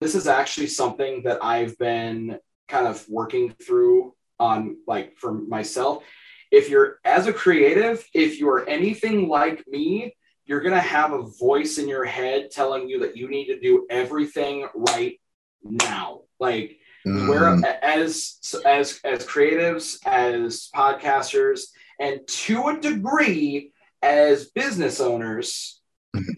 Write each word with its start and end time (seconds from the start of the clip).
this 0.00 0.14
is 0.14 0.26
actually 0.26 0.68
something 0.68 1.22
that 1.24 1.44
I've 1.44 1.78
been 1.78 2.38
kind 2.68 2.86
of 2.86 3.04
working 3.08 3.54
through 3.64 4.14
on 4.38 4.78
like 4.86 5.16
for 5.18 5.32
myself. 5.32 6.02
If 6.50 6.68
you're 6.68 6.98
as 7.04 7.26
a 7.26 7.32
creative, 7.32 8.04
if 8.14 8.38
you're 8.38 8.68
anything 8.68 9.28
like 9.28 9.64
me, 9.68 10.16
you're 10.46 10.62
going 10.62 10.74
to 10.74 10.80
have 10.80 11.12
a 11.12 11.22
voice 11.38 11.78
in 11.78 11.86
your 11.86 12.04
head 12.04 12.50
telling 12.50 12.88
you 12.88 13.00
that 13.00 13.16
you 13.16 13.28
need 13.28 13.46
to 13.46 13.60
do 13.60 13.86
everything 13.88 14.66
right 14.74 15.20
now. 15.62 16.22
Like 16.40 16.78
mm. 17.06 17.28
where 17.28 17.60
as 17.84 18.38
as 18.64 19.00
as 19.04 19.26
creatives, 19.26 19.98
as 20.06 20.68
podcasters, 20.74 21.60
and 22.00 22.20
to 22.26 22.68
a 22.68 22.80
degree 22.80 23.72
as 24.02 24.46
business 24.46 25.00
owners, 25.00 25.80
mm-hmm. 26.16 26.32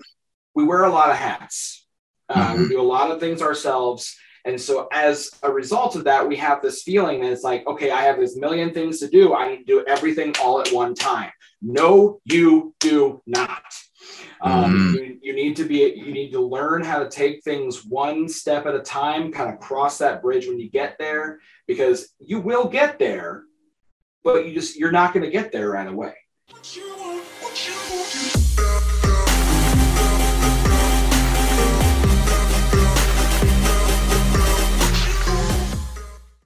we 0.54 0.64
wear 0.64 0.84
a 0.84 0.90
lot 0.90 1.10
of 1.10 1.16
hats. 1.16 1.81
Uh, 2.32 2.52
mm-hmm. 2.52 2.62
We 2.62 2.68
do 2.70 2.80
a 2.80 2.82
lot 2.82 3.10
of 3.10 3.20
things 3.20 3.42
ourselves. 3.42 4.16
And 4.44 4.60
so, 4.60 4.88
as 4.92 5.30
a 5.42 5.52
result 5.52 5.94
of 5.94 6.04
that, 6.04 6.26
we 6.26 6.36
have 6.36 6.62
this 6.62 6.82
feeling 6.82 7.20
that 7.20 7.30
it's 7.30 7.44
like, 7.44 7.64
okay, 7.66 7.90
I 7.90 8.02
have 8.02 8.18
this 8.18 8.36
million 8.36 8.74
things 8.74 8.98
to 9.00 9.08
do. 9.08 9.34
I 9.34 9.50
need 9.50 9.58
to 9.58 9.64
do 9.64 9.84
everything 9.86 10.34
all 10.42 10.60
at 10.60 10.72
one 10.72 10.94
time. 10.94 11.30
No, 11.60 12.20
you 12.24 12.74
do 12.80 13.22
not. 13.24 13.62
Um, 14.40 14.74
mm-hmm. 14.74 14.94
you, 14.96 15.18
you, 15.22 15.32
need 15.34 15.56
to 15.56 15.64
be, 15.64 15.94
you 15.94 16.12
need 16.12 16.32
to 16.32 16.40
learn 16.40 16.82
how 16.82 16.98
to 16.98 17.08
take 17.08 17.44
things 17.44 17.84
one 17.84 18.28
step 18.28 18.66
at 18.66 18.74
a 18.74 18.80
time, 18.80 19.30
kind 19.30 19.52
of 19.52 19.60
cross 19.60 19.98
that 19.98 20.22
bridge 20.22 20.48
when 20.48 20.58
you 20.58 20.68
get 20.68 20.98
there, 20.98 21.38
because 21.68 22.08
you 22.18 22.40
will 22.40 22.66
get 22.66 22.98
there, 22.98 23.44
but 24.24 24.46
you 24.46 24.54
just, 24.54 24.76
you're 24.76 24.90
not 24.90 25.14
going 25.14 25.24
to 25.24 25.30
get 25.30 25.52
there 25.52 25.70
right 25.70 25.86
away. 25.86 26.14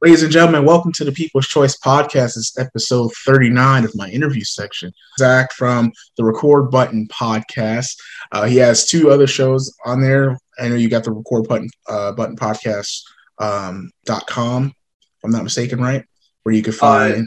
Ladies 0.06 0.22
and 0.22 0.30
gentlemen, 0.30 0.64
welcome 0.64 0.92
to 0.92 1.04
the 1.04 1.10
People's 1.10 1.48
Choice 1.48 1.76
Podcast. 1.80 2.36
It's 2.36 2.56
episode 2.60 3.10
39 3.24 3.84
of 3.84 3.96
my 3.96 4.08
interview 4.08 4.44
section. 4.44 4.92
Zach 5.18 5.50
from 5.50 5.90
the 6.16 6.22
Record 6.22 6.70
Button 6.70 7.08
Podcast. 7.08 7.98
Uh, 8.30 8.44
he 8.44 8.54
has 8.58 8.86
two 8.86 9.10
other 9.10 9.26
shows 9.26 9.74
on 9.84 10.00
there. 10.00 10.38
I 10.60 10.68
know 10.68 10.76
you 10.76 10.88
got 10.88 11.02
the 11.02 11.10
Record 11.10 11.48
Button 11.48 11.68
uh, 11.88 12.12
Button 12.12 12.36
Podcast 12.36 13.02
um, 13.40 13.90
dot 14.04 14.28
com, 14.28 14.66
if 14.66 15.24
I'm 15.24 15.32
not 15.32 15.42
mistaken, 15.42 15.80
right? 15.80 16.04
Where 16.44 16.54
you 16.54 16.62
can 16.62 16.72
find. 16.72 17.26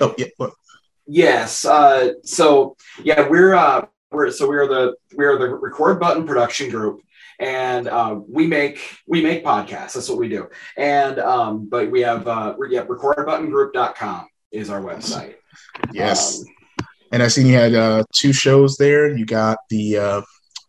Uh, 0.00 0.04
oh 0.04 0.14
yeah. 0.16 0.26
What? 0.36 0.52
Yes. 1.08 1.64
Uh, 1.64 2.12
so 2.22 2.76
yeah, 3.02 3.28
we're 3.28 3.54
uh, 3.54 3.86
we're 4.12 4.30
so 4.30 4.48
we 4.48 4.54
are 4.58 4.68
the 4.68 4.94
we 5.16 5.24
are 5.24 5.38
the 5.40 5.48
Record 5.48 5.98
Button 5.98 6.24
Production 6.24 6.70
Group 6.70 7.00
and 7.42 7.88
uh, 7.88 8.20
we 8.28 8.46
make 8.46 8.78
we 9.06 9.20
make 9.20 9.44
podcasts. 9.44 9.94
That's 9.94 10.08
what 10.08 10.18
we 10.18 10.28
do. 10.28 10.48
And 10.76 11.18
um, 11.18 11.68
but 11.68 11.90
we 11.90 12.00
have 12.02 12.26
uh, 12.28 12.54
we 12.56 12.76
have 12.76 12.86
recordbuttongroup.com 12.86 14.28
is 14.52 14.70
our 14.70 14.80
website. 14.80 15.34
Yes. 15.92 16.40
Um, 16.40 16.46
and 17.10 17.22
I 17.22 17.28
seen 17.28 17.46
you 17.46 17.54
had 17.54 17.74
uh, 17.74 18.04
two 18.14 18.32
shows 18.32 18.76
there. 18.76 19.14
You 19.14 19.26
got 19.26 19.58
the 19.70 19.98
uh, 19.98 20.22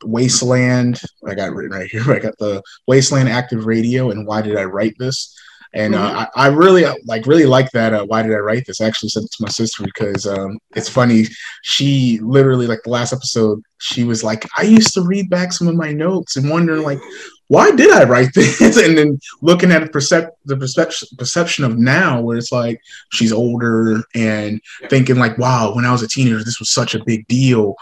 Wasteland. 0.04 1.00
I 1.26 1.36
got 1.36 1.54
written 1.54 1.78
right 1.78 1.90
here. 1.90 2.04
I 2.12 2.20
got 2.20 2.38
the 2.40 2.62
Wasteland 2.88 3.30
Active 3.30 3.66
Radio 3.66 4.10
and 4.10 4.26
Why 4.26 4.42
Did 4.42 4.58
I 4.58 4.64
Write 4.64 4.96
This? 4.98 5.38
And 5.76 5.96
uh, 5.96 6.10
mm-hmm. 6.10 6.40
I, 6.40 6.46
I, 6.46 6.48
really 6.50 6.86
like 7.06 7.26
really 7.26 7.48
like 7.48 7.72
that. 7.72 7.94
Uh, 7.94 8.06
why 8.06 8.22
did 8.22 8.34
I 8.34 8.38
write 8.38 8.66
this? 8.68 8.80
I 8.80 8.86
actually 8.86 9.10
sent 9.10 9.26
it 9.26 9.32
to 9.32 9.44
my 9.44 9.50
sister 9.50 9.84
because 9.84 10.28
um, 10.28 10.60
it's 10.76 10.90
funny. 10.90 11.26
She 11.64 12.20
literally 12.22 12.68
like 12.68 12.82
the 12.84 12.92
last 12.92 13.12
episode, 13.12 13.60
she 13.80 14.04
was 14.04 14.24
like, 14.24 14.48
I 14.56 14.64
used 14.64 14.94
to 14.94 15.02
read 15.02 15.32
back 15.32 15.52
some 15.52 15.68
of 15.68 15.76
my 15.76 15.92
notes 15.92 16.36
and 16.36 16.48
wondering 16.48 16.84
like, 16.84 17.00
why 17.48 17.72
did 17.72 17.92
I 17.92 18.04
write 18.04 18.32
this? 18.36 18.78
and 18.78 18.96
then 18.96 19.20
looking 19.42 19.72
at 19.72 19.82
the, 19.82 19.90
percep- 19.90 20.32
the 20.46 20.58
perception 20.58 21.08
perception 21.18 21.64
of 21.64 21.78
now, 21.78 22.22
where 22.22 22.38
it's 22.38 22.52
like 22.52 22.80
she's 23.12 23.34
older 23.34 24.04
and 24.14 24.62
thinking 24.90 25.18
like, 25.18 25.40
wow, 25.40 25.74
when 25.74 25.86
I 25.86 25.92
was 25.92 26.04
a 26.04 26.08
teenager, 26.08 26.44
this 26.44 26.60
was 26.60 26.72
such 26.72 26.94
a 26.94 27.04
big 27.04 27.26
deal. 27.28 27.76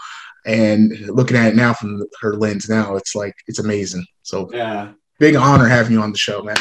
And 0.46 0.98
looking 1.08 1.36
at 1.36 1.48
it 1.48 1.56
now 1.56 1.74
from 1.74 2.04
her 2.22 2.36
lens 2.36 2.70
now, 2.70 2.96
it's 2.96 3.14
like 3.14 3.34
it's 3.48 3.58
amazing. 3.58 4.06
So 4.22 4.48
yeah, 4.50 4.92
big 5.18 5.36
honor 5.36 5.68
having 5.68 5.92
you 5.92 6.00
on 6.00 6.10
the 6.10 6.18
show, 6.18 6.42
man. 6.42 6.56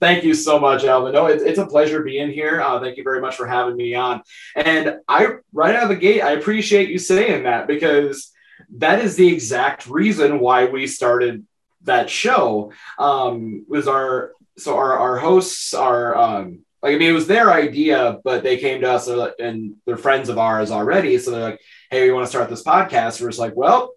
Thank 0.00 0.24
you 0.24 0.34
so 0.34 0.58
much, 0.58 0.84
Alvin. 0.84 1.12
No, 1.12 1.26
it's, 1.26 1.42
it's 1.42 1.58
a 1.58 1.66
pleasure 1.66 2.02
being 2.02 2.30
here. 2.30 2.60
Uh, 2.60 2.80
thank 2.80 2.96
you 2.96 3.04
very 3.04 3.20
much 3.20 3.36
for 3.36 3.46
having 3.46 3.76
me 3.76 3.94
on. 3.94 4.22
And 4.56 4.98
I, 5.08 5.28
right 5.52 5.74
out 5.74 5.84
of 5.84 5.88
the 5.90 5.96
gate, 5.96 6.22
I 6.22 6.32
appreciate 6.32 6.90
you 6.90 6.98
saying 6.98 7.44
that 7.44 7.66
because 7.66 8.32
that 8.78 9.00
is 9.00 9.16
the 9.16 9.28
exact 9.28 9.86
reason 9.86 10.40
why 10.40 10.66
we 10.66 10.86
started 10.86 11.46
that 11.82 12.10
show. 12.10 12.72
Um, 12.98 13.64
was 13.68 13.88
our 13.88 14.32
so 14.58 14.76
our 14.76 14.98
our 14.98 15.18
hosts 15.18 15.74
are 15.74 16.16
um, 16.16 16.60
like 16.82 16.94
I 16.94 16.98
mean 16.98 17.10
it 17.10 17.14
was 17.14 17.26
their 17.26 17.52
idea, 17.52 18.18
but 18.24 18.42
they 18.42 18.58
came 18.58 18.80
to 18.82 18.90
us 18.90 19.08
and 19.38 19.76
they're 19.86 19.96
friends 19.96 20.28
of 20.28 20.38
ours 20.38 20.70
already. 20.70 21.18
So 21.18 21.30
they're 21.30 21.50
like, 21.50 21.60
"Hey, 21.90 22.06
we 22.06 22.12
want 22.12 22.24
to 22.26 22.30
start 22.30 22.50
this 22.50 22.62
podcast." 22.62 23.20
We're 23.20 23.28
just 23.28 23.40
like, 23.40 23.56
"Well." 23.56 23.92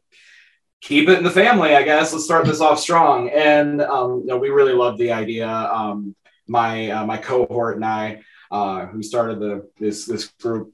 Keep 0.82 1.10
it 1.10 1.18
in 1.18 1.24
the 1.24 1.32
family, 1.32 1.76
I 1.76 1.84
guess. 1.84 2.14
Let's 2.14 2.26
start 2.26 2.46
this 2.46 2.62
off 2.62 2.80
strong. 2.80 3.30
And 3.30 3.82
um, 3.82 4.22
you 4.22 4.28
know, 4.28 4.38
we 4.38 4.50
really 4.50 4.74
love 4.74 4.98
the 4.98 5.12
idea. 5.12 5.48
Um, 5.48 6.16
my 6.48 6.92
uh, 6.92 7.06
my 7.06 7.18
cohort 7.18 7.76
and 7.76 7.86
I, 7.86 8.22
uh, 8.52 8.86
who 8.86 9.02
started 9.02 9.40
the 9.40 9.70
this 9.80 10.06
this 10.06 10.28
group, 10.28 10.74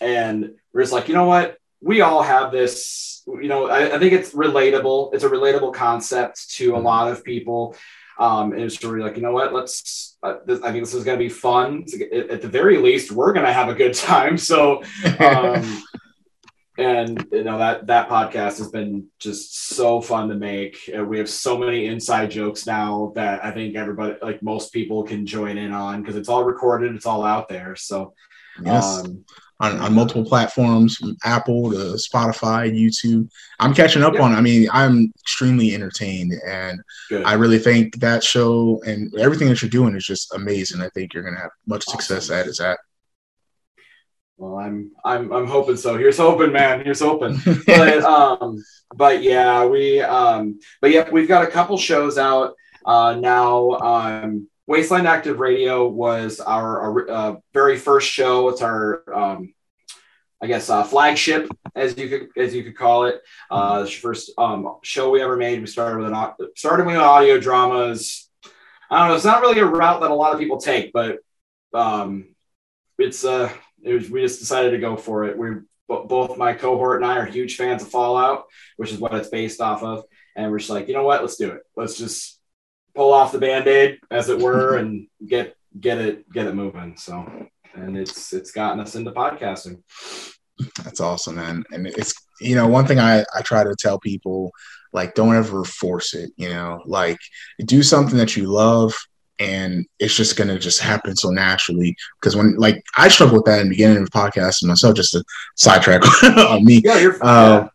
and 0.00 0.54
we're 0.72 0.82
just 0.82 0.92
like, 0.92 1.08
you 1.08 1.14
know 1.14 1.26
what? 1.26 1.58
We 1.80 2.00
all 2.00 2.22
have 2.22 2.52
this. 2.52 3.22
You 3.26 3.48
know, 3.48 3.68
I, 3.68 3.94
I 3.94 3.98
think 3.98 4.12
it's 4.12 4.34
relatable. 4.34 5.14
It's 5.14 5.24
a 5.24 5.28
relatable 5.28 5.74
concept 5.74 6.50
to 6.56 6.74
a 6.74 6.78
lot 6.78 7.12
of 7.12 7.24
people. 7.24 7.76
Um, 8.18 8.52
and 8.52 8.62
it's 8.62 8.82
really 8.84 9.00
like, 9.00 9.16
you 9.16 9.22
know 9.22 9.32
what? 9.32 9.52
Let's. 9.52 10.16
Uh, 10.22 10.36
this, 10.46 10.60
I 10.62 10.70
think 10.70 10.84
this 10.84 10.94
is 10.94 11.04
going 11.04 11.18
to 11.18 11.24
be 11.24 11.28
fun. 11.28 11.84
At 12.30 12.42
the 12.42 12.48
very 12.48 12.78
least, 12.78 13.10
we're 13.10 13.32
going 13.32 13.46
to 13.46 13.52
have 13.52 13.68
a 13.68 13.74
good 13.74 13.94
time. 14.12 14.36
So. 14.38 14.82
Um, 15.20 15.82
and 16.82 17.26
you 17.30 17.44
know 17.44 17.58
that 17.58 17.86
that 17.86 18.08
podcast 18.08 18.58
has 18.58 18.70
been 18.70 19.06
just 19.18 19.68
so 19.68 20.00
fun 20.00 20.28
to 20.28 20.34
make. 20.34 20.90
We 21.06 21.18
have 21.18 21.28
so 21.28 21.56
many 21.56 21.86
inside 21.86 22.30
jokes 22.30 22.66
now 22.66 23.12
that 23.14 23.44
i 23.44 23.50
think 23.50 23.76
everybody 23.76 24.16
like 24.22 24.42
most 24.42 24.72
people 24.72 25.02
can 25.04 25.24
join 25.26 25.58
in 25.58 25.72
on 25.72 26.02
because 26.02 26.16
it's 26.16 26.28
all 26.28 26.44
recorded 26.44 26.94
it's 26.94 27.06
all 27.06 27.24
out 27.24 27.48
there. 27.48 27.76
So 27.76 28.14
yes. 28.64 28.84
um, 28.84 29.24
on, 29.60 29.78
on 29.78 29.94
multiple 29.94 30.24
platforms 30.24 30.96
from 30.96 31.16
apple 31.24 31.70
to 31.70 31.96
spotify 32.08 32.70
youtube. 32.72 33.28
I'm 33.60 33.74
catching 33.74 34.02
up 34.02 34.18
on 34.18 34.32
i 34.32 34.40
mean 34.40 34.68
i'm 34.72 35.12
extremely 35.20 35.72
entertained 35.74 36.32
and 36.46 36.80
Good. 37.08 37.24
i 37.24 37.34
really 37.34 37.60
think 37.60 38.00
that 38.00 38.24
show 38.24 38.82
and 38.84 39.14
everything 39.18 39.48
that 39.48 39.62
you're 39.62 39.70
doing 39.70 39.94
is 39.94 40.04
just 40.04 40.34
amazing. 40.34 40.80
I 40.80 40.88
think 40.88 41.14
you're 41.14 41.22
going 41.22 41.36
to 41.36 41.40
have 41.40 41.52
much 41.66 41.84
awesome. 41.86 42.00
success 42.00 42.30
at 42.30 42.46
is 42.46 42.58
that 42.58 42.78
well, 44.42 44.58
I'm 44.58 44.90
I'm 45.04 45.32
I'm 45.32 45.46
hoping 45.46 45.76
so. 45.76 45.96
Here's 45.96 46.18
hoping, 46.18 46.50
man. 46.50 46.84
Here's 46.84 46.98
hoping. 46.98 47.38
but 47.64 48.02
um, 48.02 48.60
but 48.92 49.22
yeah, 49.22 49.64
we 49.64 50.00
um, 50.00 50.58
but 50.80 50.90
yeah, 50.90 51.08
we've 51.08 51.28
got 51.28 51.44
a 51.44 51.50
couple 51.50 51.78
shows 51.78 52.18
out 52.18 52.54
uh, 52.84 53.14
now. 53.14 53.70
Um, 53.70 54.48
Wasteland 54.66 55.06
Active 55.06 55.38
Radio 55.38 55.86
was 55.86 56.40
our, 56.40 56.80
our 56.80 57.10
uh, 57.10 57.36
very 57.54 57.76
first 57.76 58.10
show. 58.10 58.48
It's 58.48 58.62
our 58.62 59.04
um, 59.14 59.54
I 60.42 60.48
guess 60.48 60.68
uh, 60.68 60.82
flagship, 60.82 61.48
as 61.76 61.96
you 61.96 62.08
could 62.08 62.28
as 62.36 62.52
you 62.52 62.64
could 62.64 62.76
call 62.76 63.04
it. 63.04 63.22
Uh, 63.48 63.86
first 63.86 64.32
um, 64.38 64.78
show 64.82 65.10
we 65.10 65.22
ever 65.22 65.36
made. 65.36 65.60
We 65.60 65.68
started 65.68 65.98
with 65.98 66.12
an 66.12 66.34
started 66.56 66.86
with 66.86 66.96
audio 66.96 67.38
dramas. 67.38 68.28
I 68.90 68.98
don't 68.98 69.08
know. 69.08 69.14
It's 69.14 69.24
not 69.24 69.40
really 69.40 69.60
a 69.60 69.66
route 69.66 70.00
that 70.00 70.10
a 70.10 70.14
lot 70.14 70.32
of 70.32 70.40
people 70.40 70.58
take, 70.58 70.92
but 70.92 71.18
um, 71.72 72.34
it's 72.98 73.24
uh 73.24 73.52
it 73.82 73.94
was 73.94 74.10
we 74.10 74.22
just 74.22 74.40
decided 74.40 74.70
to 74.70 74.78
go 74.78 74.96
for 74.96 75.24
it. 75.24 75.36
We 75.36 75.48
both 75.88 76.38
my 76.38 76.54
cohort 76.54 77.02
and 77.02 77.10
I 77.10 77.18
are 77.18 77.26
huge 77.26 77.56
fans 77.56 77.82
of 77.82 77.90
Fallout, 77.90 78.44
which 78.76 78.92
is 78.92 78.98
what 78.98 79.14
it's 79.14 79.28
based 79.28 79.60
off 79.60 79.82
of, 79.82 80.04
and 80.36 80.50
we're 80.50 80.58
just 80.58 80.70
like, 80.70 80.88
you 80.88 80.94
know 80.94 81.04
what, 81.04 81.20
let's 81.20 81.36
do 81.36 81.50
it. 81.50 81.62
Let's 81.76 81.98
just 81.98 82.40
pull 82.94 83.12
off 83.12 83.32
the 83.32 83.38
band-aid, 83.38 84.00
as 84.10 84.28
it 84.28 84.38
were, 84.38 84.76
and 84.78 85.08
get 85.26 85.56
get 85.78 85.98
it 85.98 86.30
get 86.30 86.46
it 86.46 86.54
moving. 86.54 86.96
So, 86.96 87.48
and 87.74 87.96
it's 87.96 88.32
it's 88.32 88.52
gotten 88.52 88.80
us 88.80 88.94
into 88.94 89.12
podcasting. 89.12 89.82
That's 90.84 91.00
awesome, 91.00 91.36
man. 91.36 91.64
And 91.72 91.86
it's 91.86 92.14
you 92.40 92.54
know 92.54 92.68
one 92.68 92.86
thing 92.86 92.98
I 92.98 93.24
I 93.34 93.42
try 93.42 93.64
to 93.64 93.76
tell 93.78 93.98
people 93.98 94.52
like 94.92 95.14
don't 95.14 95.34
ever 95.34 95.64
force 95.64 96.14
it. 96.14 96.30
You 96.36 96.50
know, 96.50 96.82
like 96.86 97.18
do 97.64 97.82
something 97.82 98.18
that 98.18 98.36
you 98.36 98.46
love 98.46 98.94
and 99.38 99.86
it's 99.98 100.14
just 100.14 100.36
gonna 100.36 100.58
just 100.58 100.80
happen 100.80 101.16
so 101.16 101.30
naturally. 101.30 101.96
Because 102.20 102.36
when 102.36 102.56
like 102.56 102.82
I 102.96 103.08
struggle 103.08 103.36
with 103.36 103.46
that 103.46 103.60
in 103.60 103.66
the 103.66 103.70
beginning 103.70 103.98
of 103.98 104.04
the 104.04 104.18
podcast 104.18 104.64
myself, 104.64 104.96
just 104.96 105.12
to 105.12 105.24
sidetrack 105.56 106.02
on 106.24 106.64
me. 106.64 106.82
Yeah, 106.84 106.98
you're. 106.98 107.18
Uh, 107.20 107.68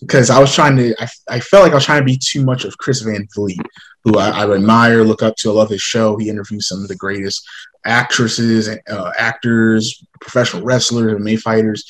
because 0.00 0.30
I 0.30 0.38
was 0.38 0.54
trying 0.54 0.76
to, 0.76 0.94
I, 1.02 1.08
I 1.28 1.40
felt 1.40 1.64
like 1.64 1.72
I 1.72 1.76
was 1.76 1.84
trying 1.84 2.00
to 2.00 2.04
be 2.04 2.18
too 2.18 2.44
much 2.44 2.64
of 2.64 2.78
Chris 2.78 3.00
Van 3.00 3.26
Vliet, 3.34 3.58
who 4.04 4.18
I, 4.18 4.28
I 4.28 4.54
admire, 4.54 5.02
look 5.02 5.22
up 5.22 5.34
to. 5.36 5.50
I 5.50 5.54
love 5.54 5.70
his 5.70 5.82
show. 5.82 6.16
He 6.16 6.28
interviews 6.28 6.68
some 6.68 6.82
of 6.82 6.88
the 6.88 6.96
greatest 6.96 7.44
actresses 7.84 8.68
and 8.68 8.80
uh, 8.88 9.12
actors, 9.18 10.04
professional 10.20 10.62
wrestlers, 10.62 11.12
and 11.12 11.24
MMA 11.24 11.40
fighters, 11.40 11.84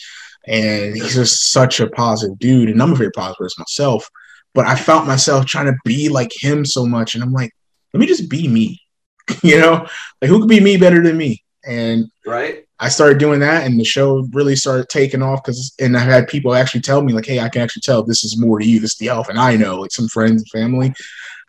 and 0.47 0.95
he's 0.95 1.15
just 1.15 1.53
such 1.53 1.81
a 1.81 1.89
positive 1.89 2.39
dude. 2.39 2.71
And 2.71 2.83
I'm 2.83 2.93
a 2.93 2.97
very 2.97 3.11
positive 3.11 3.39
person 3.39 3.63
myself, 3.63 4.09
but 4.55 4.67
I 4.67 4.75
felt 4.75 5.07
myself 5.07 5.45
trying 5.45 5.67
to 5.67 5.77
be 5.85 6.09
like 6.09 6.31
him 6.35 6.65
so 6.65 6.87
much. 6.87 7.15
And 7.15 7.23
I'm 7.23 7.33
like, 7.33 7.53
let 7.93 8.01
me 8.01 8.07
just 8.07 8.31
be 8.31 8.49
me. 8.49 8.81
you 9.43 9.59
know, 9.59 9.87
like 10.21 10.29
who 10.29 10.41
could 10.41 10.49
be 10.49 10.61
me 10.61 10.77
better 10.77 11.03
than 11.03 11.17
me? 11.17 11.43
And 11.65 12.11
right. 12.27 12.65
I 12.81 12.89
started 12.89 13.19
doing 13.19 13.41
that, 13.41 13.67
and 13.67 13.79
the 13.79 13.85
show 13.85 14.27
really 14.33 14.55
started 14.55 14.89
taking 14.89 15.23
off 15.23 15.43
because, 15.43 15.75
and 15.81 15.97
I 15.97 16.01
had 16.01 16.29
people 16.29 16.55
actually 16.55 16.83
tell 16.83 17.03
me 17.03 17.13
like, 17.13 17.27
"Hey, 17.27 17.41
I 17.41 17.49
can 17.49 17.63
actually 17.63 17.83
tell 17.83 18.03
this 18.03 18.25
is 18.25 18.39
more 18.39 18.59
to 18.59 18.65
you. 18.65 18.81
This 18.81 18.93
is 18.93 18.99
the 18.99 19.09
elf, 19.09 19.29
and 19.29 19.39
I 19.39 19.57
know 19.57 19.81
like 19.81 19.91
some 19.91 20.09
friends 20.09 20.43
and 20.43 20.63
family." 20.63 20.95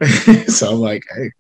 so 0.48 0.72
I'm 0.72 0.80
like, 0.80 1.04
"Hey." 1.16 1.32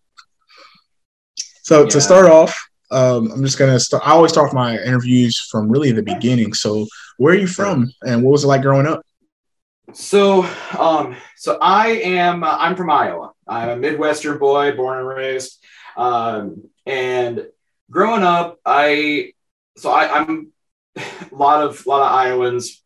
So 1.64 1.84
yeah. 1.84 1.90
to 1.90 2.02
start 2.02 2.28
off, 2.28 2.70
um, 2.92 3.32
I'm 3.32 3.44
just 3.44 3.58
gonna 3.58 3.80
start. 3.80 4.08
I 4.08 4.12
always 4.12 4.32
start 4.32 4.54
my 4.54 4.78
interviews 4.78 5.40
from 5.52 5.70
really 5.70 5.92
the 5.92 6.04
beginning. 6.04 6.54
So 6.54 6.88
where 7.18 7.34
are 7.34 7.38
you 7.38 7.48
from, 7.48 7.92
and 8.04 8.24
what 8.24 8.32
was 8.32 8.44
it 8.44 8.48
like 8.48 8.62
growing 8.62 8.88
up? 8.88 9.02
So, 9.94 10.48
um, 10.78 11.16
so 11.36 11.58
I 11.62 11.88
am. 11.90 12.44
Uh, 12.44 12.58
I'm 12.60 12.76
from 12.76 12.90
Iowa. 12.90 13.32
I'm 13.48 13.70
a 13.70 13.76
Midwestern 13.76 14.38
boy, 14.38 14.76
born 14.76 15.00
and 15.00 15.08
raised. 15.08 15.59
Um, 16.00 16.70
and 16.86 17.46
growing 17.92 18.24
up, 18.24 18.58
I 18.66 19.34
so 19.76 19.92
I, 19.92 20.22
I'm 20.22 20.54
a 20.96 21.04
lot 21.32 21.62
of 21.62 21.86
lot 21.86 22.02
of 22.02 22.14
Iowans 22.14 22.82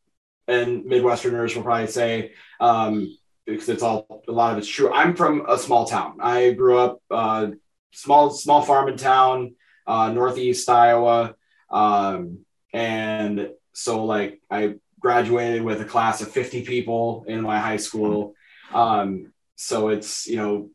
and 0.47 0.85
Midwesterners 0.85 1.55
will 1.55 1.61
probably 1.61 1.87
say 1.87 2.31
um, 2.59 3.15
because 3.45 3.69
it's 3.69 3.83
all 3.83 4.23
a 4.27 4.31
lot 4.31 4.53
of 4.53 4.57
it's 4.57 4.67
true. 4.67 4.91
I'm 4.91 5.15
from 5.15 5.45
a 5.47 5.59
small 5.59 5.85
town. 5.85 6.17
I 6.21 6.53
grew 6.53 6.79
up 6.79 7.01
uh, 7.11 7.47
small 7.91 8.31
small 8.31 8.63
farm 8.63 8.89
in 8.89 8.97
town, 8.97 9.55
uh, 9.85 10.11
northeast 10.11 10.67
Iowa, 10.67 11.35
um, 11.69 12.39
and 12.73 13.51
so 13.73 14.05
like 14.05 14.41
I 14.49 14.75
graduated 14.99 15.61
with 15.61 15.81
a 15.81 15.85
class 15.85 16.21
of 16.21 16.31
50 16.31 16.63
people 16.63 17.25
in 17.27 17.41
my 17.41 17.59
high 17.59 17.77
school. 17.77 18.33
Um, 18.73 19.33
so 19.55 19.89
it's 19.89 20.25
you 20.25 20.37
know 20.37 20.71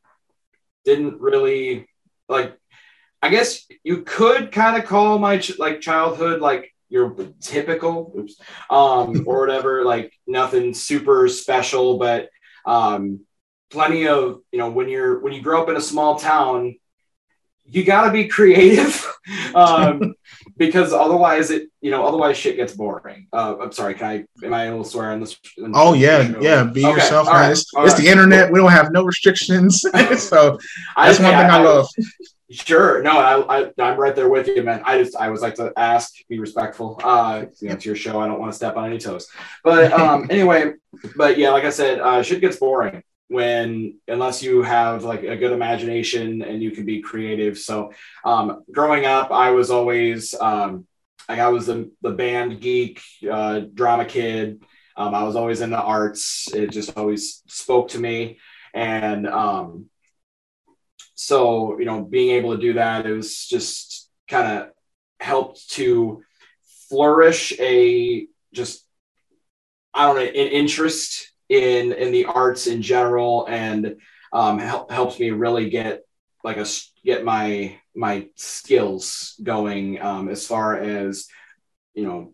didn't 0.84 1.20
really 1.20 1.88
like 2.28 2.56
I 3.20 3.30
guess 3.30 3.66
you 3.82 4.02
could 4.02 4.52
kind 4.52 4.80
of 4.80 4.88
call 4.88 5.18
my 5.18 5.38
ch- 5.38 5.58
like 5.58 5.80
childhood 5.80 6.40
like 6.40 6.72
your 6.88 7.16
typical 7.40 8.12
oops, 8.16 8.40
um, 8.70 9.24
or 9.26 9.40
whatever, 9.40 9.84
like 9.84 10.12
nothing 10.26 10.74
super 10.74 11.28
special, 11.28 11.98
but 11.98 12.30
um, 12.64 13.20
plenty 13.70 14.06
of 14.06 14.40
you 14.52 14.58
know 14.58 14.70
when 14.70 14.88
you're 14.88 15.20
when 15.20 15.32
you 15.32 15.42
grow 15.42 15.62
up 15.62 15.68
in 15.68 15.76
a 15.76 15.80
small 15.80 16.18
town, 16.18 16.76
you 17.64 17.84
got 17.84 18.06
to 18.06 18.10
be 18.10 18.28
creative. 18.28 19.04
Um, 19.54 20.14
because 20.58 20.92
otherwise 20.92 21.50
it 21.50 21.68
you 21.80 21.90
know 21.90 22.04
otherwise 22.04 22.36
shit 22.36 22.56
gets 22.56 22.74
boring. 22.74 23.28
Uh, 23.32 23.56
I'm 23.60 23.72
sorry, 23.72 23.94
can 23.94 24.06
I 24.06 24.44
am 24.44 24.52
I 24.52 24.68
able 24.68 24.84
to 24.84 24.90
swear 24.90 25.12
on 25.12 25.20
this? 25.20 25.38
oh 25.74 25.94
yeah, 25.94 26.34
yeah, 26.40 26.64
be 26.64 26.84
okay. 26.84 26.94
yourself, 26.94 27.26
man. 27.26 27.34
Right. 27.34 27.50
It's, 27.52 27.60
it's 27.60 27.74
right. 27.74 27.96
the 27.96 28.08
internet. 28.08 28.52
We 28.52 28.58
don't 28.58 28.70
have 28.70 28.92
no 28.92 29.04
restrictions, 29.04 29.80
so 30.18 30.58
that's 30.96 31.18
one 31.18 31.34
I, 31.34 31.42
thing 31.42 31.50
I, 31.50 31.58
I 31.58 31.62
love. 31.62 31.88
Sure. 32.50 33.02
No, 33.02 33.10
I, 33.10 33.60
I, 33.60 33.90
am 33.90 34.00
right 34.00 34.16
there 34.16 34.30
with 34.30 34.46
you, 34.48 34.62
man. 34.62 34.80
I 34.82 35.02
just, 35.02 35.14
I 35.16 35.26
always 35.26 35.42
like 35.42 35.54
to 35.56 35.70
ask, 35.76 36.14
be 36.30 36.38
respectful. 36.38 36.98
Uh, 37.04 37.44
you 37.60 37.68
know, 37.68 37.74
it's 37.74 37.84
your 37.84 37.94
show. 37.94 38.20
I 38.20 38.26
don't 38.26 38.40
want 38.40 38.50
to 38.50 38.56
step 38.56 38.74
on 38.78 38.86
any 38.86 38.98
toes. 38.98 39.28
But 39.62 39.92
um, 39.92 40.26
anyway, 40.30 40.72
but 41.14 41.36
yeah, 41.36 41.50
like 41.50 41.64
I 41.64 41.70
said, 41.70 42.00
uh, 42.00 42.22
shit 42.22 42.40
gets 42.40 42.56
boring 42.56 43.02
when, 43.28 43.98
unless 44.08 44.42
you 44.42 44.62
have 44.62 45.04
like 45.04 45.22
a 45.22 45.36
good 45.36 45.52
imagination 45.52 46.42
and 46.42 46.62
you 46.62 46.70
can 46.70 46.84
be 46.84 47.00
creative. 47.00 47.58
So 47.58 47.92
um, 48.24 48.64
growing 48.72 49.04
up, 49.06 49.30
I 49.30 49.50
was 49.50 49.70
always, 49.70 50.34
um, 50.40 50.86
like 51.28 51.38
I 51.38 51.48
was 51.48 51.66
the, 51.66 51.90
the 52.02 52.10
band 52.10 52.60
geek, 52.60 53.02
uh, 53.30 53.60
drama 53.72 54.06
kid. 54.06 54.62
Um, 54.96 55.14
I 55.14 55.24
was 55.24 55.36
always 55.36 55.60
in 55.60 55.70
the 55.70 55.80
arts. 55.80 56.52
It 56.52 56.70
just 56.70 56.96
always 56.96 57.42
spoke 57.46 57.88
to 57.90 57.98
me. 57.98 58.38
And, 58.74 59.26
um, 59.26 59.90
so 61.18 61.78
you 61.80 61.84
know 61.84 62.02
being 62.02 62.30
able 62.30 62.54
to 62.54 62.62
do 62.62 62.74
that 62.74 63.04
it 63.04 63.12
was 63.12 63.44
just 63.44 64.08
kind 64.30 64.56
of 64.56 64.68
helped 65.18 65.68
to 65.68 66.22
flourish 66.88 67.52
a 67.58 68.28
just 68.54 68.86
i 69.92 70.06
don't 70.06 70.14
know 70.14 70.22
an 70.22 70.28
interest 70.32 71.32
in 71.48 71.92
in 71.92 72.12
the 72.12 72.26
arts 72.26 72.66
in 72.66 72.82
general 72.82 73.46
and 73.48 73.96
um, 74.32 74.58
help, 74.58 74.90
helps 74.90 75.18
me 75.18 75.30
really 75.30 75.70
get 75.70 76.02
like 76.44 76.58
a 76.58 76.66
get 77.04 77.24
my 77.24 77.78
my 77.94 78.26
skills 78.34 79.34
going 79.42 80.00
um, 80.00 80.28
as 80.28 80.46
far 80.46 80.76
as 80.76 81.28
you 81.94 82.04
know 82.04 82.32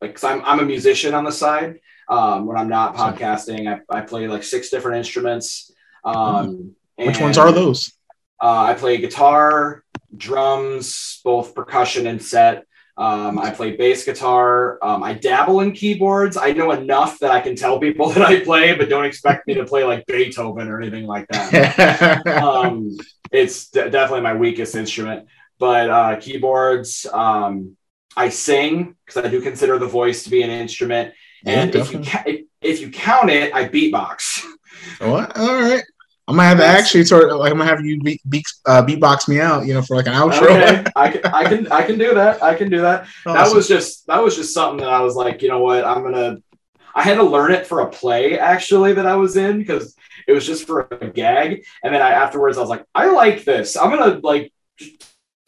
like 0.00 0.14
cause 0.14 0.24
I'm, 0.24 0.42
I'm 0.44 0.60
a 0.60 0.64
musician 0.64 1.14
on 1.14 1.24
the 1.24 1.32
side. 1.32 1.80
Um, 2.08 2.46
when 2.46 2.56
i'm 2.56 2.68
not 2.68 2.96
podcasting 2.96 3.72
I, 3.72 3.98
I 3.98 4.00
play 4.00 4.26
like 4.26 4.42
six 4.42 4.70
different 4.70 4.96
instruments. 4.98 5.70
Um, 6.02 6.74
which 6.96 7.20
ones 7.20 7.38
are 7.38 7.52
those? 7.52 7.92
uh, 8.40 8.64
I 8.68 8.74
play 8.74 8.96
guitar, 8.96 9.84
drums, 10.16 11.20
both 11.22 11.54
percussion 11.54 12.06
and 12.06 12.22
set. 12.22 12.64
Um, 13.00 13.38
I 13.38 13.50
play 13.50 13.76
bass 13.76 14.04
guitar. 14.04 14.78
Um, 14.82 15.02
I 15.02 15.14
dabble 15.14 15.60
in 15.60 15.72
keyboards. 15.72 16.36
I 16.36 16.52
know 16.52 16.72
enough 16.72 17.18
that 17.20 17.30
I 17.30 17.40
can 17.40 17.56
tell 17.56 17.80
people 17.80 18.10
that 18.10 18.20
I 18.20 18.40
play, 18.40 18.74
but 18.74 18.90
don't 18.90 19.06
expect 19.06 19.46
me 19.46 19.54
to 19.54 19.64
play 19.64 19.84
like 19.84 20.04
Beethoven 20.04 20.68
or 20.68 20.78
anything 20.78 21.06
like 21.06 21.26
that. 21.28 22.26
um, 22.44 22.98
it's 23.32 23.70
d- 23.70 23.88
definitely 23.88 24.20
my 24.20 24.34
weakest 24.34 24.74
instrument. 24.74 25.28
But 25.58 25.88
uh, 25.88 26.16
keyboards, 26.20 27.06
um, 27.10 27.74
I 28.18 28.28
sing 28.28 28.96
because 29.06 29.24
I 29.24 29.28
do 29.28 29.40
consider 29.40 29.78
the 29.78 29.86
voice 29.86 30.24
to 30.24 30.30
be 30.30 30.42
an 30.42 30.50
instrument. 30.50 31.14
And 31.46 31.74
yeah, 31.74 31.80
if 31.80 31.92
you 31.92 32.00
ca- 32.00 32.44
if 32.60 32.82
you 32.82 32.90
count 32.90 33.30
it, 33.30 33.54
I 33.54 33.66
beatbox. 33.66 34.44
What? 34.98 35.38
All 35.38 35.62
right. 35.62 35.84
I'm 36.30 36.36
gonna 36.36 36.48
have 36.48 36.58
to 36.58 36.64
actually 36.64 37.04
sort 37.04 37.28
of 37.28 37.38
like 37.38 37.50
I'm 37.50 37.58
gonna 37.58 37.68
have 37.68 37.84
you 37.84 38.00
beat, 38.00 38.20
beat 38.28 38.46
uh, 38.64 38.84
beatbox 38.86 39.26
me 39.28 39.40
out, 39.40 39.66
you 39.66 39.74
know, 39.74 39.82
for 39.82 39.96
like 39.96 40.06
an 40.06 40.12
outro. 40.12 40.42
Okay. 40.42 40.84
I 40.96 41.10
can, 41.10 41.26
I 41.26 41.44
can, 41.44 41.72
I 41.72 41.82
can 41.82 41.98
do 41.98 42.14
that. 42.14 42.40
I 42.40 42.54
can 42.54 42.70
do 42.70 42.80
that. 42.82 43.08
Awesome. 43.26 43.34
That 43.34 43.52
was 43.52 43.66
just, 43.66 44.06
that 44.06 44.22
was 44.22 44.36
just 44.36 44.54
something 44.54 44.78
that 44.78 44.92
I 44.92 45.00
was 45.00 45.16
like, 45.16 45.42
you 45.42 45.48
know 45.48 45.58
what, 45.58 45.84
I'm 45.84 46.04
gonna. 46.04 46.38
I 46.94 47.02
had 47.02 47.14
to 47.14 47.24
learn 47.24 47.52
it 47.52 47.66
for 47.66 47.80
a 47.80 47.90
play 47.90 48.38
actually 48.38 48.92
that 48.94 49.06
I 49.06 49.16
was 49.16 49.36
in 49.36 49.58
because 49.58 49.94
it 50.28 50.32
was 50.32 50.46
just 50.46 50.66
for 50.68 50.86
a 51.00 51.08
gag, 51.08 51.64
and 51.82 51.92
then 51.92 52.00
I 52.00 52.10
afterwards 52.10 52.58
I 52.58 52.60
was 52.60 52.70
like, 52.70 52.84
I 52.94 53.10
like 53.10 53.44
this. 53.44 53.76
I'm 53.76 53.90
gonna 53.90 54.20
like 54.22 54.52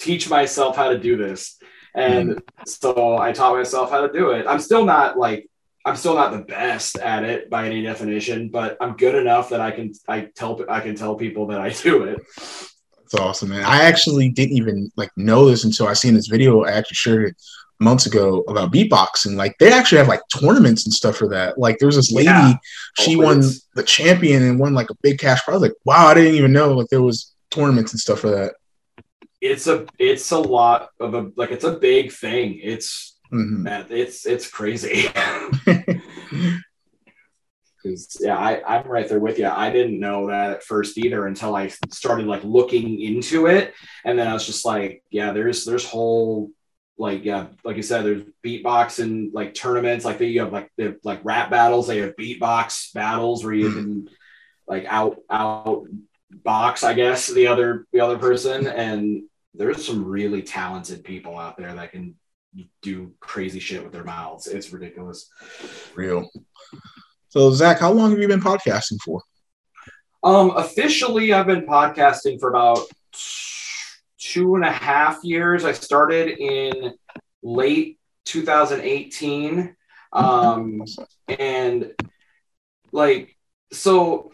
teach 0.00 0.29
myself 0.29 0.75
how 0.75 0.88
to 0.88 0.99
do 0.99 1.17
this, 1.17 1.61
and 1.94 2.31
mm. 2.31 2.43
so 2.67 3.19
I 3.19 3.31
taught 3.31 3.55
myself 3.55 3.90
how 3.90 4.05
to 4.05 4.12
do 4.12 4.31
it. 4.32 4.46
I'm 4.49 4.61
still 4.61 4.84
not 4.84 5.17
like 5.17 5.49
I'm 5.84 5.96
still 5.96 6.14
not 6.14 6.32
the 6.32 6.38
best 6.38 6.96
at 6.99 7.25
it 7.25 7.50
by 7.50 7.67
any 7.67 7.82
definition, 7.82 8.49
but 8.50 8.76
I'm 8.81 8.96
good 8.96 9.14
enough 9.14 9.49
that 9.49 9.61
I 9.61 9.73
can 9.73 9.93
I 10.08 10.29
tell 10.34 10.64
I 10.69 10.81
can 10.81 10.94
tell 10.94 11.17
people 11.17 11.46
that 11.49 11.61
I 11.61 11.69
do 11.82 12.05
it. 12.05 12.20
That's 12.36 13.15
awesome, 13.15 13.51
man. 13.51 13.65
I 13.65 13.82
actually 13.82 14.31
didn't 14.31 14.56
even 14.56 14.91
like 14.96 15.10
know 15.17 15.46
this 15.46 15.65
until 15.65 15.89
I 15.89 15.93
seen 15.93 16.15
this 16.15 16.29
video. 16.29 16.65
I 16.65 16.72
actually 16.72 16.94
shared 16.94 17.29
it 17.29 17.36
months 17.82 18.06
ago 18.06 18.43
about 18.48 18.72
beatboxing. 18.72 19.36
Like 19.36 19.56
they 19.58 19.72
actually 19.72 19.98
have 19.98 20.08
like 20.08 20.22
tournaments 20.34 20.86
and 20.86 20.93
stuff 20.94 21.17
for 21.17 21.29
that. 21.29 21.58
Like 21.58 21.79
there 21.79 21.86
was 21.86 21.96
this 21.96 22.12
lady, 22.12 22.29
yeah. 22.29 22.55
she 22.98 23.17
oh, 23.17 23.24
won 23.24 23.43
the 23.74 23.82
champion 23.82 24.43
and 24.43 24.58
won 24.58 24.72
like 24.72 24.91
a 24.91 24.96
big 25.03 25.19
cash 25.19 25.43
prize. 25.43 25.60
Like 25.60 25.74
wow, 25.84 26.06
I 26.06 26.15
didn't 26.15 26.36
even 26.36 26.53
know 26.53 26.72
like 26.72 26.89
there 26.89 27.03
was 27.03 27.34
tournaments 27.51 27.93
and 27.93 28.01
stuff 28.01 28.20
for 28.20 28.31
that. 28.31 28.55
It's 29.41 29.67
a 29.67 29.86
it's 29.98 30.31
a 30.31 30.39
lot 30.39 30.91
of 31.01 31.15
a 31.15 31.31
like 31.36 31.51
it's 31.51 31.65
a 31.65 31.72
big 31.72 32.12
thing. 32.12 32.60
It's 32.62 33.12
Mm-hmm. 33.32 33.93
It's 33.93 34.27
it's 34.27 34.48
crazy. 34.48 35.08
Because 37.82 38.19
yeah, 38.20 38.39
I, 38.39 38.62
I'm 38.65 38.86
right 38.86 39.08
there 39.08 39.19
with 39.19 39.39
you. 39.39 39.48
I 39.48 39.70
didn't 39.70 39.98
know 39.98 40.29
that 40.29 40.51
at 40.51 40.62
first 40.62 40.96
either 40.98 41.27
until 41.27 41.56
I 41.56 41.69
started 41.91 42.27
like 42.27 42.44
looking 42.44 43.01
into 43.01 43.46
it, 43.46 43.74
and 44.05 44.19
then 44.19 44.29
I 44.29 44.32
was 44.32 44.46
just 44.46 44.65
like, 44.65 45.03
yeah, 45.10 45.32
there's 45.32 45.65
there's 45.65 45.84
whole 45.84 46.51
like 46.96 47.24
yeah, 47.24 47.48
like 47.65 47.77
you 47.77 47.82
said, 47.82 48.05
there's 48.05 48.22
beatboxing 48.44 49.31
like 49.32 49.55
tournaments. 49.55 50.05
Like 50.05 50.19
they 50.19 50.27
you 50.27 50.41
have 50.41 50.53
like 50.53 50.70
the 50.77 50.96
like 51.03 51.20
rap 51.24 51.51
battles. 51.51 51.89
They 51.89 51.98
have 51.98 52.17
beatbox 52.17 52.93
battles 52.93 53.44
where 53.44 53.55
you 53.55 53.69
mm-hmm. 53.69 53.79
can 53.79 54.08
like 54.69 54.84
out 54.86 55.17
out 55.29 55.86
box, 56.31 56.84
I 56.84 56.94
guess, 56.94 57.27
the 57.27 57.48
other 57.48 57.86
the 57.93 58.01
other 58.01 58.19
person. 58.19 58.67
And 58.69 59.24
there's 59.55 59.84
some 59.84 60.05
really 60.05 60.43
talented 60.43 61.05
people 61.05 61.36
out 61.36 61.56
there 61.56 61.74
that 61.74 61.91
can 61.91 62.15
do 62.82 63.13
crazy 63.21 63.61
shit 63.61 63.82
with 63.82 63.93
their 63.93 64.05
mouths. 64.05 64.47
It's 64.47 64.73
ridiculous. 64.73 65.31
Real. 65.94 66.29
So 67.29 67.51
Zach, 67.51 67.79
how 67.79 67.93
long 67.93 68.11
have 68.11 68.21
you 68.21 68.29
been 68.29 68.41
podcasting 68.41 68.99
for? 69.05 69.23
Um, 70.23 70.53
officially, 70.56 71.32
I've 71.32 71.47
been 71.47 71.67
podcasting 71.67 72.39
for 72.39 72.51
about 72.51 72.81
two 74.19 74.55
and 74.55 74.65
a 74.65 74.71
half 74.71 75.25
years. 75.25 75.65
I 75.65 75.73
started 75.73 76.39
in 76.39 76.93
late 77.43 77.99
2018. 78.27 79.75
Um, 80.13 80.85
and 81.27 81.93
like, 82.93 83.37
so 83.73 84.31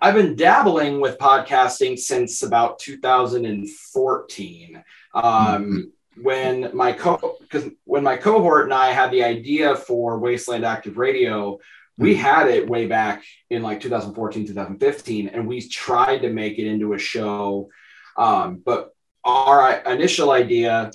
I've 0.00 0.14
been 0.14 0.36
dabbling 0.36 1.00
with 1.00 1.18
podcasting 1.18 1.98
since 1.98 2.42
about 2.42 2.78
2014. 2.78 4.84
Um, 5.14 5.24
mm-hmm 5.24 5.80
when 6.20 6.70
my 6.74 6.92
co 6.92 7.36
because 7.40 7.70
when 7.84 8.02
my 8.02 8.16
cohort 8.16 8.64
and 8.64 8.74
I 8.74 8.92
had 8.92 9.10
the 9.10 9.24
idea 9.24 9.76
for 9.76 10.18
Wasteland 10.18 10.64
Active 10.64 10.96
Radio, 10.96 11.58
we 11.98 12.14
had 12.14 12.48
it 12.48 12.68
way 12.68 12.86
back 12.86 13.24
in 13.50 13.62
like 13.62 13.80
2014 13.80 14.46
2015 14.46 15.28
and 15.28 15.46
we 15.46 15.66
tried 15.68 16.18
to 16.18 16.30
make 16.30 16.58
it 16.58 16.66
into 16.66 16.92
a 16.92 16.98
show. 16.98 17.68
Um, 18.16 18.62
but 18.64 18.94
our 19.24 19.78
initial 19.82 20.30
idea 20.30 20.90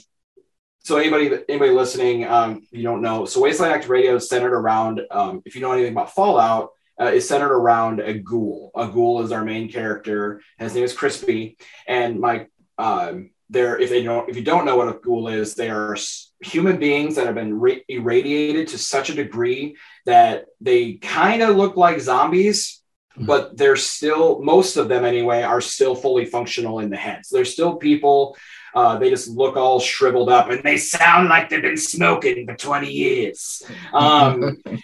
so 0.82 0.98
anybody 0.98 1.44
anybody 1.50 1.72
listening 1.72 2.26
um, 2.26 2.62
you 2.72 2.84
don't 2.84 3.02
know 3.02 3.26
so 3.26 3.42
wasteland 3.42 3.74
active 3.74 3.90
radio 3.90 4.16
is 4.16 4.30
centered 4.30 4.54
around 4.54 5.02
um, 5.12 5.42
if 5.46 5.56
you 5.56 5.62
know 5.62 5.72
anything 5.72 5.92
about 5.92 6.14
fallout 6.14 6.70
uh, 7.00 7.06
is 7.06 7.28
centered 7.28 7.54
around 7.54 8.00
a 8.00 8.14
ghoul. 8.14 8.72
A 8.76 8.88
ghoul 8.88 9.22
is 9.22 9.32
our 9.32 9.46
main 9.46 9.72
character. 9.72 10.42
His 10.58 10.76
name 10.76 10.84
is 10.84 10.94
crispy 10.94 11.58
and 11.88 12.20
my 12.20 12.48
um, 12.78 13.32
there 13.50 13.79
if 13.79 13.89
they 13.89 14.03
don't 14.03 14.29
if 14.29 14.36
you 14.36 14.44
don't 14.44 14.65
know 14.65 14.75
what 14.75 14.88
a 14.88 15.00
ghoul 15.00 15.27
is 15.27 15.56
they 15.56 15.70
are 15.70 15.96
human 16.41 16.77
beings 16.77 17.15
that 17.15 17.25
have 17.25 17.36
been 17.36 17.82
irradiated 17.88 18.68
to 18.70 18.77
such 18.77 19.10
a 19.10 19.15
degree 19.15 19.75
that 20.06 20.46
they 20.62 20.94
kind 20.94 21.41
of 21.41 21.56
look 21.56 21.75
like 21.75 22.00
zombies. 22.00 22.79
But 23.20 23.58
they're 23.58 23.76
still 23.76 24.42
most 24.42 24.78
of 24.78 24.88
them 24.88 25.06
anyway 25.06 25.42
are 25.42 25.62
still 25.62 25.96
fully 25.96 26.26
functional 26.26 26.80
in 26.80 26.90
the 26.90 26.98
head 26.98 27.26
so 27.26 27.36
they're 27.36 27.46
still 27.46 27.76
people 27.76 28.38
uh, 28.76 29.00
they 29.00 29.10
just 29.10 29.28
look 29.30 29.58
all 29.58 29.80
shriveled 29.80 30.30
up 30.30 30.50
and 30.50 30.64
they 30.64 30.78
sound 30.78 31.28
like 31.28 31.50
they've 31.50 31.62
been 31.62 31.76
smoking 31.76 32.46
for 32.46 32.56
20 32.56 32.92
years 32.92 33.64
um, 33.94 34.58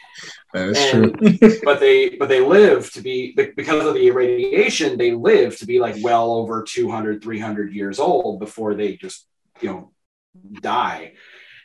That 0.56 0.70
is 0.70 0.78
and, 0.78 1.18
true. 1.18 1.60
but 1.66 1.82
they 1.82 2.12
but 2.12 2.30
they 2.30 2.40
live 2.40 2.90
to 2.94 3.02
be 3.02 3.34
because 3.34 3.86
of 3.86 3.94
the 3.94 4.08
irradiation, 4.08 4.98
they 4.98 5.12
live 5.12 5.58
to 5.58 5.66
be 5.66 5.80
like 5.80 5.98
well 6.02 6.32
over 6.32 6.64
200, 6.64 7.22
300 7.22 7.74
years 7.74 8.00
old 8.00 8.40
before 8.40 8.74
they 8.74 8.96
just 8.96 9.28
you 9.60 9.68
know 9.68 9.92
die. 10.62 11.16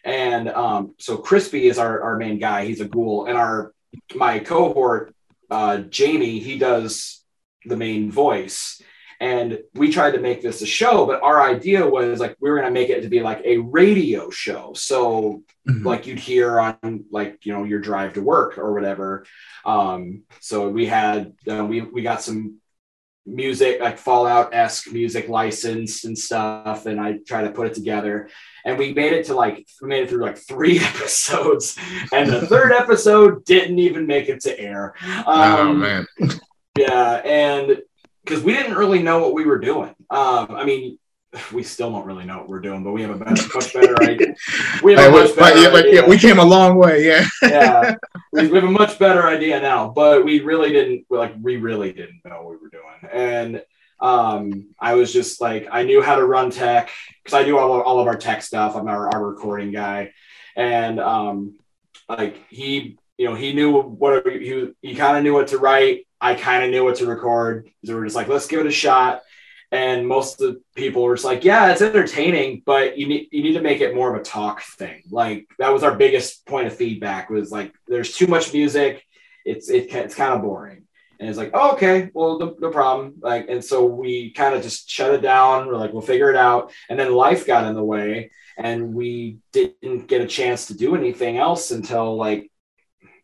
And 0.02 0.48
um, 0.48 0.96
so 0.98 1.16
Crispy 1.18 1.68
is 1.68 1.78
our, 1.78 2.02
our 2.02 2.16
main 2.16 2.40
guy. 2.40 2.64
He's 2.64 2.80
a 2.80 2.88
ghoul, 2.88 3.26
and 3.26 3.38
our 3.38 3.72
my 4.16 4.40
cohort 4.40 5.14
uh, 5.50 5.78
Jamie 5.78 6.38
he 6.38 6.58
does 6.58 7.24
the 7.64 7.76
main 7.76 8.10
voice. 8.10 8.80
And 9.22 9.58
we 9.74 9.92
tried 9.92 10.12
to 10.12 10.20
make 10.20 10.40
this 10.40 10.62
a 10.62 10.66
show 10.66 11.04
but 11.04 11.22
our 11.22 11.42
idea 11.42 11.86
was 11.86 12.20
like 12.20 12.36
we 12.40 12.48
were 12.48 12.56
going 12.56 12.72
to 12.72 12.80
make 12.80 12.88
it 12.88 13.02
to 13.02 13.08
be 13.08 13.20
like 13.20 13.42
a 13.44 13.58
radio 13.58 14.30
show. 14.30 14.72
So 14.74 15.42
mm-hmm. 15.68 15.86
like 15.86 16.06
you'd 16.06 16.18
hear 16.18 16.58
on 16.58 17.04
like 17.10 17.44
you 17.44 17.52
know 17.52 17.64
your 17.64 17.80
drive 17.80 18.14
to 18.14 18.22
work 18.22 18.56
or 18.56 18.72
whatever. 18.72 19.26
Um 19.64 20.22
so 20.40 20.68
we 20.70 20.86
had 20.86 21.34
uh, 21.46 21.64
we 21.64 21.82
we 21.82 22.02
got 22.02 22.22
some 22.22 22.60
music 23.26 23.80
like 23.80 23.98
fallout-esque 23.98 24.90
music 24.92 25.28
licensed 25.28 26.04
and 26.04 26.16
stuff 26.18 26.86
and 26.86 26.98
i 26.98 27.18
try 27.26 27.42
to 27.42 27.50
put 27.50 27.66
it 27.66 27.74
together. 27.74 28.28
And 28.64 28.78
we 28.78 28.92
made 28.92 29.12
it 29.12 29.26
to 29.26 29.34
like 29.34 29.66
we 29.80 29.88
made 29.88 30.04
it 30.04 30.10
through 30.10 30.22
like 30.22 30.38
three 30.38 30.78
episodes 30.92 31.78
and 32.12 32.30
the 32.30 32.46
third 32.46 32.72
episode 32.72 33.44
didn't 33.44 33.78
even 33.78 34.06
make 34.06 34.28
it 34.28 34.40
to 34.42 34.58
air. 34.58 34.94
Oh, 35.26 35.32
um, 35.32 35.68
oh 35.68 35.74
man. 35.74 36.06
Yeah 36.78 37.14
and 37.24 37.82
because 38.24 38.44
we 38.44 38.52
didn't 38.54 38.76
really 38.76 39.02
know 39.02 39.18
what 39.20 39.34
we 39.34 39.44
were 39.44 39.58
doing. 39.58 39.94
Um, 40.08 40.48
I 40.50 40.64
mean, 40.64 40.98
we 41.52 41.62
still 41.62 41.90
don't 41.90 42.06
really 42.06 42.24
know 42.24 42.38
what 42.38 42.48
we're 42.48 42.60
doing, 42.60 42.82
but 42.82 42.92
we 42.92 43.02
have 43.02 43.10
a 43.10 43.16
better, 43.16 43.42
much 43.54 43.72
better 43.72 44.02
idea. 44.02 44.34
We 44.82 44.94
have 44.94 45.12
a 45.12 45.16
much 45.16 45.36
better 45.36 45.60
yeah, 45.60 45.68
idea. 45.68 45.94
Yeah, 45.94 46.08
we 46.08 46.18
came 46.18 46.38
a 46.38 46.44
long 46.44 46.76
way. 46.76 47.06
Yeah. 47.06 47.26
yeah. 47.42 47.96
We, 48.32 48.46
we, 48.46 48.54
have 48.60 48.68
a 48.68 48.70
much 48.70 48.96
better 48.96 49.26
idea 49.26 49.60
now, 49.60 49.88
but 49.88 50.24
we 50.24 50.38
really 50.38 50.70
didn't 50.70 51.04
like, 51.10 51.34
we 51.42 51.56
really 51.56 51.92
didn't 51.92 52.20
know 52.24 52.42
what 52.42 52.50
we 52.50 52.56
were 52.58 52.68
doing. 52.68 53.12
And, 53.12 53.62
um, 53.98 54.68
I 54.78 54.94
was 54.94 55.12
just 55.12 55.40
like, 55.40 55.66
I 55.70 55.82
knew 55.82 56.00
how 56.00 56.14
to 56.14 56.24
run 56.24 56.52
tech 56.52 56.90
because 57.24 57.36
I 57.36 57.42
do 57.42 57.58
all 57.58 57.74
of, 57.74 57.82
all 57.82 57.98
of 57.98 58.06
our 58.06 58.16
tech 58.16 58.42
stuff. 58.42 58.76
I'm 58.76 58.86
our, 58.86 59.12
our 59.12 59.26
recording 59.26 59.72
guy. 59.72 60.12
And, 60.54 61.00
um, 61.00 61.58
like 62.08 62.36
he, 62.50 62.98
you 63.18 63.28
know, 63.28 63.34
he 63.34 63.52
knew 63.52 63.80
what 63.80 64.24
he, 64.28 64.68
he 64.80 64.94
kind 64.94 65.16
of 65.16 65.24
knew 65.24 65.34
what 65.34 65.48
to 65.48 65.58
write 65.58 66.06
I 66.20 66.34
kind 66.34 66.64
of 66.64 66.70
knew 66.70 66.84
what 66.84 66.96
to 66.96 67.06
record. 67.06 67.70
So 67.84 67.94
we 67.94 68.00
are 68.00 68.04
just 68.04 68.16
like, 68.16 68.28
let's 68.28 68.46
give 68.46 68.60
it 68.60 68.66
a 68.66 68.70
shot. 68.70 69.22
And 69.72 70.06
most 70.06 70.40
of 70.40 70.54
the 70.54 70.60
people 70.74 71.02
were 71.02 71.14
just 71.14 71.24
like, 71.24 71.44
yeah, 71.44 71.70
it's 71.70 71.82
entertaining, 71.82 72.62
but 72.66 72.98
you 72.98 73.06
need 73.06 73.28
you 73.30 73.42
need 73.42 73.54
to 73.54 73.62
make 73.62 73.80
it 73.80 73.94
more 73.94 74.12
of 74.12 74.20
a 74.20 74.24
talk 74.24 74.62
thing. 74.62 75.02
Like 75.10 75.46
that 75.58 75.72
was 75.72 75.84
our 75.84 75.94
biggest 75.94 76.44
point 76.46 76.66
of 76.66 76.74
feedback 76.74 77.30
was 77.30 77.52
like, 77.52 77.72
there's 77.86 78.16
too 78.16 78.26
much 78.26 78.52
music. 78.52 79.04
It's 79.44 79.70
it, 79.70 79.94
it's 79.94 80.14
kind 80.14 80.34
of 80.34 80.42
boring. 80.42 80.86
And 81.20 81.28
it's 81.28 81.38
like, 81.38 81.50
oh, 81.52 81.72
okay, 81.72 82.10
well, 82.14 82.38
no, 82.38 82.56
no 82.58 82.70
problem. 82.70 83.16
Like, 83.20 83.46
and 83.50 83.62
so 83.62 83.84
we 83.84 84.30
kind 84.30 84.54
of 84.54 84.62
just 84.62 84.88
shut 84.88 85.12
it 85.12 85.20
down. 85.20 85.66
We're 85.66 85.76
like, 85.76 85.92
we'll 85.92 86.00
figure 86.00 86.30
it 86.30 86.36
out. 86.36 86.72
And 86.88 86.98
then 86.98 87.12
life 87.12 87.46
got 87.46 87.66
in 87.66 87.74
the 87.74 87.84
way, 87.84 88.30
and 88.56 88.94
we 88.94 89.36
didn't 89.52 90.06
get 90.06 90.22
a 90.22 90.26
chance 90.26 90.66
to 90.66 90.74
do 90.76 90.96
anything 90.96 91.36
else 91.36 91.72
until 91.72 92.16
like 92.16 92.50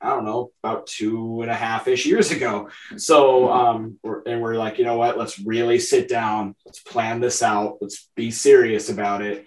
I 0.00 0.10
don't 0.10 0.24
know, 0.24 0.50
about 0.62 0.86
two 0.86 1.42
and 1.42 1.50
a 1.50 1.54
half 1.54 1.88
ish 1.88 2.06
years 2.06 2.30
ago. 2.30 2.68
So, 2.96 3.50
um, 3.50 3.98
we're, 4.02 4.22
and 4.26 4.40
we're 4.40 4.56
like, 4.56 4.78
you 4.78 4.84
know 4.84 4.96
what? 4.96 5.18
Let's 5.18 5.38
really 5.38 5.78
sit 5.78 6.08
down. 6.08 6.54
Let's 6.64 6.80
plan 6.80 7.20
this 7.20 7.42
out. 7.42 7.78
Let's 7.80 8.08
be 8.14 8.30
serious 8.30 8.88
about 8.88 9.22
it. 9.22 9.46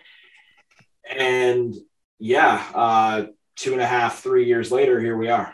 And 1.10 1.75
yeah, 2.20 2.63
uh, 2.74 3.25
two 3.56 3.74
and 3.74 3.82
a 3.82 3.88
half, 3.88 4.22
three 4.22 4.46
years 4.46 4.72
later, 4.72 5.00
here 5.00 5.18
we 5.18 5.29
are. 5.29 5.53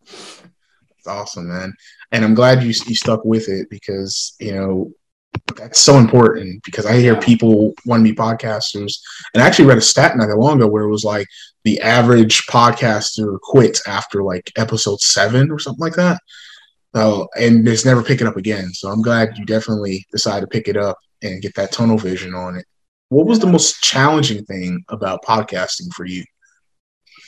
It's 0.00 1.06
awesome, 1.06 1.48
man. 1.48 1.74
And 2.12 2.24
I'm 2.24 2.34
glad 2.34 2.62
you, 2.62 2.68
you 2.68 2.94
stuck 2.94 3.24
with 3.24 3.48
it 3.48 3.68
because, 3.70 4.34
you 4.40 4.52
know, 4.52 4.92
that's 5.56 5.80
so 5.80 5.96
important 5.98 6.62
because 6.64 6.86
I 6.86 6.96
hear 6.96 7.18
people 7.20 7.74
want 7.84 8.04
to 8.04 8.10
be 8.10 8.16
podcasters. 8.16 8.98
And 9.34 9.42
I 9.42 9.46
actually 9.46 9.66
read 9.66 9.78
a 9.78 9.82
stat 9.82 10.16
not 10.16 10.26
that 10.26 10.38
long 10.38 10.56
ago 10.56 10.68
where 10.68 10.84
it 10.84 10.90
was 10.90 11.04
like 11.04 11.26
the 11.64 11.80
average 11.80 12.46
podcaster 12.46 13.38
quits 13.40 13.86
after 13.86 14.22
like 14.22 14.52
episode 14.56 15.00
seven 15.00 15.50
or 15.50 15.58
something 15.58 15.82
like 15.82 15.96
that. 15.96 16.20
So, 16.94 17.28
and 17.36 17.66
it's 17.68 17.84
never 17.84 18.02
picking 18.02 18.26
up 18.26 18.36
again. 18.36 18.72
So 18.72 18.88
I'm 18.88 19.02
glad 19.02 19.36
you 19.36 19.44
definitely 19.44 20.06
decided 20.10 20.42
to 20.42 20.46
pick 20.46 20.68
it 20.68 20.76
up 20.76 20.98
and 21.22 21.42
get 21.42 21.54
that 21.56 21.72
tunnel 21.72 21.98
vision 21.98 22.34
on 22.34 22.56
it. 22.56 22.64
What 23.10 23.26
was 23.26 23.38
the 23.38 23.46
most 23.46 23.82
challenging 23.82 24.44
thing 24.44 24.84
about 24.88 25.24
podcasting 25.24 25.92
for 25.94 26.04
you? 26.04 26.24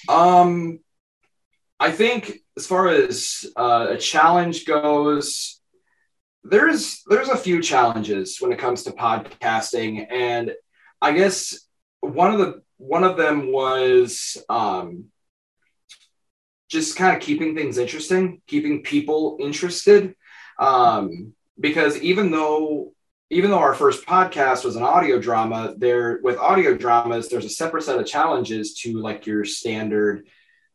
Um, 0.09 0.81
I 1.79 1.91
think 1.91 2.39
as 2.57 2.67
far 2.67 2.89
as 2.89 3.45
uh, 3.57 3.89
a 3.91 3.97
challenge 3.97 4.65
goes, 4.65 5.60
there's 6.45 7.03
there's 7.07 7.29
a 7.29 7.37
few 7.37 7.63
challenges 7.63 8.39
when 8.41 8.53
it 8.53 8.59
comes 8.59 8.85
to 8.85 8.91
podcasting. 8.93 10.07
And 10.11 10.53
i 11.03 11.13
guess 11.13 11.59
one 12.01 12.33
of 12.33 12.39
the 12.39 12.63
one 12.79 13.05
of 13.05 13.17
them 13.17 13.53
was 13.53 14.39
um, 14.49 15.07
just 16.69 16.97
kind 16.97 17.15
of 17.15 17.23
keeping 17.23 17.55
things 17.55 17.79
interesting 17.79 18.41
keeping 18.47 18.83
people 18.83 19.39
interested. 19.41 20.15
Um, 20.59 21.35
because 21.59 21.99
even 21.99 22.31
though 22.31 22.93
even 23.31 23.51
though 23.51 23.59
our 23.59 23.75
first 23.75 24.07
podcast 24.07 24.65
was 24.65 24.77
an 24.77 24.83
audio 24.83 25.21
drama 25.21 25.75
there 25.77 26.21
with 26.23 26.37
audio 26.39 26.75
dramas 26.75 27.29
there's 27.29 27.45
a 27.45 27.51
separate 27.51 27.83
set 27.83 27.99
of 27.99 28.07
challenges 28.07 28.75
to 28.75 28.99
like 28.99 29.27
your 29.27 29.45
standard 29.45 30.27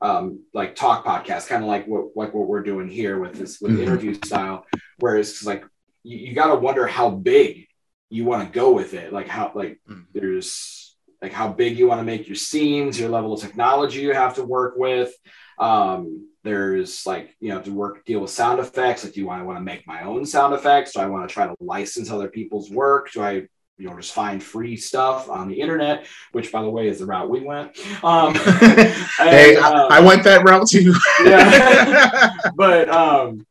um, 0.02 0.44
like 0.54 0.76
talk 0.76 1.06
podcast, 1.06 1.48
kind 1.48 1.64
of 1.64 1.70
like 1.70 1.88
what 1.88 2.16
like 2.16 2.34
what 2.34 2.48
we're 2.48 2.64
doing 2.64 2.90
here 2.90 3.20
with 3.20 3.34
this 3.34 3.60
with 3.60 3.74
mm-hmm. 3.74 3.84
interview 3.84 4.14
style. 4.14 4.66
Whereas 5.00 5.44
like 5.46 5.66
you, 6.04 6.18
you 6.18 6.34
got 6.34 6.48
to 6.48 6.56
wonder 6.56 6.88
how 6.88 7.10
big 7.10 7.68
you 8.10 8.26
want 8.26 8.46
to 8.46 8.60
go 8.60 8.72
with 8.72 8.94
it. 8.94 9.14
Like 9.14 9.28
how 9.28 9.52
like 9.56 9.80
mm-hmm. 9.90 10.02
there's 10.14 10.96
like 11.22 11.34
how 11.34 11.52
big 11.52 11.78
you 11.78 11.88
want 11.88 12.00
to 12.00 12.06
make 12.06 12.28
your 12.28 12.36
scenes, 12.36 13.00
your 13.00 13.10
level 13.10 13.34
of 13.34 13.42
technology 13.42 14.02
you 14.02 14.14
have 14.14 14.36
to 14.36 14.44
work 14.44 14.76
with. 14.78 15.14
Um, 15.58 16.30
there's 16.44 17.06
like 17.06 17.36
you 17.40 17.50
know 17.50 17.62
to 17.62 17.72
work 17.72 18.06
deal 18.06 18.20
with 18.20 18.32
sound 18.32 18.60
effects. 18.60 19.04
Like 19.04 19.14
do 19.14 19.30
I 19.30 19.42
want 19.42 19.58
to 19.58 19.64
make 19.64 19.88
my 19.88 20.04
own 20.04 20.26
sound 20.26 20.54
effects? 20.54 20.94
Do 20.94 21.00
I 21.00 21.08
want 21.08 21.28
to 21.28 21.34
try 21.34 21.48
to 21.48 21.56
license 21.60 22.12
other 22.12 22.28
people's 22.28 22.70
work? 22.70 23.12
Do 23.12 23.24
I 23.24 23.48
you 23.78 23.90
know 23.90 23.96
just 23.96 24.14
find 24.14 24.42
free 24.42 24.78
stuff 24.78 25.30
on 25.30 25.50
the 25.50 25.60
internet 25.60 26.06
which 26.32 26.52
by 26.52 26.62
the 26.62 26.70
way 26.70 26.88
is 26.88 27.00
the 27.00 27.06
route 27.06 27.30
we 27.30 27.42
went. 27.42 27.78
Um 28.04 28.36
and, 28.36 28.94
hey 29.18 29.56
um, 29.58 29.92
I, 29.92 30.00
went 30.00 30.24
that 30.24 30.44
route 30.44 30.68
too. 30.68 30.94
Yeah. 31.26 32.32
But 32.56 32.90
um 32.90 33.46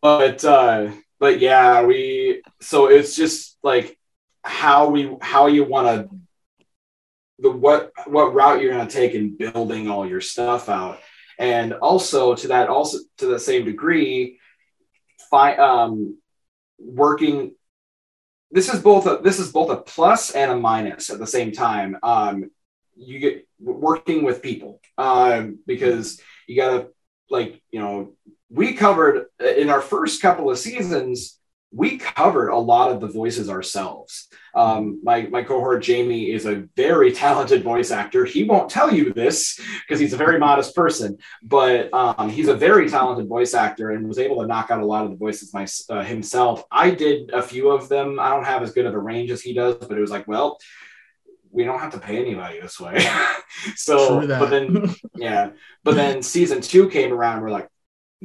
but 0.00 0.44
uh 0.44 0.90
but 1.18 1.40
yeah 1.40 1.84
we 1.84 2.42
so 2.60 2.86
it's 2.86 3.14
just 3.14 3.58
like 3.62 3.98
how 4.44 4.88
we 4.88 5.14
how 5.20 5.46
you 5.46 5.64
want 5.64 5.86
to 5.86 6.16
the 7.38 7.50
what 7.50 7.92
what 8.06 8.34
route 8.34 8.62
you're 8.62 8.72
going 8.72 8.86
to 8.86 8.92
take 8.92 9.14
in 9.14 9.36
building 9.36 9.90
all 9.90 10.06
your 10.06 10.20
stuff 10.20 10.68
out. 10.68 10.98
And 11.38 11.72
also 11.74 12.34
to 12.34 12.48
that 12.48 12.68
also 12.68 12.98
to 13.18 13.26
the 13.26 13.38
same 13.38 13.64
degree 13.64 14.38
find 15.30 15.58
um 15.58 16.18
working 16.78 17.54
this 18.52 18.72
is 18.72 18.80
both 18.80 19.06
a 19.06 19.18
this 19.22 19.38
is 19.38 19.50
both 19.50 19.70
a 19.70 19.76
plus 19.76 20.30
and 20.30 20.52
a 20.52 20.56
minus 20.56 21.10
at 21.10 21.18
the 21.18 21.26
same 21.26 21.52
time. 21.52 21.96
Um, 22.02 22.50
you 22.94 23.18
get 23.18 23.48
working 23.58 24.22
with 24.22 24.42
people 24.42 24.80
um, 24.98 25.58
because 25.66 26.20
you 26.46 26.56
got 26.56 26.70
to 26.70 26.88
like 27.30 27.60
you 27.70 27.80
know 27.80 28.12
we 28.50 28.74
covered 28.74 29.26
in 29.40 29.70
our 29.70 29.80
first 29.80 30.20
couple 30.20 30.50
of 30.50 30.58
seasons 30.58 31.38
we 31.74 31.96
covered 31.96 32.50
a 32.50 32.58
lot 32.58 32.92
of 32.92 33.00
the 33.00 33.08
voices 33.08 33.48
ourselves. 33.48 34.28
Um, 34.54 35.00
my, 35.02 35.22
my 35.22 35.42
cohort 35.42 35.82
Jamie 35.82 36.30
is 36.30 36.44
a 36.44 36.66
very 36.76 37.12
talented 37.24 37.62
voice 37.62 37.90
actor. 37.90 38.24
He 38.26 38.44
won't 38.44 38.70
tell 38.70 38.92
you 38.92 39.12
this 39.12 39.58
because 39.80 39.98
he's 39.98 40.12
a 40.12 40.18
very 40.18 40.38
modest 40.38 40.76
person, 40.76 41.18
but 41.42 41.92
um, 41.94 42.28
he's 42.28 42.48
a 42.48 42.54
very 42.54 42.90
talented 42.90 43.26
voice 43.26 43.54
actor 43.54 43.90
and 43.90 44.06
was 44.06 44.18
able 44.18 44.42
to 44.42 44.46
knock 44.46 44.70
out 44.70 44.82
a 44.82 44.86
lot 44.86 45.04
of 45.04 45.10
the 45.10 45.16
voices 45.16 45.54
my, 45.54 45.66
uh, 45.88 46.02
himself. 46.02 46.64
I 46.70 46.90
did 46.90 47.30
a 47.30 47.42
few 47.42 47.70
of 47.70 47.88
them. 47.88 48.20
I 48.20 48.28
don't 48.28 48.44
have 48.44 48.62
as 48.62 48.72
good 48.72 48.86
of 48.86 48.94
a 48.94 48.98
range 48.98 49.30
as 49.30 49.40
he 49.40 49.54
does, 49.54 49.76
but 49.76 49.96
it 49.96 50.00
was 50.00 50.10
like, 50.10 50.28
well, 50.28 50.58
we 51.50 51.64
don't 51.64 51.80
have 51.80 51.92
to 51.92 51.98
pay 51.98 52.18
anybody 52.18 52.60
this 52.60 52.78
way. 52.80 53.06
so, 53.76 54.26
but 54.26 54.50
then, 54.50 54.94
yeah, 55.14 55.50
but 55.84 55.94
then 55.94 56.22
season 56.22 56.60
two 56.60 56.88
came 56.88 57.12
around. 57.12 57.42
We're 57.42 57.50
like, 57.50 57.68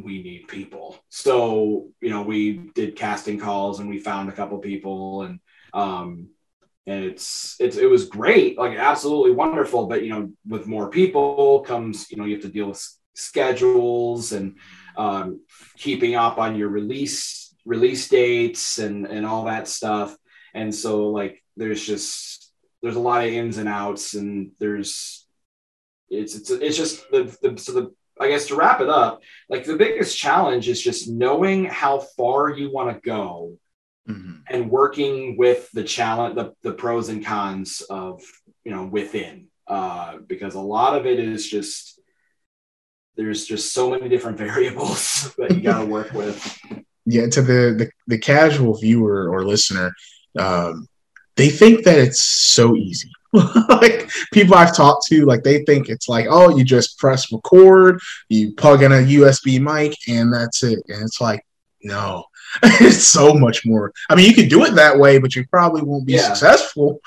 we 0.04 0.22
need 0.22 0.48
people. 0.48 0.98
So, 1.10 1.89
you 2.01 2.10
know, 2.10 2.22
we 2.22 2.70
did 2.75 2.96
casting 2.96 3.39
calls 3.39 3.80
and 3.80 3.89
we 3.89 3.98
found 3.98 4.30
a 4.30 4.34
couple 4.34 4.58
people 4.60 5.24
and 5.24 5.39
um 5.74 6.30
and 6.86 7.04
it's 7.04 7.58
it's 7.60 7.75
it 7.75 7.89
was 7.89 8.06
great, 8.06 8.58
like 8.58 8.77
absolutely 8.77 9.32
wonderful. 9.32 9.88
But 9.88 10.04
you 10.04 10.10
know, 10.10 10.32
with 10.48 10.68
more 10.68 10.89
people 10.89 11.60
comes, 11.62 12.10
you 12.10 12.18
know, 12.18 12.24
you 12.24 12.36
have 12.36 12.44
to 12.44 12.50
deal 12.50 12.70
with 12.70 12.98
schedules 13.13 14.32
and 14.32 14.56
um, 14.96 15.42
keeping 15.77 16.16
up 16.16 16.38
on 16.38 16.56
your 16.56 16.70
release 16.70 17.54
release 17.66 18.08
dates 18.08 18.80
and 18.80 19.06
and 19.06 19.25
all 19.25 19.46
that 19.46 19.68
stuff. 19.68 20.16
And 20.54 20.74
so 20.74 21.10
like 21.10 21.44
there's 21.58 21.86
just 21.86 22.54
there's 22.82 22.96
a 22.96 23.01
lot 23.01 23.25
of 23.25 23.34
ins 23.34 23.58
and 23.58 23.68
outs 23.68 24.13
and 24.13 24.51
there's 24.60 25.27
it's 26.10 26.36
it's 26.36 26.50
it's 26.51 26.77
just 26.77 27.10
the, 27.12 27.24
the 27.42 27.58
so 27.58 27.74
the 27.74 27.92
I 28.19 28.29
guess 28.29 28.47
to 28.47 28.55
wrap 28.55 28.81
it 28.81 28.89
up, 28.89 29.21
like 29.50 29.65
the 29.65 29.75
biggest 29.75 30.17
challenge 30.17 30.67
is 30.67 30.81
just 30.81 31.09
knowing 31.09 31.65
how 31.65 32.00
far 32.00 32.50
you 32.50 32.71
want 32.71 32.95
to 32.95 33.07
go 33.07 33.57
mm-hmm. 34.09 34.38
and 34.50 34.69
working 34.69 35.38
with 35.38 35.69
the 35.71 35.83
challenge, 35.83 36.36
the, 36.36 36.53
the 36.63 36.74
pros 36.74 37.09
and 37.09 37.25
cons 37.25 37.81
of, 37.89 38.21
you 38.63 38.71
know, 38.71 38.86
within, 38.86 39.47
uh, 39.67 40.17
because 40.17 40.55
a 40.55 40.59
lot 40.59 40.97
of 40.97 41.05
it 41.05 41.19
is 41.19 41.47
just, 41.47 42.00
there's 43.15 43.45
just 43.45 43.74
so 43.74 43.89
many 43.89 44.09
different 44.09 44.38
variables 44.39 45.33
that 45.38 45.51
you 45.51 45.62
got 45.62 45.81
to 45.81 45.86
work 45.86 46.13
with. 46.13 46.59
Yeah. 47.05 47.27
To 47.27 47.41
the, 47.41 47.75
the, 47.77 47.91
the 48.07 48.17
casual 48.17 48.77
viewer 48.77 49.29
or 49.29 49.45
listener, 49.45 49.93
um, 50.38 50.88
they 51.36 51.50
think 51.50 51.83
that 51.86 52.00
it's 52.00 52.24
so 52.24 52.75
easy 52.75 53.09
like 53.69 54.10
people 54.34 54.55
I've 54.55 54.75
talked 54.75 55.07
to, 55.07 55.25
like 55.25 55.43
they 55.43 55.63
think 55.65 55.89
it's 55.89 56.07
like, 56.07 56.27
oh, 56.29 56.55
you 56.57 56.63
just 56.63 56.98
press 56.98 57.31
record, 57.31 58.00
you 58.29 58.53
plug 58.53 58.84
in 58.84 58.91
a 58.91 58.96
USB 58.96 59.60
mic, 59.60 59.98
and 60.07 60.34
that's 60.34 60.63
it. 60.63 60.79
And 60.88 61.03
it's 61.03 61.19
like, 61.19 61.46
no, 61.84 62.25
it's 62.63 63.07
so 63.07 63.34
much 63.34 63.65
more. 63.65 63.93
I 64.10 64.15
mean, 64.15 64.27
you 64.29 64.36
can 64.36 64.48
do 64.48 64.63
it 64.65 64.75
that 64.75 64.98
way, 64.98 65.19
but 65.19 65.36
you 65.36 65.46
probably 65.48 65.81
won't 65.81 66.05
be 66.05 66.13
yeah. 66.13 66.34
successful. 66.34 67.01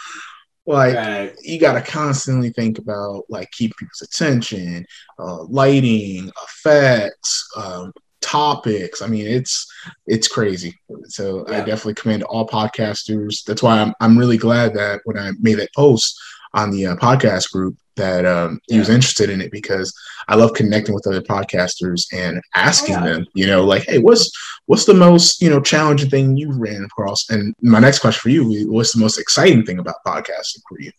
Like 0.67 0.95
right. 0.95 1.35
you 1.43 1.59
got 1.59 1.73
to 1.73 1.81
constantly 1.81 2.51
think 2.51 2.79
about 2.79 3.25
like 3.29 3.51
keep 3.51 3.75
people's 3.77 4.03
attention, 4.03 4.87
uh, 5.19 5.43
lighting, 5.45 6.31
effects, 6.45 7.49
um, 7.57 7.93
topics. 8.31 9.03
I 9.03 9.07
mean, 9.07 9.27
it's 9.27 9.67
it's 10.07 10.29
crazy. 10.29 10.75
So 11.05 11.45
yeah. 11.49 11.57
I 11.57 11.59
definitely 11.59 11.95
commend 11.95 12.23
all 12.25 12.47
podcasters. 12.47 13.45
That's 13.45 13.63
why 13.63 13.81
I'm 13.81 13.93
I'm 14.01 14.19
really 14.19 14.37
glad 14.37 14.75
that 14.75 15.01
when 15.05 15.19
I 15.19 15.33
made 15.41 15.59
that 15.59 15.75
post 15.75 16.19
on 16.55 16.71
the 16.71 16.87
uh, 16.87 16.97
podcast 16.97 17.53
group 17.53 17.77
that 17.97 18.25
um, 18.25 18.61
yeah. 18.69 18.75
he 18.75 18.79
was 18.79 18.89
interested 18.89 19.31
in 19.31 19.41
it 19.41 19.53
because 19.53 19.93
I 20.29 20.37
love 20.37 20.55
connecting 20.55 20.95
with 20.95 21.07
other 21.07 21.21
podcasters 21.21 22.07
and 22.13 22.41
asking 22.55 22.97
oh, 22.97 22.99
yeah. 22.99 23.13
them, 23.13 23.27
you 23.35 23.47
know, 23.47 23.65
like, 23.65 23.85
hey, 23.85 23.99
what's 23.99 24.31
what's 24.67 24.85
the 24.85 24.95
most 24.95 25.43
you 25.43 25.51
know 25.51 25.61
challenging 25.61 26.11
thing 26.11 26.37
you 26.37 26.53
ran 26.53 26.85
across? 26.85 27.29
And 27.31 27.55
my 27.61 27.81
next 27.81 27.99
question 27.99 28.21
for 28.21 28.31
you: 28.31 28.71
What's 28.71 28.93
the 28.93 29.01
most 29.01 29.19
exciting 29.19 29.65
thing 29.65 29.81
about 29.81 29.97
podcasting 30.07 30.63
for 30.69 30.81
you? 30.81 30.93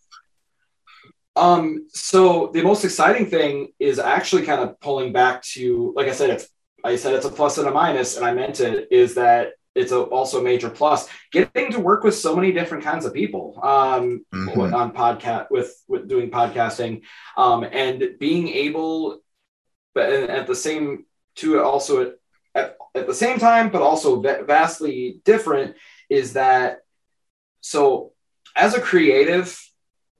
Um, 1.34 1.86
so 1.88 2.50
the 2.52 2.62
most 2.62 2.84
exciting 2.84 3.24
thing 3.24 3.68
is 3.78 3.98
actually 3.98 4.42
kind 4.42 4.60
of 4.60 4.78
pulling 4.80 5.14
back 5.14 5.42
to, 5.54 5.94
like 5.96 6.06
I 6.06 6.12
said, 6.12 6.28
it's 6.28 6.46
I 6.84 6.96
said 6.96 7.14
it's 7.14 7.26
a 7.26 7.30
plus 7.30 7.58
and 7.58 7.68
a 7.68 7.70
minus, 7.70 8.16
and 8.16 8.24
I 8.24 8.34
meant 8.34 8.60
it 8.60 8.88
is 8.90 9.14
that 9.14 9.52
it's 9.74 9.92
a, 9.92 10.00
also 10.00 10.40
a 10.40 10.42
major 10.42 10.68
plus. 10.68 11.08
Getting 11.30 11.72
to 11.72 11.80
work 11.80 12.04
with 12.04 12.14
so 12.14 12.36
many 12.36 12.52
different 12.52 12.84
kinds 12.84 13.04
of 13.04 13.14
people 13.14 13.58
um, 13.62 14.24
mm-hmm. 14.32 14.74
on 14.74 14.92
podcast 14.92 15.46
with 15.50 15.74
with 15.88 16.08
doing 16.08 16.30
podcasting, 16.30 17.02
um, 17.36 17.64
and 17.64 18.16
being 18.18 18.48
able, 18.48 19.20
but 19.94 20.12
at 20.12 20.46
the 20.46 20.54
same 20.54 21.06
to 21.36 21.62
also 21.62 22.14
at, 22.54 22.76
at 22.94 23.06
the 23.06 23.14
same 23.14 23.38
time, 23.38 23.70
but 23.70 23.82
also 23.82 24.20
vastly 24.20 25.20
different 25.24 25.76
is 26.10 26.34
that 26.34 26.80
so 27.60 28.12
as 28.54 28.74
a 28.74 28.80
creative 28.80 29.58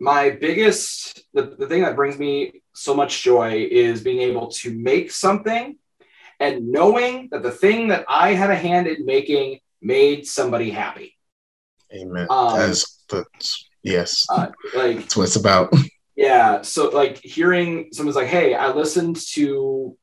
my 0.01 0.31
biggest 0.31 1.23
the, 1.35 1.55
the 1.59 1.67
thing 1.67 1.83
that 1.83 1.95
brings 1.95 2.19
me 2.19 2.63
so 2.75 2.95
much 2.95 3.23
joy 3.23 3.69
is 3.71 4.03
being 4.03 4.21
able 4.21 4.49
to 4.49 4.73
make 4.75 5.13
something 5.13 5.77
and 6.43 6.73
knowing 6.73 7.29
that 7.31 7.45
the 7.45 7.53
thing 7.53 7.89
that 7.89 8.05
I 8.09 8.35
had 8.35 8.51
a 8.51 8.57
hand 8.57 8.89
in 8.89 9.07
making 9.07 9.61
made 9.81 10.27
somebody 10.27 10.71
happy. 10.71 11.17
Amen. 11.95 12.27
Um, 12.29 12.59
that's, 12.59 13.05
that's 13.09 13.69
yes. 13.85 14.27
Uh, 14.29 14.49
like 14.75 14.97
that's 14.97 15.17
what 15.17 15.25
it's 15.25 15.37
about. 15.37 15.73
Yeah. 16.15 16.61
So 16.61 16.91
like 16.91 17.17
hearing 17.17 17.89
someone's 17.93 18.17
like, 18.17 18.27
"Hey, 18.27 18.55
I 18.55 18.71
listened 18.71 19.17
to 19.31 19.97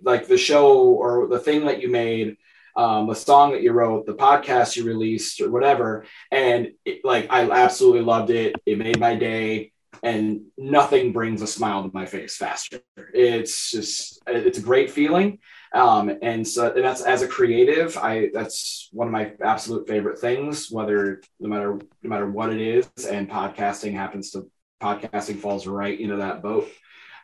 like 0.00 0.28
the 0.28 0.38
show 0.38 0.78
or 0.78 1.26
the 1.26 1.40
thing 1.40 1.66
that 1.66 1.82
you 1.82 1.90
made." 1.90 2.36
Um, 2.76 3.08
the 3.08 3.14
song 3.14 3.50
that 3.50 3.62
you 3.62 3.72
wrote, 3.72 4.06
the 4.06 4.14
podcast 4.14 4.76
you 4.76 4.84
released, 4.84 5.40
or 5.40 5.50
whatever, 5.50 6.04
and 6.30 6.68
it, 6.84 7.04
like 7.04 7.26
I 7.30 7.50
absolutely 7.50 8.02
loved 8.02 8.30
it. 8.30 8.54
It 8.64 8.78
made 8.78 9.00
my 9.00 9.16
day 9.16 9.72
and 10.02 10.42
nothing 10.56 11.12
brings 11.12 11.42
a 11.42 11.46
smile 11.46 11.82
to 11.82 11.90
my 11.92 12.06
face 12.06 12.36
faster. 12.36 12.80
It's 13.12 13.70
just 13.70 14.22
it's 14.26 14.58
a 14.58 14.62
great 14.62 14.90
feeling. 14.90 15.38
Um, 15.72 16.10
and 16.22 16.46
so 16.46 16.72
and 16.72 16.84
that's 16.84 17.02
as 17.02 17.22
a 17.22 17.28
creative, 17.28 17.96
I 17.96 18.30
that's 18.32 18.88
one 18.92 19.08
of 19.08 19.12
my 19.12 19.32
absolute 19.42 19.88
favorite 19.88 20.18
things, 20.18 20.70
whether 20.70 21.22
no 21.40 21.48
matter 21.48 21.80
no 22.02 22.10
matter 22.10 22.30
what 22.30 22.52
it 22.52 22.60
is, 22.60 22.88
and 23.06 23.28
podcasting 23.28 23.92
happens 23.92 24.30
to 24.32 24.50
podcasting 24.80 25.38
falls 25.38 25.66
right 25.66 25.98
into 25.98 26.16
that 26.16 26.42
boat. 26.42 26.68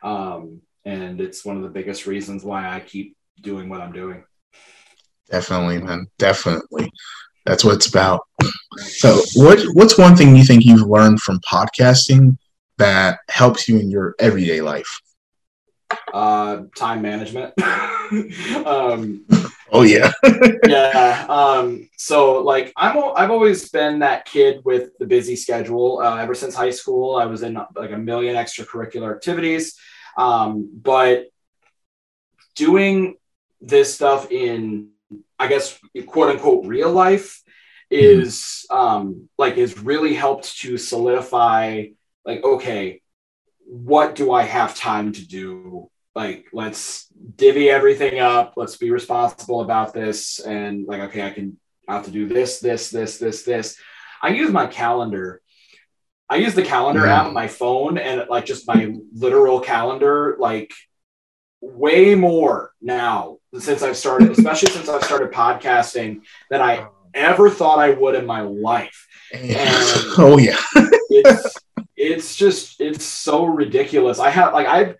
Um, 0.03 0.61
and 0.83 1.19
it's 1.19 1.43
one 1.43 1.57
of 1.57 1.63
the 1.63 1.69
biggest 1.69 2.05
reasons 2.05 2.43
why 2.43 2.69
I 2.69 2.79
keep 2.79 3.17
doing 3.41 3.69
what 3.69 3.81
I'm 3.81 3.91
doing. 3.91 4.23
Definitely, 5.29 5.81
man. 5.81 6.07
Definitely. 6.19 6.91
That's 7.45 7.63
what 7.63 7.75
it's 7.75 7.87
about. 7.87 8.21
So 8.77 9.21
what 9.35 9.59
what's 9.73 9.97
one 9.97 10.15
thing 10.15 10.35
you 10.35 10.43
think 10.43 10.65
you've 10.65 10.87
learned 10.87 11.21
from 11.21 11.39
podcasting 11.51 12.37
that 12.77 13.19
helps 13.29 13.67
you 13.67 13.79
in 13.79 13.89
your 13.89 14.15
everyday 14.19 14.61
life? 14.61 15.01
Uh, 16.13 16.63
time 16.75 17.01
management. 17.01 17.53
um, 18.65 19.25
oh 19.71 19.83
yeah, 19.83 20.11
yeah. 20.67 21.25
Um, 21.29 21.89
so 21.97 22.41
like 22.41 22.73
I'm, 22.75 22.97
I've 23.15 23.31
always 23.31 23.69
been 23.69 23.99
that 23.99 24.25
kid 24.25 24.61
with 24.65 24.97
the 24.99 25.05
busy 25.05 25.35
schedule. 25.35 25.99
Uh, 26.03 26.17
ever 26.17 26.33
since 26.33 26.55
high 26.55 26.71
school, 26.71 27.15
I 27.15 27.25
was 27.25 27.43
in 27.43 27.59
like 27.75 27.91
a 27.91 27.97
million 27.97 28.35
extracurricular 28.35 29.13
activities. 29.13 29.77
Um, 30.17 30.69
but 30.73 31.27
doing 32.55 33.15
this 33.61 33.93
stuff 33.93 34.31
in, 34.31 34.89
I 35.37 35.47
guess, 35.47 35.77
quote 36.07 36.29
unquote, 36.29 36.65
real 36.65 36.91
life 36.91 37.43
is 37.91 38.65
um, 38.69 39.29
like 39.37 39.57
has 39.57 39.79
really 39.79 40.13
helped 40.13 40.57
to 40.59 40.77
solidify 40.77 41.85
like, 42.25 42.43
okay, 42.43 43.01
what 43.65 44.15
do 44.15 44.31
I 44.31 44.43
have 44.43 44.75
time 44.75 45.11
to 45.13 45.27
do? 45.27 45.89
Like, 46.13 46.47
let's 46.53 47.07
divvy 47.35 47.69
everything 47.69 48.19
up. 48.19 48.53
Let's 48.55 48.77
be 48.77 48.91
responsible 48.91 49.61
about 49.61 49.93
this. 49.93 50.39
And 50.39 50.85
like, 50.85 51.01
okay, 51.01 51.25
I 51.25 51.31
can 51.31 51.57
I 51.87 51.95
have 51.95 52.05
to 52.05 52.11
do 52.11 52.27
this, 52.27 52.59
this, 52.59 52.89
this, 52.89 53.17
this, 53.17 53.43
this. 53.43 53.77
I 54.21 54.29
use 54.29 54.51
my 54.51 54.65
calendar. 54.65 55.41
I 56.29 56.37
use 56.37 56.55
the 56.55 56.63
calendar 56.63 57.01
mm-hmm. 57.01 57.09
app 57.09 57.25
on 57.27 57.33
my 57.33 57.47
phone 57.47 57.97
and 57.97 58.25
like 58.29 58.45
just 58.45 58.67
my 58.67 58.95
literal 59.13 59.59
calendar, 59.59 60.35
like 60.39 60.73
way 61.61 62.15
more 62.15 62.71
now 62.81 63.37
since 63.59 63.83
I've 63.83 63.97
started, 63.97 64.31
especially 64.31 64.71
since 64.71 64.89
I've 64.89 65.03
started 65.03 65.31
podcasting 65.31 66.21
than 66.49 66.61
I 66.61 66.87
ever 67.13 67.49
thought 67.49 67.79
I 67.79 67.91
would 67.91 68.15
in 68.15 68.25
my 68.25 68.41
life. 68.41 69.07
And 69.31 69.45
oh 70.17 70.39
yeah. 70.39 70.57
it's 70.75 71.55
it's 71.97 72.35
just 72.35 72.81
it's 72.81 73.05
so 73.05 73.45
ridiculous. 73.45 74.19
I 74.19 74.29
have 74.29 74.53
like 74.53 74.67
I've 74.67 74.95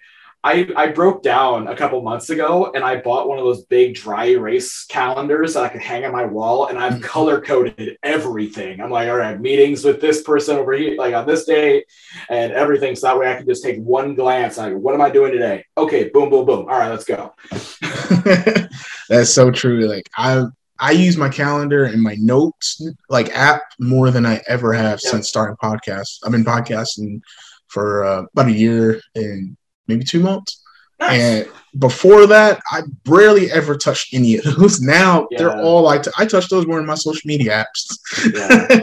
I, 0.46 0.70
I 0.76 0.88
broke 0.90 1.24
down 1.24 1.68
a 1.68 1.76
couple 1.76 2.00
months 2.04 2.30
ago 2.30 2.72
and 2.76 2.84
I 2.84 2.98
bought 2.98 3.28
one 3.28 3.40
of 3.40 3.46
those 3.46 3.66
big 3.66 3.96
dry 3.96 4.26
erase 4.26 4.86
calendars 4.86 5.56
that 5.56 5.64
I 5.64 5.70
could 5.70 5.82
hang 5.82 6.06
on 6.06 6.12
my 6.12 6.26
wall 6.26 6.68
and 6.68 6.78
I've 6.78 6.94
mm-hmm. 6.94 7.02
color 7.02 7.42
coded 7.42 7.98
everything. 8.04 8.80
I'm 8.80 8.92
like, 8.92 9.10
all 9.10 9.18
right, 9.18 9.42
meetings 9.42 9.84
with 9.84 10.02
this 10.02 10.22
person 10.22 10.58
over 10.58 10.74
here, 10.74 10.98
like 10.98 11.16
on 11.16 11.26
this 11.26 11.46
date 11.46 11.86
and 12.30 12.52
everything. 12.52 12.96
So 12.96 13.08
that 13.08 13.18
way 13.18 13.32
I 13.32 13.38
can 13.38 13.48
just 13.48 13.64
take 13.64 13.80
one 13.80 14.14
glance. 14.14 14.60
Like, 14.60 14.76
what 14.76 14.94
am 14.94 15.02
I 15.02 15.10
doing 15.10 15.32
today? 15.32 15.66
Okay, 15.76 16.10
boom, 16.10 16.30
boom, 16.30 16.46
boom. 16.46 16.70
All 16.70 16.78
right, 16.78 16.90
let's 16.90 17.06
go. 17.06 17.34
That's 19.10 19.34
so 19.34 19.50
true. 19.50 19.88
Like 19.88 20.08
I 20.16 20.46
I 20.80 20.92
use 20.92 21.18
my 21.18 21.30
calendar 21.30 21.86
and 21.86 22.02
my 22.02 22.16
notes 22.20 22.82
like 23.10 23.30
app 23.36 23.62
more 23.80 24.12
than 24.12 24.26
I 24.26 24.42
ever 24.48 24.74
have 24.74 25.00
yep. 25.04 25.12
since 25.12 25.30
starting 25.30 25.56
podcasts. 25.58 26.20
I've 26.24 26.32
been 26.32 26.44
podcasting 26.44 27.22
for 27.68 28.04
uh, 28.04 28.24
about 28.34 28.48
a 28.48 28.52
year 28.52 29.02
and 29.16 29.56
maybe 29.88 30.04
two 30.04 30.20
months. 30.20 30.62
Nice. 31.00 31.22
And 31.22 31.48
before 31.80 32.26
that, 32.28 32.62
I 32.72 32.84
barely 33.04 33.52
ever 33.52 33.76
touched 33.76 34.14
any 34.14 34.38
of 34.38 34.44
those. 34.44 34.82
Now 34.86 35.28
yeah. 35.32 35.38
they're 35.38 35.62
all 35.62 35.88
I, 35.88 35.98
t- 35.98 36.12
I 36.18 36.26
touch 36.26 36.50
those 36.50 36.68
more 36.68 36.80
in 36.80 36.86
my 36.86 36.96
social 36.96 37.28
media 37.28 37.66
apps. 37.66 38.34
yeah. 38.34 38.82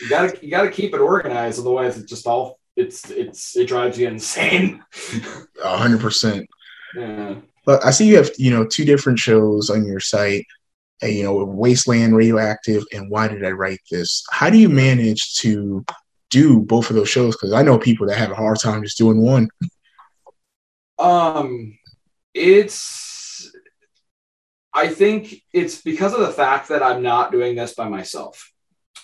You 0.00 0.08
gotta 0.08 0.38
you 0.40 0.50
gotta 0.50 0.70
keep 0.70 0.94
it 0.94 1.00
organized, 1.00 1.60
otherwise 1.60 1.98
it 1.98 2.08
just 2.08 2.26
all 2.26 2.58
it's 2.76 3.10
it's 3.10 3.56
it 3.56 3.66
drives 3.66 3.98
you 3.98 4.08
insane. 4.08 4.82
A 5.62 5.76
hundred 5.76 6.00
percent. 6.00 6.48
Yeah. 6.94 7.36
But 7.66 7.84
I 7.84 7.90
see 7.90 8.08
you 8.08 8.16
have 8.16 8.30
you 8.38 8.50
know 8.50 8.64
two 8.64 8.84
different 8.84 9.18
shows 9.18 9.68
on 9.68 9.84
your 9.84 10.00
site. 10.00 10.46
You 11.02 11.24
know, 11.24 11.44
Wasteland, 11.44 12.16
Radioactive, 12.16 12.84
and 12.92 13.10
Why 13.10 13.28
Did 13.28 13.44
I 13.44 13.50
Write 13.50 13.80
This? 13.90 14.24
How 14.30 14.50
do 14.50 14.58
you 14.58 14.68
manage 14.68 15.34
to 15.36 15.84
do 16.30 16.60
both 16.60 16.90
of 16.90 16.96
those 16.96 17.08
shows? 17.08 17.34
Because 17.36 17.52
I 17.52 17.62
know 17.62 17.78
people 17.78 18.06
that 18.06 18.18
have 18.18 18.30
a 18.30 18.36
hard 18.36 18.58
time 18.60 18.82
just 18.82 18.98
doing 18.98 19.20
one. 19.20 19.48
Um, 20.98 21.78
it's. 22.34 23.50
I 24.72 24.88
think 24.88 25.42
it's 25.52 25.80
because 25.80 26.12
of 26.12 26.20
the 26.20 26.32
fact 26.32 26.68
that 26.68 26.82
I'm 26.82 27.02
not 27.02 27.32
doing 27.32 27.56
this 27.56 27.74
by 27.74 27.88
myself. 27.88 28.52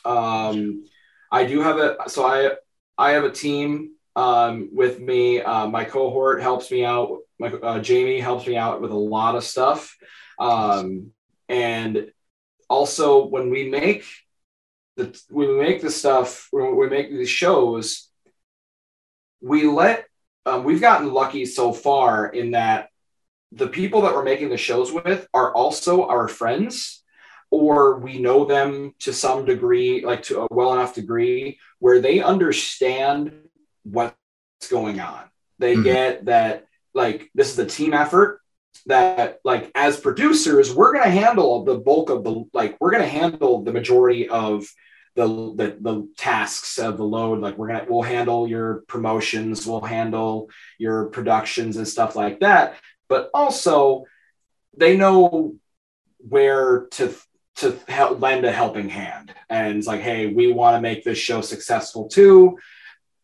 Um, 0.04 0.84
I 1.32 1.44
do 1.44 1.60
have 1.60 1.78
a 1.78 1.96
so 2.08 2.24
I 2.24 2.52
I 2.96 3.12
have 3.12 3.24
a 3.24 3.30
team 3.30 3.92
um, 4.14 4.70
with 4.72 5.00
me. 5.00 5.40
Uh, 5.40 5.66
my 5.66 5.84
cohort 5.84 6.40
helps 6.40 6.70
me 6.70 6.84
out. 6.84 7.18
My 7.38 7.48
uh, 7.48 7.80
Jamie 7.80 8.20
helps 8.20 8.46
me 8.46 8.56
out 8.56 8.80
with 8.80 8.90
a 8.90 8.96
lot 8.96 9.34
of 9.34 9.44
stuff, 9.44 9.94
um, 10.38 11.12
and 11.48 12.10
also 12.68 13.26
when 13.26 13.50
we 13.50 13.68
make 13.68 14.04
the 14.96 15.18
when 15.30 15.48
we 15.48 15.56
make 15.56 15.82
the 15.82 15.90
stuff 15.90 16.48
when 16.50 16.76
we 16.76 16.88
make 16.88 17.10
these 17.10 17.28
shows, 17.28 18.08
we 19.40 19.66
let 19.66 20.06
um, 20.46 20.64
we've 20.64 20.80
gotten 20.80 21.12
lucky 21.12 21.44
so 21.44 21.72
far 21.72 22.26
in 22.26 22.52
that 22.52 22.88
the 23.52 23.68
people 23.68 24.02
that 24.02 24.14
we're 24.14 24.24
making 24.24 24.48
the 24.48 24.56
shows 24.56 24.92
with 24.92 25.26
are 25.34 25.52
also 25.52 26.06
our 26.06 26.28
friends 26.28 27.02
or 27.50 27.98
we 27.98 28.18
know 28.18 28.44
them 28.44 28.92
to 29.00 29.12
some 29.12 29.44
degree 29.44 30.04
like 30.04 30.22
to 30.24 30.40
a 30.40 30.46
well 30.50 30.72
enough 30.72 30.94
degree 30.94 31.58
where 31.78 32.00
they 32.00 32.20
understand 32.20 33.32
what's 33.84 34.14
going 34.68 35.00
on 35.00 35.22
they 35.58 35.74
mm-hmm. 35.74 35.84
get 35.84 36.24
that 36.24 36.66
like 36.94 37.30
this 37.34 37.52
is 37.52 37.58
a 37.58 37.66
team 37.66 37.92
effort 37.92 38.40
that 38.86 39.40
like 39.44 39.70
as 39.74 39.98
producers 39.98 40.74
we're 40.74 40.92
going 40.92 41.04
to 41.04 41.10
handle 41.10 41.64
the 41.64 41.78
bulk 41.78 42.10
of 42.10 42.24
the 42.24 42.44
like 42.52 42.76
we're 42.80 42.90
going 42.90 43.02
to 43.02 43.08
handle 43.08 43.62
the 43.62 43.72
majority 43.72 44.28
of 44.28 44.66
the, 45.16 45.26
the 45.26 45.76
the 45.80 46.08
tasks 46.16 46.78
of 46.78 46.98
the 46.98 47.04
load. 47.04 47.40
Like 47.40 47.56
we're 47.56 47.68
gonna 47.68 47.86
we'll 47.88 48.02
handle 48.02 48.46
your 48.46 48.84
promotions 48.86 49.66
we'll 49.66 49.80
handle 49.80 50.50
your 50.78 51.06
productions 51.06 51.78
and 51.78 51.88
stuff 51.88 52.14
like 52.14 52.40
that. 52.40 52.76
But 53.08 53.30
also 53.34 54.04
they 54.76 54.96
know 54.96 55.56
where 56.18 56.86
to 56.92 57.14
to 57.56 57.78
help 57.88 58.20
lend 58.20 58.44
a 58.44 58.52
helping 58.52 58.90
hand. 58.90 59.34
And 59.48 59.78
it's 59.78 59.86
like 59.86 60.02
hey 60.02 60.26
we 60.26 60.52
want 60.52 60.76
to 60.76 60.82
make 60.82 61.02
this 61.02 61.18
show 61.18 61.40
successful 61.40 62.08
too. 62.08 62.58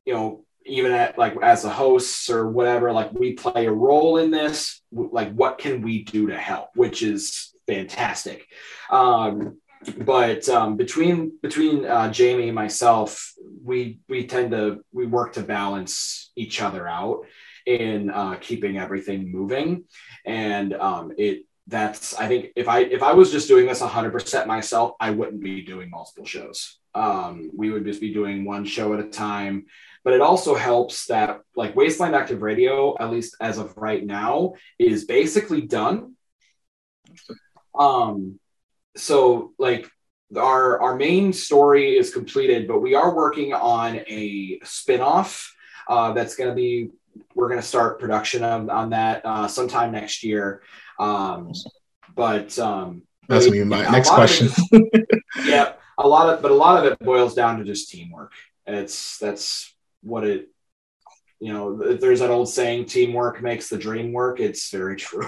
You 0.06 0.14
know 0.14 0.44
even 0.66 0.92
at 0.92 1.18
like 1.18 1.36
as 1.42 1.64
a 1.64 1.70
hosts 1.70 2.30
or 2.30 2.48
whatever 2.48 2.92
like 2.92 3.12
we 3.12 3.32
play 3.32 3.66
a 3.66 3.72
role 3.72 4.18
in 4.18 4.30
this 4.30 4.82
like 4.92 5.32
what 5.32 5.58
can 5.58 5.82
we 5.82 6.02
do 6.04 6.28
to 6.28 6.36
help 6.36 6.68
which 6.74 7.02
is 7.02 7.54
fantastic 7.66 8.46
um 8.90 9.56
but 9.98 10.48
um, 10.48 10.76
between 10.76 11.38
between 11.42 11.84
uh, 11.84 12.10
Jamie 12.10 12.48
and 12.48 12.54
myself, 12.54 13.34
we 13.64 13.98
we 14.08 14.26
tend 14.26 14.52
to 14.52 14.84
we 14.92 15.06
work 15.06 15.32
to 15.34 15.42
balance 15.42 16.30
each 16.36 16.62
other 16.62 16.86
out 16.86 17.26
in 17.66 18.10
uh, 18.10 18.36
keeping 18.40 18.78
everything 18.78 19.30
moving, 19.30 19.84
and 20.24 20.74
um, 20.74 21.12
it 21.18 21.46
that's 21.66 22.14
I 22.14 22.28
think 22.28 22.50
if 22.56 22.68
I 22.68 22.80
if 22.80 23.02
I 23.02 23.12
was 23.12 23.32
just 23.32 23.48
doing 23.48 23.66
this 23.66 23.80
100% 23.80 24.46
myself, 24.46 24.92
I 25.00 25.10
wouldn't 25.10 25.42
be 25.42 25.62
doing 25.62 25.90
multiple 25.90 26.24
shows. 26.24 26.78
Um, 26.94 27.50
we 27.54 27.70
would 27.70 27.84
just 27.84 28.00
be 28.00 28.12
doing 28.12 28.44
one 28.44 28.64
show 28.64 28.92
at 28.94 29.00
a 29.00 29.08
time. 29.08 29.66
But 30.04 30.14
it 30.14 30.20
also 30.20 30.54
helps 30.54 31.06
that 31.06 31.40
like 31.54 31.76
Wasteland 31.76 32.16
Active 32.16 32.42
Radio, 32.42 32.96
at 32.98 33.10
least 33.10 33.36
as 33.40 33.58
of 33.58 33.76
right 33.76 34.04
now, 34.04 34.54
is 34.78 35.04
basically 35.04 35.62
done. 35.62 36.14
Um, 37.78 38.40
so 38.96 39.52
like 39.58 39.88
our 40.36 40.80
our 40.80 40.96
main 40.96 41.32
story 41.32 41.96
is 41.96 42.12
completed, 42.12 42.66
but 42.66 42.80
we 42.80 42.94
are 42.94 43.14
working 43.14 43.52
on 43.52 44.00
a 44.06 44.58
spinoff 44.60 45.48
uh, 45.88 46.12
that's 46.12 46.34
going 46.34 46.50
to 46.50 46.56
be 46.56 46.90
we're 47.34 47.48
going 47.48 47.60
to 47.60 47.66
start 47.66 48.00
production 48.00 48.42
of, 48.42 48.68
on 48.68 48.90
that 48.90 49.24
uh, 49.24 49.48
sometime 49.48 49.92
next 49.92 50.24
year. 50.24 50.62
Um, 50.98 51.52
but 52.14 52.58
um, 52.58 53.02
that's 53.28 53.50
my 53.50 53.90
next 53.90 54.10
question. 54.10 54.46
Is, 54.46 54.70
yeah, 55.44 55.74
a 55.98 56.06
lot 56.06 56.32
of 56.32 56.42
but 56.42 56.50
a 56.50 56.54
lot 56.54 56.84
of 56.84 56.90
it 56.90 56.98
boils 56.98 57.34
down 57.34 57.58
to 57.58 57.64
just 57.64 57.90
teamwork. 57.90 58.32
It's 58.66 59.18
that's 59.18 59.74
what 60.02 60.24
it. 60.24 60.48
You 61.40 61.52
know, 61.52 61.96
there's 61.96 62.20
that 62.20 62.30
old 62.30 62.48
saying, 62.48 62.86
"Teamwork 62.86 63.42
makes 63.42 63.68
the 63.68 63.78
dream 63.78 64.12
work." 64.12 64.38
It's 64.38 64.70
very 64.70 64.96
true. 64.96 65.26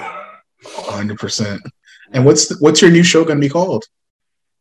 Hundred 0.65 1.19
percent. 1.19 1.63
And 2.13 2.25
what's 2.25 2.49
the, 2.49 2.57
what's 2.61 2.81
your 2.81 2.91
new 2.91 3.03
show 3.03 3.25
going 3.25 3.41
to 3.41 3.47
be 3.47 3.51
called? 3.51 3.85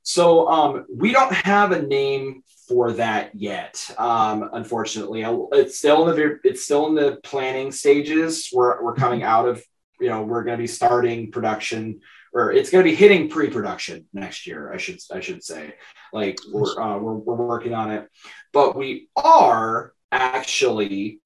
So 0.01 0.47
um, 0.47 0.85
we 0.93 1.11
don't 1.11 1.33
have 1.33 1.71
a 1.71 1.81
name 1.81 2.43
for 2.67 2.93
that 2.93 3.35
yet. 3.35 3.93
Um, 3.97 4.49
unfortunately, 4.53 5.23
it's 5.53 5.77
still 5.77 6.09
in 6.09 6.15
the 6.15 6.39
it's 6.43 6.65
still 6.65 6.87
in 6.87 6.95
the 6.95 7.19
planning 7.23 7.71
stages. 7.71 8.49
We're 8.51 8.83
we're 8.83 8.95
coming 8.95 9.19
mm-hmm. 9.19 9.29
out 9.29 9.47
of 9.47 9.63
you 9.99 10.09
know 10.09 10.23
we're 10.23 10.43
going 10.43 10.57
to 10.57 10.61
be 10.61 10.67
starting 10.67 11.31
production 11.31 12.01
or 12.33 12.51
it's 12.51 12.71
going 12.71 12.83
to 12.83 12.89
be 12.89 12.95
hitting 12.95 13.29
pre-production 13.29 14.07
next 14.11 14.47
year. 14.47 14.73
I 14.73 14.77
should 14.77 14.99
I 15.11 15.19
should 15.19 15.43
say 15.43 15.75
like 16.11 16.39
we're 16.51 16.79
uh, 16.79 16.97
we're, 16.97 17.15
we're 17.15 17.35
working 17.35 17.73
on 17.73 17.91
it, 17.91 18.09
but 18.51 18.75
we 18.75 19.09
are 19.15 19.93
actually 20.13 21.19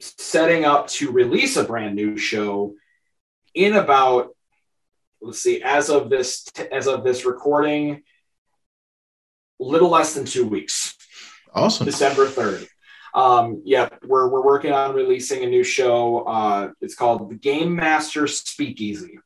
setting 0.00 0.64
up 0.64 0.88
to 0.88 1.12
release 1.12 1.56
a 1.56 1.64
brand 1.64 1.94
new 1.94 2.16
show 2.16 2.74
in 3.54 3.74
about 3.74 4.30
let's 5.20 5.40
see, 5.40 5.62
as 5.62 5.88
of 5.88 6.10
this 6.10 6.46
as 6.70 6.86
of 6.86 7.04
this 7.04 7.24
recording, 7.24 8.02
little 9.58 9.88
less 9.88 10.14
than 10.14 10.24
two 10.24 10.46
weeks. 10.46 10.96
Awesome. 11.54 11.86
December 11.86 12.26
third. 12.26 12.66
Um, 13.14 13.62
yeah, 13.64 13.88
we're 14.06 14.28
we're 14.28 14.44
working 14.44 14.72
on 14.72 14.94
releasing 14.94 15.44
a 15.44 15.46
new 15.46 15.64
show. 15.64 16.20
Uh, 16.20 16.70
it's 16.80 16.94
called 16.94 17.30
the 17.30 17.36
Game 17.36 17.74
Master 17.76 18.26
Speakeasy. 18.26 19.18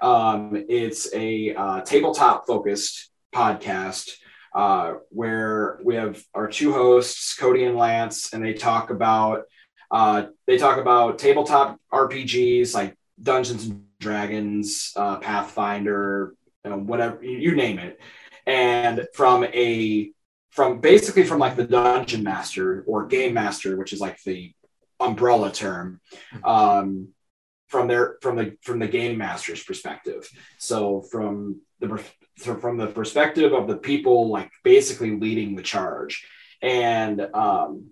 Um, 0.00 0.64
it's 0.68 1.12
a 1.14 1.54
uh, 1.54 1.80
tabletop 1.82 2.46
focused 2.46 3.10
podcast 3.34 4.10
uh, 4.56 4.94
where 5.10 5.78
we 5.84 5.94
have 5.96 6.20
our 6.34 6.48
two 6.48 6.72
hosts, 6.72 7.36
Cody 7.36 7.64
and 7.64 7.76
Lance, 7.76 8.32
and 8.32 8.42
they 8.42 8.54
talk 8.54 8.88
about 8.88 9.42
uh, 9.90 10.24
they 10.46 10.56
talk 10.56 10.78
about 10.78 11.18
tabletop 11.18 11.78
RPGs 11.92 12.74
like 12.74 12.96
Dungeons 13.22 13.66
and 13.66 13.84
Dragons, 14.00 14.92
uh, 14.96 15.18
Pathfinder, 15.18 16.34
you 16.64 16.70
know, 16.70 16.78
whatever 16.78 17.22
you 17.22 17.54
name 17.54 17.78
it, 17.78 18.00
and 18.46 19.06
from 19.12 19.44
a 19.44 20.10
from 20.50 20.80
basically 20.80 21.24
from 21.24 21.38
like 21.38 21.56
the 21.56 21.66
dungeon 21.66 22.22
master 22.22 22.82
or 22.86 23.06
game 23.06 23.34
master, 23.34 23.76
which 23.76 23.92
is 23.92 24.00
like 24.00 24.22
the 24.22 24.54
umbrella 24.98 25.52
term, 25.52 26.00
um, 26.44 27.08
from 27.66 27.88
their 27.88 28.16
from 28.22 28.36
the 28.36 28.56
from 28.62 28.78
the 28.78 28.88
game 28.88 29.18
master's 29.18 29.62
perspective. 29.62 30.28
So 30.58 31.02
from 31.02 31.60
the 31.80 32.02
from 32.36 32.76
the 32.76 32.86
perspective 32.86 33.52
of 33.52 33.66
the 33.66 33.76
people 33.76 34.28
like 34.28 34.50
basically 34.62 35.16
leading 35.16 35.56
the 35.56 35.62
charge, 35.62 36.26
and 36.62 37.20
um, 37.34 37.90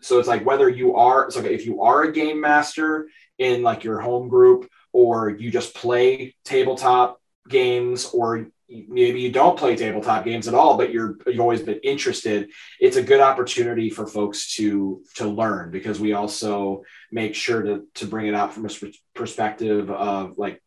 so 0.00 0.18
it's 0.18 0.28
like 0.28 0.44
whether 0.44 0.68
you 0.68 0.96
are 0.96 1.30
so 1.30 1.40
if 1.40 1.66
you 1.66 1.82
are 1.82 2.02
a 2.02 2.12
game 2.12 2.40
master 2.40 3.08
in 3.38 3.62
like 3.62 3.84
your 3.84 4.00
home 4.00 4.28
group 4.28 4.68
or 4.92 5.30
you 5.30 5.50
just 5.50 5.74
play 5.74 6.34
tabletop 6.44 7.20
games 7.48 8.06
or 8.06 8.46
maybe 8.68 9.20
you 9.20 9.32
don't 9.32 9.58
play 9.58 9.74
tabletop 9.74 10.24
games 10.24 10.46
at 10.46 10.54
all 10.54 10.76
but 10.76 10.92
you're 10.92 11.16
you've 11.26 11.40
always 11.40 11.62
been 11.62 11.80
interested 11.82 12.50
it's 12.80 12.96
a 12.96 13.02
good 13.02 13.20
opportunity 13.20 13.88
for 13.88 14.06
folks 14.06 14.54
to 14.54 15.02
to 15.14 15.26
learn 15.26 15.70
because 15.70 15.98
we 15.98 16.12
also 16.12 16.82
make 17.10 17.34
sure 17.34 17.62
to 17.62 17.84
to 17.94 18.06
bring 18.06 18.26
it 18.26 18.34
out 18.34 18.52
from 18.52 18.66
a 18.66 18.70
perspective 19.14 19.90
of 19.90 20.36
like 20.36 20.62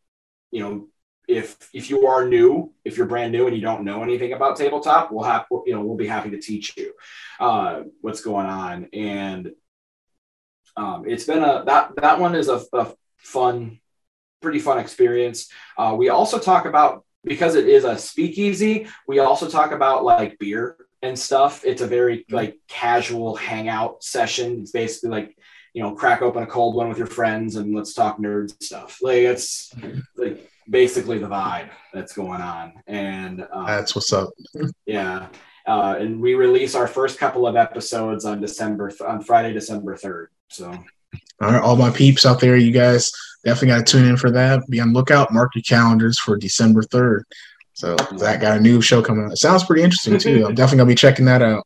you 0.52 0.62
know 0.62 0.88
if 1.28 1.56
if 1.74 1.90
you 1.90 2.08
are 2.08 2.28
new 2.28 2.74
if 2.84 2.98
you're 2.98 3.06
brand 3.06 3.32
new 3.32 3.46
and 3.46 3.56
you 3.56 3.62
don't 3.62 3.86
know 3.86 4.02
anything 4.02 4.34
about 4.34 4.58
tabletop 4.58 5.12
we'll 5.12 5.24
have 5.24 5.46
you 5.66 5.74
know 5.74 5.82
we'll 5.82 5.98
be 5.98 6.08
happy 6.08 6.32
to 6.32 6.40
teach 6.40 6.76
you 6.78 6.94
uh, 7.40 7.82
what's 8.02 8.22
going 8.22 8.48
on 8.48 8.88
and 8.94 9.52
um, 10.76 11.04
it's 11.08 11.26
been 11.26 11.44
a 11.44 11.64
that 11.66 11.92
that 11.98 12.20
one 12.20 12.34
is 12.36 12.48
a, 12.48 12.64
a 12.74 12.92
fun 13.18 13.80
pretty 14.42 14.60
fun 14.60 14.80
experience. 14.80 15.50
Uh, 15.78 15.96
we 15.98 16.10
also 16.10 16.40
talk 16.40 16.66
about 16.66 17.06
because 17.24 17.56
it 17.56 17.68
is 17.68 17.84
a 17.84 17.98
speakeasy, 17.98 18.88
we 19.08 19.20
also 19.20 19.48
talk 19.50 19.72
about 19.72 20.04
like 20.04 20.40
beer 20.40 20.78
and 21.02 21.18
stuff. 21.18 21.64
It's 21.66 21.82
a 21.82 21.88
very 21.88 22.20
mm-hmm. 22.20 22.36
like 22.36 22.58
casual 22.68 23.36
hangout 23.36 24.04
session. 24.04 24.62
It's 24.62 24.72
basically 24.72 25.10
like 25.10 25.38
you 25.74 25.82
know, 25.82 25.94
crack 25.94 26.22
open 26.22 26.44
a 26.44 26.48
cold 26.48 26.76
one 26.76 26.90
with 26.90 26.98
your 26.98 27.08
friends 27.08 27.56
and 27.56 27.74
let's 27.74 27.94
talk 27.94 28.18
nerd 28.18 28.52
stuff. 28.62 29.00
Like 29.02 29.20
it's 29.20 29.74
like 30.18 30.50
basically 30.70 31.18
the 31.18 31.28
vibe 31.28 31.70
that's 31.94 32.14
going 32.14 32.42
on. 32.42 32.74
And 32.88 33.48
um, 33.52 33.66
that's 33.66 33.96
what's 33.96 34.12
up. 34.12 34.30
Yeah. 34.86 35.28
Uh, 35.66 35.96
and 36.00 36.20
we 36.20 36.34
release 36.34 36.76
our 36.76 36.88
first 36.88 37.20
couple 37.20 37.48
of 37.48 37.56
episodes 37.56 38.26
on 38.26 38.42
December 38.42 38.90
th- 38.90 39.02
on 39.02 39.22
Friday, 39.22 39.54
December 39.54 39.96
third. 39.96 40.30
So, 40.50 40.72
all 41.42 41.52
right, 41.52 41.62
all 41.62 41.76
my 41.76 41.92
peeps 41.92 42.26
out 42.26 42.40
there, 42.40 42.58
you 42.58 42.72
guys 42.72 43.12
definitely 43.44 43.70
got 43.70 43.86
to 43.86 43.92
tune 43.92 44.08
in 44.08 44.18
for 44.18 44.32
that. 44.32 44.68
Be 44.70 44.80
on 44.80 44.94
lookout. 44.94 45.34
Mark 45.34 45.56
your 45.56 45.64
calendars 45.64 46.20
for 46.20 46.38
December 46.38 46.82
third. 46.84 47.26
So 47.74 47.96
that 47.96 48.42
got 48.42 48.58
a 48.58 48.62
new 48.62 48.82
show 48.82 49.02
coming 49.02 49.26
out. 49.26 49.32
It 49.32 49.38
sounds 49.38 49.64
pretty 49.64 49.82
interesting 49.82 50.20
too. 50.20 50.46
I'm 50.48 50.56
definitely 50.56 50.78
gonna 50.78 50.88
be 50.90 50.96
checking 50.96 51.26
that 51.26 51.42
out. 51.42 51.66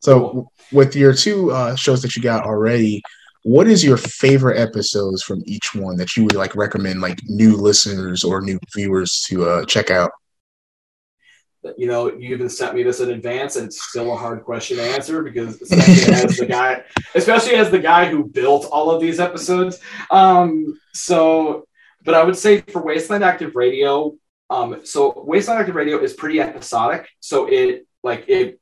So 0.00 0.50
with 0.72 0.96
your 0.96 1.12
two 1.12 1.52
uh, 1.52 1.76
shows 1.76 2.02
that 2.02 2.16
you 2.16 2.22
got 2.22 2.44
already, 2.44 3.02
what 3.42 3.66
is 3.66 3.84
your 3.84 3.96
favorite 3.96 4.58
episodes 4.58 5.22
from 5.22 5.42
each 5.46 5.74
one 5.74 5.96
that 5.96 6.16
you 6.16 6.24
would 6.24 6.34
like 6.34 6.56
recommend 6.56 7.00
like 7.00 7.20
new 7.24 7.56
listeners 7.56 8.24
or 8.24 8.40
new 8.40 8.58
viewers 8.74 9.24
to 9.28 9.48
uh, 9.48 9.64
check 9.64 9.90
out? 9.90 10.10
You 11.76 11.86
know, 11.86 12.10
you 12.10 12.34
even 12.34 12.48
sent 12.48 12.74
me 12.74 12.82
this 12.82 13.00
in 13.00 13.10
advance, 13.10 13.56
and 13.56 13.66
it's 13.66 13.82
still 13.82 14.12
a 14.12 14.16
hard 14.16 14.44
question 14.44 14.78
to 14.78 14.82
answer 14.82 15.22
because 15.22 15.60
especially 15.60 16.14
as 16.14 16.36
the 16.38 16.46
guy, 16.46 16.84
especially 17.14 17.54
as 17.54 17.70
the 17.70 17.78
guy 17.78 18.08
who 18.08 18.24
built 18.24 18.66
all 18.72 18.90
of 18.90 19.00
these 19.00 19.20
episodes. 19.20 19.78
Um, 20.10 20.80
so, 20.94 21.66
but 22.02 22.14
I 22.14 22.24
would 22.24 22.36
say 22.36 22.62
for 22.62 22.82
Wasteland 22.82 23.24
Active 23.24 23.56
Radio, 23.56 24.14
um, 24.48 24.80
so 24.84 25.22
Wasteland 25.26 25.60
Active 25.60 25.74
Radio 25.74 25.98
is 25.98 26.14
pretty 26.14 26.40
episodic. 26.40 27.08
So 27.20 27.46
it 27.46 27.86
like 28.02 28.24
it 28.28 28.58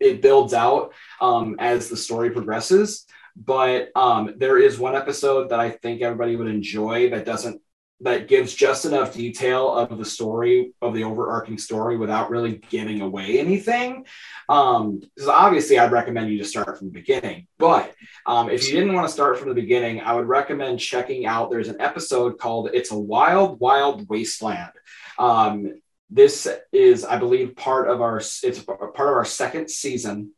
it 0.00 0.22
builds 0.22 0.54
out 0.54 0.92
um, 1.20 1.56
as 1.58 1.88
the 1.88 1.96
story 1.96 2.30
progresses. 2.30 3.04
But 3.36 3.90
um, 3.94 4.34
there 4.36 4.58
is 4.58 4.78
one 4.78 4.96
episode 4.96 5.50
that 5.50 5.60
I 5.60 5.70
think 5.70 6.02
everybody 6.02 6.34
would 6.36 6.48
enjoy 6.48 7.10
that 7.10 7.24
doesn't 7.24 7.62
that 8.00 8.28
gives 8.28 8.54
just 8.54 8.84
enough 8.84 9.14
detail 9.14 9.74
of 9.74 9.98
the 9.98 10.04
story 10.04 10.72
of 10.80 10.94
the 10.94 11.02
overarching 11.02 11.58
story 11.58 11.96
without 11.96 12.30
really 12.30 12.60
giving 12.70 13.00
away 13.00 13.40
anything. 13.40 14.06
Um, 14.48 15.00
because 15.00 15.28
obviously, 15.28 15.78
I'd 15.78 15.90
recommend 15.90 16.30
you 16.30 16.38
to 16.38 16.44
start 16.44 16.78
from 16.78 16.88
the 16.88 16.92
beginning. 16.92 17.48
But 17.58 17.92
um, 18.24 18.50
if 18.50 18.66
you 18.66 18.78
didn't 18.78 18.94
want 18.94 19.08
to 19.08 19.12
start 19.12 19.38
from 19.38 19.48
the 19.48 19.54
beginning, 19.54 20.00
I 20.00 20.14
would 20.14 20.28
recommend 20.28 20.78
checking 20.78 21.26
out. 21.26 21.50
There's 21.50 21.68
an 21.68 21.80
episode 21.80 22.38
called 22.38 22.70
"It's 22.72 22.92
a 22.92 22.98
Wild, 22.98 23.58
Wild 23.58 24.08
Wasteland." 24.08 24.72
Um, 25.18 25.80
this 26.10 26.48
is, 26.72 27.04
I 27.04 27.18
believe, 27.18 27.56
part 27.56 27.88
of 27.88 28.00
our 28.00 28.18
it's 28.18 28.62
part 28.62 28.80
of 28.80 28.98
our 28.98 29.24
second 29.24 29.70
season, 29.70 30.32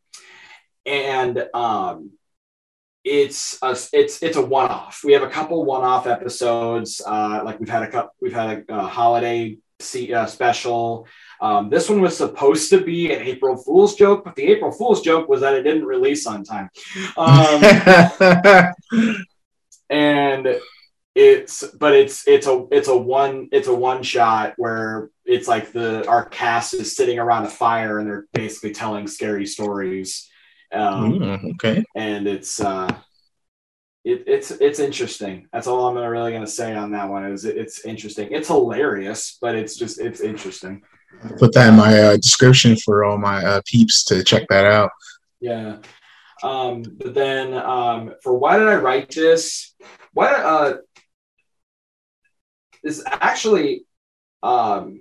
and 0.86 1.46
um, 1.52 2.12
it's 3.04 3.58
a, 3.62 3.76
it's 3.92 4.22
it's 4.22 4.36
a 4.36 4.44
one 4.44 4.70
off. 4.70 5.02
We 5.04 5.12
have 5.12 5.22
a 5.22 5.28
couple 5.28 5.64
one 5.64 5.82
off 5.82 6.06
episodes. 6.06 7.00
Uh, 7.04 7.42
like 7.44 7.58
we've 7.58 7.68
had 7.68 7.82
a 7.82 7.90
couple, 7.90 8.14
we've 8.20 8.32
had 8.32 8.64
a, 8.68 8.74
a 8.74 8.82
holiday 8.82 9.58
uh, 10.14 10.26
special. 10.26 11.06
Um, 11.40 11.70
this 11.70 11.88
one 11.88 12.02
was 12.02 12.16
supposed 12.16 12.68
to 12.70 12.82
be 12.82 13.12
an 13.12 13.22
April 13.22 13.56
Fool's 13.56 13.94
joke, 13.94 14.24
but 14.24 14.36
the 14.36 14.46
April 14.46 14.70
Fool's 14.70 15.00
joke 15.00 15.28
was 15.28 15.40
that 15.40 15.54
it 15.54 15.62
didn't 15.62 15.86
release 15.86 16.26
on 16.26 16.44
time. 16.44 16.68
Um, 17.16 17.62
and 19.90 20.60
it's 21.14 21.64
but 21.78 21.94
it's 21.94 22.28
it's 22.28 22.46
a 22.46 22.66
it's 22.70 22.88
a 22.88 22.96
one 22.96 23.48
it's 23.50 23.68
a 23.68 23.74
one 23.74 24.02
shot 24.02 24.54
where 24.58 25.10
it's 25.24 25.48
like 25.48 25.72
the 25.72 26.06
our 26.06 26.26
cast 26.26 26.74
is 26.74 26.94
sitting 26.94 27.18
around 27.18 27.46
a 27.46 27.50
fire 27.50 27.98
and 27.98 28.08
they're 28.08 28.26
basically 28.32 28.72
telling 28.72 29.06
scary 29.06 29.46
stories 29.46 30.29
um, 30.72 31.12
mm, 31.12 31.54
okay. 31.54 31.84
And 31.94 32.26
it's 32.26 32.60
uh, 32.60 32.88
it, 34.04 34.24
it's 34.26 34.50
it's 34.50 34.78
interesting. 34.78 35.46
That's 35.52 35.66
all 35.66 35.86
I'm 35.88 35.96
really 35.96 36.32
gonna 36.32 36.46
say 36.46 36.74
on 36.74 36.92
that 36.92 37.08
one. 37.08 37.24
Is 37.32 37.44
it, 37.44 37.56
it's 37.56 37.84
interesting. 37.84 38.28
It's 38.30 38.48
hilarious, 38.48 39.38
but 39.40 39.54
it's 39.54 39.76
just 39.76 40.00
it's 40.00 40.20
interesting. 40.20 40.82
Put 41.38 41.52
that 41.54 41.68
in 41.68 41.76
my 41.76 42.00
uh, 42.00 42.16
description 42.16 42.76
for 42.76 43.04
all 43.04 43.18
my 43.18 43.44
uh, 43.44 43.60
peeps 43.66 44.04
to 44.04 44.22
check 44.24 44.46
that 44.48 44.64
out. 44.64 44.90
Yeah. 45.40 45.78
Um, 46.42 46.82
but 46.82 47.14
then 47.14 47.52
um, 47.54 48.14
for 48.22 48.38
why 48.38 48.58
did 48.58 48.68
I 48.68 48.76
write 48.76 49.10
this? 49.10 49.74
Why 50.12 50.32
uh, 50.32 50.76
this 52.82 53.02
actually 53.06 53.84
um, 54.42 55.00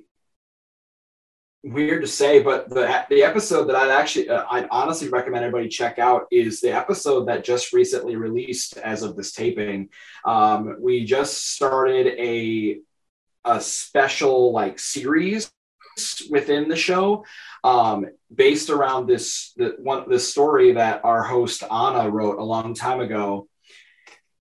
weird 1.64 2.02
to 2.02 2.08
say, 2.08 2.42
but 2.42 2.70
the 2.70 3.06
the 3.10 3.24
episode 3.24 3.66
that 3.66 3.76
I'd 3.76 3.92
actually 3.92 4.30
uh, 4.30 4.46
I'd 4.50 4.68
honestly 4.72 5.10
recommend 5.10 5.44
everybody 5.44 5.70
check 5.70 6.00
out 6.00 6.28
is 6.32 6.62
the 6.62 6.72
episode 6.72 7.28
that 7.28 7.44
just 7.44 7.74
recently 7.74 8.16
released 8.16 8.78
as 8.78 9.04
of 9.04 9.16
this 9.16 9.34
taping. 9.34 9.90
Um, 10.26 10.78
we 10.80 11.06
just 11.06 11.54
started 11.56 12.08
a 12.08 12.80
a 13.46 13.62
special 13.62 14.52
like 14.52 14.80
series 14.80 15.52
within 16.30 16.70
the 16.70 16.76
show 16.76 17.26
um, 17.64 18.06
based 18.34 18.70
around 18.70 19.08
this 19.08 19.54
the 19.58 19.76
one 19.80 20.10
this 20.10 20.30
story 20.30 20.74
that 20.74 21.04
our 21.04 21.24
host 21.24 21.64
Anna 21.64 22.10
wrote 22.10 22.40
a 22.40 22.44
long 22.44 22.74
time 22.74 23.02
ago 23.02 23.48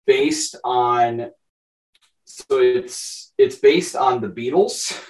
based 0.06 0.56
on 0.64 1.30
so 2.24 2.58
it's 2.58 3.32
it's 3.38 3.56
based 3.56 3.94
on 3.94 4.20
the 4.20 4.28
Beatles 4.28 5.00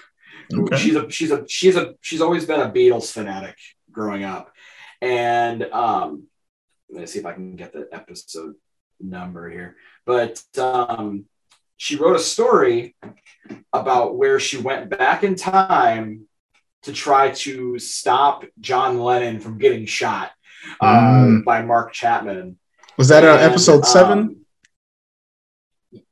Okay. 0.53 0.77
She's 0.77 0.97
a 0.97 1.11
she's 1.11 1.31
a 1.31 1.45
she's 1.49 1.77
a 1.77 1.95
she's 2.01 2.21
always 2.21 2.45
been 2.45 2.61
a 2.61 2.71
Beatles 2.71 3.13
fanatic 3.13 3.57
growing 3.91 4.25
up, 4.25 4.53
and 5.01 5.63
um, 5.65 6.25
let 6.91 7.01
me 7.01 7.07
see 7.07 7.19
if 7.19 7.27
I 7.27 7.33
can 7.33 7.57
get 7.57 7.73
the 7.73 7.89
episode 7.93 8.55
number 9.01 9.51
here. 9.51 9.77
But 10.05 10.43
um, 10.59 11.25
she 11.77 11.97
wrote 11.97 12.17
a 12.17 12.21
story 12.21 12.95
about 13.73 14.17
where 14.17 14.39
she 14.39 14.59
went 14.59 14.91
back 14.91 15.25
in 15.25 15.35
time 15.35 16.27
to 16.83 16.93
try 16.93 17.31
to 17.31 17.79
stop 17.79 18.45
John 18.61 19.01
Lennon 19.01 19.41
from 19.41 19.59
getting 19.59 19.87
shot 19.87 20.31
uh, 20.81 20.87
mm. 20.87 21.45
by 21.45 21.63
Mark 21.63 21.93
Chapman. 21.93 22.59
Was 22.97 23.09
that 23.09 23.25
uh, 23.25 23.37
episode 23.37 23.87
seven? 23.87 24.19
Um, 24.19 24.37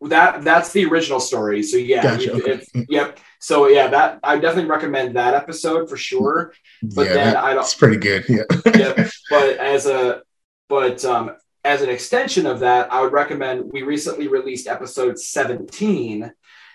that 0.09 0.43
that's 0.43 0.73
the 0.73 0.87
original 0.87 1.21
story. 1.21 1.63
So 1.63 1.77
yeah, 1.77 2.03
gotcha, 2.03 2.33
okay. 2.33 2.65
yep. 2.89 3.19
So 3.43 3.67
yeah, 3.67 3.89
that 3.89 4.21
I 4.23 4.39
definitely 4.39 4.71
recommend 4.71 5.17
that 5.17 5.35
episode 5.35 5.91
for 5.91 5.97
sure. 5.97 6.55
But 6.81 7.07
yeah, 7.07 7.13
then 7.15 7.37
I 7.37 7.55
don't. 7.55 7.65
It's 7.65 7.75
pretty 7.75 7.97
good. 7.97 8.25
Yeah. 8.29 8.45
yeah. 8.75 9.09
But 9.31 9.57
as 9.57 9.87
a 9.87 10.23
but 10.69 11.05
um, 11.05 11.33
as 11.65 11.83
an 11.83 11.89
extension 11.89 12.47
of 12.47 12.61
that, 12.61 12.93
I 12.93 13.03
would 13.03 13.13
recommend 13.13 13.73
we 13.73 13.83
recently 13.83 14.29
released 14.29 14.69
episode 14.69 15.19
17, 15.19 16.33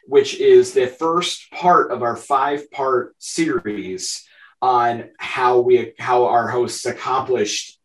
which 0.07 0.39
is 0.41 0.73
the 0.73 0.87
first 0.87 1.49
part 1.51 1.91
of 1.91 2.03
our 2.03 2.17
five 2.17 2.69
part 2.69 3.15
series 3.17 4.27
on 4.61 5.11
how 5.19 5.59
we 5.59 5.93
how 5.97 6.25
our 6.25 6.49
hosts 6.49 6.85
accomplished 6.85 7.79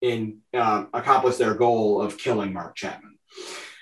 in 0.00 0.38
um, 0.54 0.88
accomplished 0.92 1.38
their 1.38 1.54
goal 1.54 2.02
of 2.02 2.18
killing 2.18 2.52
Mark 2.52 2.74
Chapman. 2.74 3.16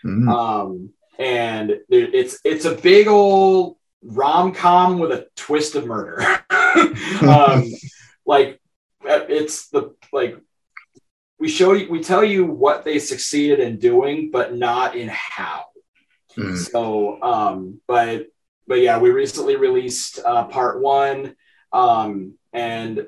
Mm-hmm. 0.04 0.28
Um, 0.28 0.90
and 1.18 1.78
it's 1.88 2.38
it's 2.44 2.66
a 2.66 2.74
big 2.74 3.08
old 3.08 3.76
rom 4.02 4.52
com 4.52 4.98
with 4.98 5.12
a 5.12 5.26
twist 5.36 5.74
of 5.74 5.86
murder. 5.86 6.20
um, 7.22 7.64
like 8.26 8.60
uh, 9.04 9.24
it's 9.28 9.68
the 9.68 9.94
like 10.12 10.36
we 11.38 11.48
show 11.48 11.72
you 11.72 11.90
we 11.90 12.02
tell 12.02 12.24
you 12.24 12.44
what 12.44 12.84
they 12.84 12.98
succeeded 12.98 13.60
in 13.60 13.78
doing, 13.78 14.30
but 14.30 14.54
not 14.54 14.96
in 14.96 15.08
how. 15.08 15.64
Mm-hmm. 16.36 16.56
So, 16.56 17.20
um, 17.22 17.80
but 17.86 18.26
but 18.66 18.80
yeah, 18.80 18.98
we 18.98 19.10
recently 19.10 19.56
released 19.56 20.20
uh, 20.24 20.44
part 20.44 20.80
one, 20.80 21.34
um, 21.72 22.34
and 22.52 23.06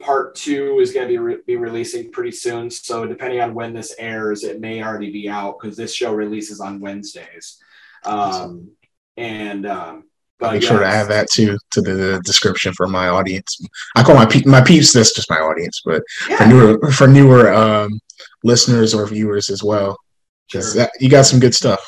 part 0.00 0.34
two 0.34 0.78
is 0.80 0.92
going 0.92 1.06
to 1.06 1.12
be, 1.12 1.18
re- 1.18 1.38
be 1.46 1.56
releasing 1.56 2.10
pretty 2.10 2.30
soon. 2.32 2.70
So 2.70 3.06
depending 3.06 3.40
on 3.40 3.54
when 3.54 3.74
this 3.74 3.94
airs, 3.98 4.44
it 4.44 4.60
may 4.60 4.82
already 4.82 5.12
be 5.12 5.28
out 5.28 5.58
because 5.60 5.76
this 5.76 5.94
show 5.94 6.12
releases 6.12 6.60
on 6.60 6.80
Wednesdays. 6.80 7.62
Um, 8.04 8.70
and 9.16 9.66
um, 9.66 10.04
I'll 10.40 10.52
make 10.52 10.62
sure 10.62 10.78
to 10.78 10.86
add 10.86 11.08
that 11.08 11.30
too 11.30 11.58
to 11.72 11.80
the 11.80 12.20
description 12.24 12.72
for 12.72 12.86
my 12.86 13.08
audience. 13.08 13.60
I 13.96 14.02
call 14.02 14.14
my 14.14 14.26
pe- 14.26 14.44
my 14.44 14.60
peeps 14.60 14.92
That's 14.92 15.14
just 15.14 15.30
my 15.30 15.38
audience, 15.38 15.82
but 15.84 16.02
yeah. 16.28 16.36
for 16.36 16.46
newer 16.46 16.92
for 16.92 17.06
newer 17.08 17.52
um, 17.52 18.00
listeners 18.44 18.94
or 18.94 19.06
viewers 19.06 19.50
as 19.50 19.62
well, 19.62 19.96
because 20.46 20.74
sure. 20.74 20.88
you 21.00 21.10
got 21.10 21.26
some 21.26 21.40
good 21.40 21.54
stuff 21.54 21.84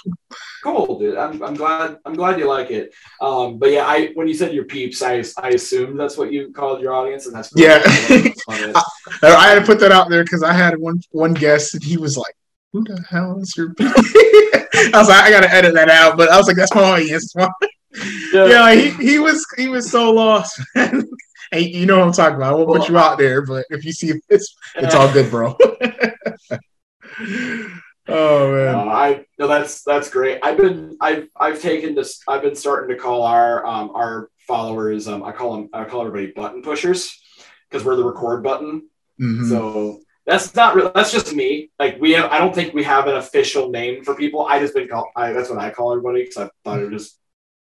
cool, 0.63 0.99
dude. 0.99 1.17
I'm, 1.17 1.43
I'm 1.43 1.55
glad 1.55 1.99
I'm 2.05 2.15
glad 2.15 2.39
you 2.39 2.47
like 2.47 2.71
it. 2.71 2.93
Um, 3.21 3.59
but 3.59 3.71
yeah, 3.71 3.87
I 3.87 4.09
when 4.15 4.29
you 4.29 4.35
said 4.35 4.55
your 4.55 4.65
peeps, 4.65 5.03
I 5.03 5.23
I 5.39 5.51
assumed 5.51 5.99
that's 5.99 6.17
what 6.17 6.33
you 6.33 6.53
called 6.53 6.81
your 6.81 6.93
audience, 6.93 7.27
and 7.27 7.35
that's 7.35 7.51
yeah. 7.57 7.81
I, 7.85 8.83
I, 9.23 9.49
had 9.49 9.59
to 9.59 9.65
put 9.65 9.81
that 9.81 9.93
out 9.93 10.09
there 10.09 10.25
because 10.25 10.43
I 10.43 10.53
had 10.53 10.79
one 10.79 11.01
one 11.11 11.35
guest, 11.35 11.75
and 11.75 11.83
he 11.83 11.97
was 11.97 12.17
like, 12.17 12.35
"Who 12.73 12.85
the 12.85 13.03
hell 13.09 13.39
is 13.41 13.55
your?" 13.57 13.75
I 13.81 14.91
was 14.95 15.09
like, 15.09 15.23
I 15.23 15.31
got 15.31 15.43
to 15.43 15.53
edit 15.53 15.75
that 15.75 15.89
out, 15.89 16.17
but 16.17 16.31
I 16.31 16.37
was 16.37 16.47
like, 16.47 16.57
"That's 16.57 16.75
my 16.75 16.83
audience." 16.83 17.35
yeah, 18.33 18.47
yeah 18.47 18.75
he, 18.75 18.91
he 18.91 19.19
was 19.19 19.45
he 19.57 19.69
was 19.69 19.91
so 19.91 20.13
lost. 20.13 20.61
hey, 20.75 21.61
you 21.61 21.87
know 21.87 21.99
what 21.99 22.07
I'm 22.07 22.13
talking 22.13 22.37
about. 22.37 22.53
I 22.53 22.57
won't 22.57 22.69
well, 22.69 22.81
put 22.81 22.89
you 22.89 22.99
out 22.99 23.19
there, 23.19 23.43
but 23.43 23.67
if 23.71 23.85
you 23.85 23.93
see 23.93 24.13
this, 24.29 24.55
it's 24.77 24.95
all 24.95 25.13
good, 25.13 25.31
bro. 25.31 25.57
oh 28.09 28.53
man, 28.53 28.73
no, 28.73 28.89
I 28.89 29.25
no, 29.39 29.49
that's 29.49 29.83
that's 29.83 30.11
great. 30.11 30.41
I've 30.43 30.57
been 30.57 30.97
I've 31.01 31.29
I've 31.37 31.61
taken 31.61 31.95
this. 31.95 32.23
I've 32.29 32.43
been 32.43 32.57
starting 32.57 32.95
to 32.95 33.03
call 33.03 33.23
our 33.23 33.67
um 33.67 33.91
our 33.95 34.31
followers. 34.47 35.09
Um, 35.09 35.23
I 35.23 35.33
call 35.33 35.57
them 35.57 35.69
I 35.73 35.85
call 35.85 36.07
everybody 36.07 36.33
button 36.33 36.63
pushers 36.63 37.21
because 37.69 37.85
we're 37.85 37.97
the 37.97 38.05
record 38.05 38.43
button. 38.43 38.89
Mm-hmm. 39.21 39.49
So 39.49 40.01
that's 40.27 40.55
not 40.55 40.75
real. 40.77 40.93
That's 40.95 41.13
just 41.13 41.35
me. 41.35 41.71
Like 41.79 42.01
we 42.01 42.13
have, 42.13 42.31
I 42.31 42.39
don't 42.39 42.55
think 42.55 42.73
we 42.73 42.85
have 42.85 43.07
an 43.07 43.17
official 43.17 43.71
name 43.71 44.05
for 44.05 44.15
people. 44.15 44.47
I 44.47 44.61
just 44.61 44.75
been 44.75 44.89
called. 44.89 45.09
I, 45.17 45.33
that's 45.33 45.51
what 45.51 45.59
I 45.59 45.71
call 45.71 45.93
everybody 45.93 46.23
because 46.23 46.37
I 46.37 46.51
thought 46.65 46.81
it 46.81 46.91
just 46.91 47.19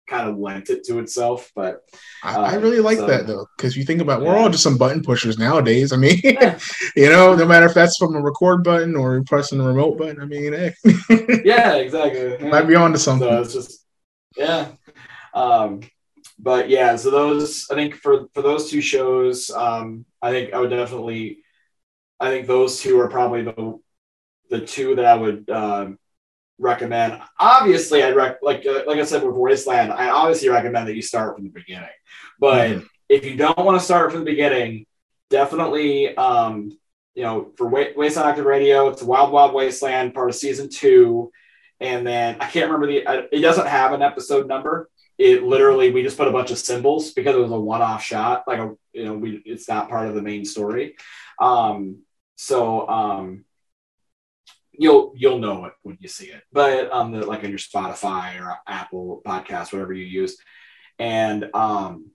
kind 0.07 0.29
of 0.29 0.37
lent 0.37 0.69
it 0.69 0.83
to 0.85 0.99
itself. 0.99 1.51
But 1.55 1.83
I, 2.23 2.35
I 2.35 2.55
um, 2.55 2.61
really 2.61 2.79
like 2.79 2.97
so, 2.97 3.07
that 3.07 3.27
though, 3.27 3.45
because 3.55 3.77
you 3.77 3.83
think 3.83 4.01
about 4.01 4.21
yeah. 4.21 4.29
we're 4.29 4.37
all 4.37 4.49
just 4.49 4.63
some 4.63 4.77
button 4.77 5.03
pushers 5.03 5.37
nowadays. 5.37 5.93
I 5.93 5.97
mean, 5.97 6.19
you 6.95 7.09
know, 7.09 7.35
no 7.35 7.45
matter 7.45 7.65
if 7.65 7.73
that's 7.73 7.97
from 7.97 8.15
a 8.15 8.21
record 8.21 8.63
button 8.63 8.95
or 8.95 9.23
pressing 9.23 9.59
a 9.59 9.63
remote 9.63 9.97
button. 9.97 10.21
I 10.21 10.25
mean, 10.25 10.53
hey. 10.53 10.73
yeah, 11.43 11.75
exactly. 11.75 12.49
Might 12.49 12.67
be 12.67 12.75
on 12.75 12.93
to 12.93 12.99
something. 12.99 13.27
So 13.27 13.41
it's 13.41 13.53
just 13.53 13.85
yeah. 14.35 14.69
Um, 15.33 15.81
but 16.39 16.69
yeah, 16.69 16.95
so 16.95 17.11
those 17.11 17.67
I 17.69 17.75
think 17.75 17.95
for 17.95 18.27
for 18.33 18.41
those 18.41 18.69
two 18.69 18.81
shows, 18.81 19.49
um, 19.49 20.05
I 20.21 20.31
think 20.31 20.53
I 20.53 20.59
would 20.59 20.69
definitely, 20.69 21.39
I 22.19 22.29
think 22.29 22.47
those 22.47 22.79
two 22.79 22.99
are 22.99 23.09
probably 23.09 23.43
the 23.43 23.79
the 24.49 24.65
two 24.65 24.95
that 24.95 25.05
I 25.05 25.15
would 25.15 25.49
um, 25.49 25.99
recommend. 26.59 27.21
Obviously, 27.39 28.03
I'd 28.03 28.15
rec- 28.15 28.41
like 28.41 28.65
uh, 28.65 28.83
like 28.85 28.99
I 28.99 29.03
said 29.03 29.23
with 29.23 29.35
Wasteland, 29.35 29.91
I 29.91 30.09
obviously 30.09 30.49
recommend 30.49 30.87
that 30.87 30.95
you 30.95 31.01
start 31.01 31.35
from 31.35 31.45
the 31.45 31.51
beginning. 31.51 31.89
But 32.39 32.69
mm-hmm. 32.69 32.85
if 33.09 33.25
you 33.25 33.35
don't 33.35 33.57
want 33.57 33.79
to 33.79 33.85
start 33.85 34.11
from 34.11 34.21
the 34.21 34.31
beginning, 34.31 34.85
definitely, 35.29 36.15
um, 36.15 36.77
you 37.15 37.23
know, 37.23 37.51
for 37.57 37.67
Wasteland 37.67 38.29
Active 38.29 38.45
Radio, 38.45 38.89
it's 38.89 39.03
Wild 39.03 39.31
Wild 39.31 39.53
Wasteland, 39.53 40.13
part 40.13 40.29
of 40.29 40.35
season 40.35 40.69
two. 40.69 41.31
And 41.79 42.07
then 42.07 42.37
I 42.39 42.47
can't 42.47 42.71
remember 42.71 42.87
the. 42.87 43.05
Uh, 43.05 43.21
it 43.31 43.39
doesn't 43.39 43.67
have 43.67 43.93
an 43.93 44.01
episode 44.01 44.47
number, 44.47 44.89
it 45.17 45.43
literally 45.43 45.91
we 45.91 46.03
just 46.03 46.17
put 46.17 46.27
a 46.27 46.31
bunch 46.31 46.51
of 46.51 46.57
symbols 46.57 47.11
because 47.11 47.35
it 47.35 47.41
was 47.41 47.51
a 47.51 47.59
one-off 47.59 48.03
shot 48.03 48.43
like 48.47 48.59
a 48.59 48.73
you 48.93 49.05
know 49.05 49.13
we 49.13 49.41
it's 49.45 49.67
not 49.67 49.89
part 49.89 50.07
of 50.07 50.15
the 50.15 50.21
main 50.21 50.45
story 50.45 50.95
um 51.39 51.99
so 52.35 52.87
um 52.87 53.43
you'll 54.77 55.13
you'll 55.15 55.39
know 55.39 55.65
it 55.65 55.73
when 55.83 55.97
you 55.99 56.07
see 56.07 56.27
it 56.27 56.43
but 56.51 56.91
on 56.91 57.11
the, 57.11 57.25
like 57.25 57.43
on 57.43 57.49
your 57.49 57.59
spotify 57.59 58.39
or 58.39 58.57
apple 58.67 59.21
podcast 59.25 59.73
whatever 59.73 59.93
you 59.93 60.05
use 60.05 60.37
and 60.99 61.49
um 61.53 62.11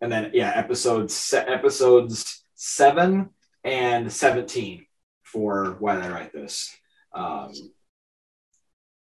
and 0.00 0.10
then 0.10 0.30
yeah 0.34 0.52
episodes 0.54 1.32
episodes 1.34 2.44
7 2.54 3.28
and 3.64 4.12
17 4.12 4.86
for 5.22 5.76
why 5.78 5.94
did 5.94 6.04
i 6.04 6.10
write 6.10 6.32
this 6.32 6.74
um 7.14 7.52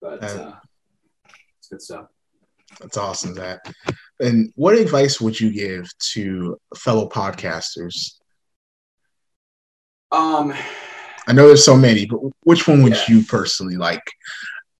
but 0.00 0.22
uh, 0.22 0.54
it's 1.58 1.68
good 1.68 1.82
stuff 1.82 2.06
that's 2.80 2.96
awesome, 2.96 3.34
Zach. 3.34 3.60
And 4.20 4.52
what 4.54 4.76
advice 4.76 5.20
would 5.20 5.38
you 5.38 5.50
give 5.52 5.88
to 6.12 6.58
fellow 6.76 7.08
podcasters? 7.08 8.18
Um, 10.12 10.54
I 11.28 11.32
know 11.32 11.46
there's 11.46 11.64
so 11.64 11.76
many, 11.76 12.06
but 12.06 12.20
which 12.42 12.66
one 12.66 12.82
would 12.82 12.94
yeah. 12.94 13.04
you 13.08 13.22
personally 13.22 13.76
like? 13.76 14.02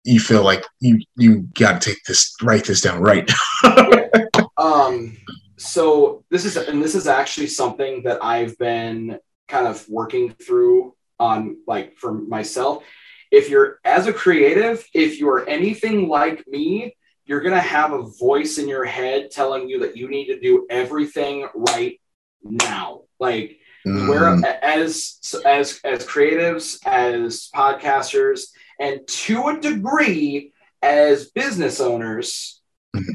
You 0.05 0.19
feel 0.19 0.43
like 0.43 0.65
you 0.81 1.01
you 1.17 1.43
got 1.59 1.81
to 1.81 1.91
take 1.91 2.03
this, 2.05 2.35
write 2.43 2.65
this 2.65 2.81
down 2.81 3.01
right 3.01 3.31
yeah. 3.63 4.09
Um, 4.57 5.17
so 5.57 6.25
this 6.31 6.45
is 6.45 6.57
and 6.57 6.83
this 6.83 6.95
is 6.97 7.07
actually 7.07 7.47
something 7.47 8.03
that 8.05 8.25
I've 8.25 8.59
been 8.59 9.19
kind 9.47 9.69
of 9.69 9.89
working 9.89 10.31
through 10.33 10.95
on 11.21 11.59
like 11.67 11.97
for 11.97 12.13
myself. 12.13 12.83
If 13.31 13.51
you're 13.51 13.79
as 13.85 14.07
a 14.07 14.13
creative, 14.13 14.85
if 14.95 15.19
you're 15.21 15.49
anything 15.49 16.09
like 16.09 16.45
me, 16.49 16.97
you're 17.29 17.43
going 17.43 17.55
to 17.55 17.61
have 17.61 17.93
a 17.93 18.03
voice 18.19 18.57
in 18.57 18.67
your 18.69 18.87
head 18.87 19.31
telling 19.31 19.69
you 19.69 19.81
that 19.81 19.97
you 19.97 20.09
need 20.09 20.27
to 20.27 20.41
do 20.41 20.67
everything 20.71 21.47
right 21.55 22.01
now. 22.43 23.03
Like, 23.21 23.59
mm. 23.87 24.09
where 24.09 24.29
as 24.63 25.19
as 25.45 25.81
as 25.85 26.07
creatives, 26.07 26.79
as 26.87 27.51
podcasters, 27.55 28.49
and 28.79 29.01
to 29.07 29.49
a 29.49 29.61
degree 29.61 30.53
as 30.83 31.31
business 31.31 31.81
owners, 31.81 32.61
mm-hmm. 32.97 33.13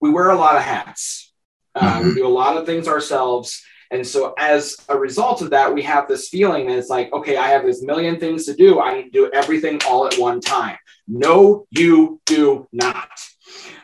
we 0.00 0.10
wear 0.10 0.30
a 0.30 0.36
lot 0.36 0.56
of 0.56 0.62
hats. 0.62 1.32
Uh, 1.74 1.98
mm-hmm. 1.98 2.08
We 2.08 2.14
do 2.14 2.26
a 2.26 2.28
lot 2.28 2.56
of 2.56 2.66
things 2.66 2.88
ourselves. 2.88 3.62
And 3.90 4.04
so, 4.04 4.34
as 4.36 4.76
a 4.88 4.98
result 4.98 5.42
of 5.42 5.50
that, 5.50 5.72
we 5.72 5.82
have 5.82 6.08
this 6.08 6.28
feeling 6.28 6.66
that 6.66 6.78
it's 6.78 6.88
like, 6.88 7.12
okay, 7.12 7.36
I 7.36 7.48
have 7.48 7.64
this 7.64 7.82
million 7.82 8.18
things 8.18 8.46
to 8.46 8.54
do. 8.54 8.80
I 8.80 8.94
need 8.94 9.04
to 9.04 9.10
do 9.10 9.30
everything 9.32 9.80
all 9.86 10.06
at 10.06 10.18
one 10.18 10.40
time. 10.40 10.76
No, 11.06 11.66
you 11.70 12.20
do 12.26 12.66
not. 12.72 13.10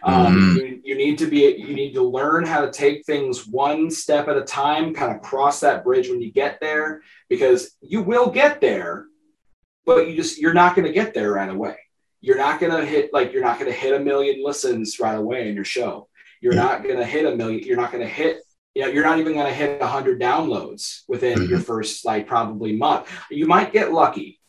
Um, 0.02 0.34
mm-hmm. 0.34 0.56
you, 0.56 0.80
you, 0.84 0.94
need 0.96 1.18
to 1.18 1.26
be 1.26 1.54
you 1.56 1.74
need 1.74 1.94
to 1.94 2.02
learn 2.02 2.44
how 2.44 2.60
to 2.62 2.70
take 2.70 3.04
things 3.04 3.46
one 3.46 3.90
step 3.90 4.28
at 4.28 4.36
a 4.36 4.42
time, 4.42 4.94
kind 4.94 5.14
of 5.14 5.22
cross 5.22 5.60
that 5.60 5.84
bridge 5.84 6.08
when 6.08 6.20
you 6.20 6.32
get 6.32 6.60
there, 6.60 7.02
because 7.28 7.76
you 7.80 8.02
will 8.02 8.30
get 8.30 8.60
there, 8.60 9.06
but 9.84 10.08
you 10.08 10.16
just 10.16 10.38
you're 10.38 10.54
not 10.54 10.74
going 10.74 10.86
to 10.86 10.92
get 10.92 11.14
there 11.14 11.32
right 11.32 11.50
away. 11.50 11.76
You're 12.20 12.38
not 12.38 12.60
going 12.60 12.72
to 12.72 12.84
hit 12.84 13.12
like 13.12 13.32
you're 13.32 13.42
not 13.42 13.58
going 13.58 13.70
to 13.70 13.76
hit 13.76 14.00
a 14.00 14.04
million 14.04 14.44
listens 14.44 15.00
right 15.00 15.16
away 15.16 15.48
in 15.48 15.54
your 15.54 15.64
show. 15.64 16.08
You're 16.40 16.54
mm-hmm. 16.54 16.62
not 16.62 16.82
going 16.82 16.98
to 16.98 17.04
hit 17.04 17.26
a 17.26 17.36
million. 17.36 17.60
You're 17.60 17.76
not 17.76 17.92
going 17.92 18.04
to 18.04 18.12
hit 18.12 18.42
you 18.74 18.82
know, 18.82 18.88
you're 18.88 19.04
not 19.04 19.18
even 19.18 19.34
going 19.34 19.46
to 19.46 19.52
hit 19.52 19.80
100 19.80 20.20
downloads 20.20 21.02
within 21.08 21.38
mm-hmm. 21.38 21.50
your 21.50 21.60
first 21.60 22.04
like 22.04 22.26
probably 22.26 22.74
month. 22.74 23.10
You 23.30 23.46
might 23.46 23.72
get 23.72 23.92
lucky. 23.92 24.40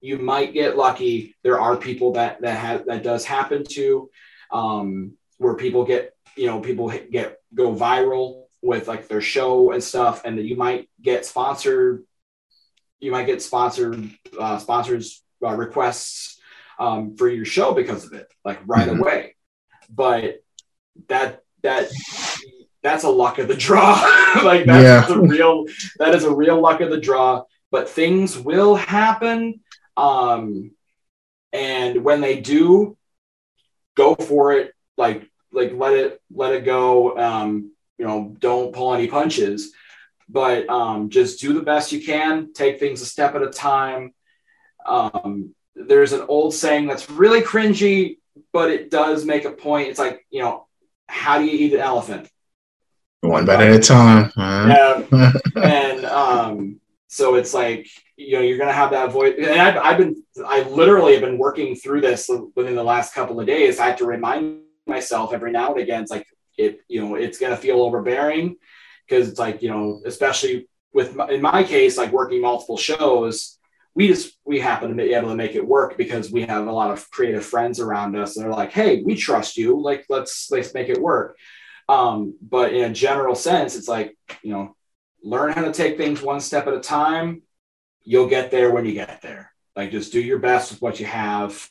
You 0.00 0.18
might 0.18 0.52
get 0.52 0.76
lucky. 0.76 1.34
There 1.42 1.60
are 1.60 1.76
people 1.76 2.12
that 2.12 2.40
that 2.42 2.58
have 2.58 2.86
that 2.86 3.02
does 3.02 3.24
happen 3.24 3.64
to 3.70 4.10
um, 4.50 5.12
where 5.38 5.54
people 5.54 5.84
get 5.84 6.14
you 6.36 6.46
know 6.46 6.60
people 6.60 6.92
get 7.10 7.38
go 7.54 7.74
viral 7.74 8.44
with 8.62 8.88
like 8.88 9.08
their 9.08 9.20
show 9.20 9.72
and 9.72 9.82
stuff, 9.82 10.24
and 10.24 10.38
that 10.38 10.44
you 10.44 10.56
might 10.56 10.88
get 11.00 11.24
sponsored. 11.24 12.04
You 13.00 13.12
might 13.12 13.26
get 13.26 13.42
sponsored 13.42 14.10
uh, 14.38 14.58
sponsors 14.58 15.22
uh, 15.44 15.54
requests 15.54 16.40
um, 16.78 17.16
for 17.16 17.28
your 17.28 17.44
show 17.44 17.74
because 17.74 18.04
of 18.04 18.12
it, 18.12 18.28
like 18.44 18.60
right 18.66 18.88
mm-hmm. 18.88 19.00
away. 19.00 19.36
But 19.90 20.42
that 21.08 21.42
that 21.62 21.90
that's 22.82 23.04
a 23.04 23.10
luck 23.10 23.38
of 23.38 23.48
the 23.48 23.56
draw. 23.56 23.94
like 24.42 24.64
that's 24.66 25.10
yeah. 25.10 25.16
a 25.16 25.20
real 25.20 25.66
that 25.98 26.14
is 26.14 26.24
a 26.24 26.34
real 26.34 26.60
luck 26.60 26.80
of 26.80 26.90
the 26.90 27.00
draw. 27.00 27.44
But 27.70 27.88
things 27.88 28.38
will 28.38 28.76
happen. 28.76 29.60
Um, 29.96 30.70
and 31.52 32.04
when 32.04 32.20
they 32.20 32.40
do, 32.40 32.96
go 33.96 34.14
for 34.14 34.52
it. 34.52 34.72
Like 34.96 35.28
like 35.52 35.72
let 35.74 35.94
it 35.94 36.22
let 36.32 36.52
it 36.52 36.64
go. 36.64 37.18
Um, 37.18 37.72
you 37.98 38.06
know, 38.06 38.36
don't 38.38 38.72
pull 38.72 38.94
any 38.94 39.08
punches, 39.08 39.72
but 40.28 40.68
um, 40.68 41.10
just 41.10 41.40
do 41.40 41.52
the 41.52 41.62
best 41.62 41.92
you 41.92 42.04
can. 42.04 42.52
Take 42.52 42.78
things 42.78 43.02
a 43.02 43.06
step 43.06 43.34
at 43.34 43.42
a 43.42 43.50
time. 43.50 44.14
Um, 44.84 45.54
there's 45.74 46.12
an 46.12 46.24
old 46.28 46.54
saying 46.54 46.86
that's 46.86 47.10
really 47.10 47.40
cringy, 47.40 48.18
but 48.52 48.70
it 48.70 48.90
does 48.90 49.24
make 49.24 49.44
a 49.44 49.50
point. 49.50 49.88
It's 49.88 49.98
like 49.98 50.24
you 50.30 50.42
know, 50.42 50.66
how 51.08 51.38
do 51.38 51.44
you 51.44 51.66
eat 51.66 51.74
an 51.74 51.80
elephant? 51.80 52.30
One 53.22 53.44
bite 53.44 53.60
at 53.60 53.74
a 53.74 53.78
time. 53.80 54.30
Huh? 54.36 55.02
Yeah, 55.10 55.32
and 55.56 56.04
um, 56.04 56.80
so 57.16 57.36
it's 57.36 57.54
like 57.54 57.88
you 58.18 58.32
know 58.34 58.42
you're 58.42 58.58
gonna 58.58 58.72
have 58.72 58.90
that 58.90 59.10
voice. 59.10 59.36
And 59.38 59.58
I've, 59.58 59.76
I've 59.78 59.96
been 59.96 60.22
i 60.46 60.60
literally 60.64 61.12
have 61.14 61.22
been 61.22 61.38
working 61.38 61.74
through 61.74 62.02
this 62.02 62.30
within 62.54 62.74
the 62.74 62.84
last 62.84 63.14
couple 63.14 63.40
of 63.40 63.46
days. 63.46 63.80
I 63.80 63.86
have 63.86 63.96
to 63.98 64.04
remind 64.04 64.60
myself 64.86 65.32
every 65.32 65.50
now 65.50 65.72
and 65.72 65.80
again 65.80 66.02
it's 66.02 66.10
like 66.10 66.26
it 66.58 66.80
you 66.88 67.00
know 67.00 67.14
it's 67.14 67.38
gonna 67.38 67.56
feel 67.56 67.80
overbearing. 67.80 68.56
Because 69.08 69.30
it's 69.30 69.38
like 69.38 69.62
you 69.62 69.70
know 69.70 70.02
especially 70.04 70.68
with 70.92 71.18
in 71.30 71.40
my 71.40 71.64
case 71.64 71.96
like 71.96 72.12
working 72.12 72.42
multiple 72.42 72.76
shows 72.76 73.58
we 73.94 74.08
just 74.08 74.36
we 74.44 74.60
happen 74.60 74.90
to 74.90 74.94
be 74.94 75.14
able 75.14 75.30
to 75.30 75.34
make 75.34 75.54
it 75.54 75.66
work 75.66 75.96
because 75.96 76.30
we 76.30 76.42
have 76.42 76.66
a 76.66 76.72
lot 76.72 76.90
of 76.90 77.10
creative 77.10 77.46
friends 77.46 77.80
around 77.80 78.14
us 78.14 78.36
and 78.36 78.44
they're 78.44 78.52
like 78.52 78.72
hey 78.72 79.02
we 79.02 79.14
trust 79.14 79.56
you. 79.56 79.80
Like 79.80 80.04
let's 80.10 80.50
let's 80.50 80.74
make 80.74 80.90
it 80.90 81.00
work. 81.00 81.38
Um, 81.88 82.34
but 82.42 82.74
in 82.74 82.90
a 82.90 82.92
general 82.92 83.34
sense 83.34 83.74
it's 83.74 83.88
like 83.88 84.14
you 84.42 84.52
know 84.52 84.75
learn 85.26 85.52
how 85.52 85.62
to 85.62 85.72
take 85.72 85.96
things 85.96 86.22
one 86.22 86.40
step 86.40 86.66
at 86.66 86.74
a 86.74 86.80
time 86.80 87.42
you'll 88.06 88.28
get 88.28 88.50
there 88.50 88.70
when 88.70 88.86
you 88.86 88.92
get 88.92 89.20
there. 89.20 89.52
Like 89.74 89.90
just 89.90 90.12
do 90.12 90.20
your 90.20 90.38
best 90.38 90.70
with 90.70 90.80
what 90.80 90.98
you 90.98 91.06
have, 91.06 91.68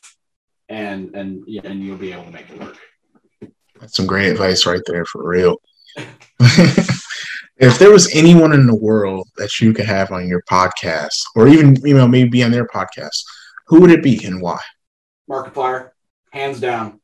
and 0.68 1.14
and 1.16 1.44
and 1.64 1.82
you'll 1.82 1.96
be 1.96 2.12
able 2.12 2.24
to 2.24 2.30
make 2.30 2.48
it 2.50 2.60
work. 2.60 2.76
That's 3.80 3.96
some 3.96 4.06
great 4.06 4.30
advice 4.30 4.64
right 4.64 4.82
there 4.86 5.04
for 5.04 5.26
real. 5.26 5.56
if 7.56 7.78
there 7.78 7.90
was 7.90 8.14
anyone 8.14 8.52
in 8.52 8.66
the 8.66 8.76
world 8.76 9.26
that 9.38 9.60
you 9.60 9.72
could 9.72 9.86
have 9.86 10.12
on 10.12 10.28
your 10.28 10.42
podcast, 10.42 11.16
or 11.34 11.48
even 11.48 11.74
you 11.84 11.96
know 11.96 12.06
maybe 12.06 12.28
be 12.28 12.44
on 12.44 12.52
their 12.52 12.68
podcast, 12.68 13.24
who 13.66 13.80
would 13.80 13.90
it 13.90 14.04
be 14.04 14.24
and 14.24 14.40
why? 14.40 14.60
Markiplier, 15.28 15.90
hands 16.30 16.60
down. 16.60 17.00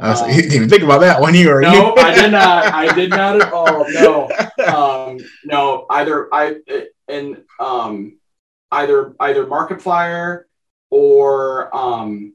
I 0.00 0.10
was, 0.10 0.22
um, 0.22 0.30
didn't 0.34 0.52
even 0.52 0.68
think 0.68 0.82
about 0.82 1.00
that 1.00 1.20
one. 1.20 1.34
You 1.34 1.50
or 1.50 1.60
no, 1.60 1.94
I 1.98 2.14
did 2.14 2.32
not. 2.32 2.72
I 2.72 2.94
did 2.94 3.10
not 3.10 3.40
at 3.40 3.52
all. 3.52 3.86
No, 3.90 4.30
um, 4.66 5.18
no. 5.44 5.86
Either 5.90 6.32
I 6.34 6.56
and 7.08 7.42
um, 7.58 8.18
either 8.72 9.14
either 9.20 9.46
Markiplier 9.46 10.44
or 10.90 11.74
um, 11.76 12.34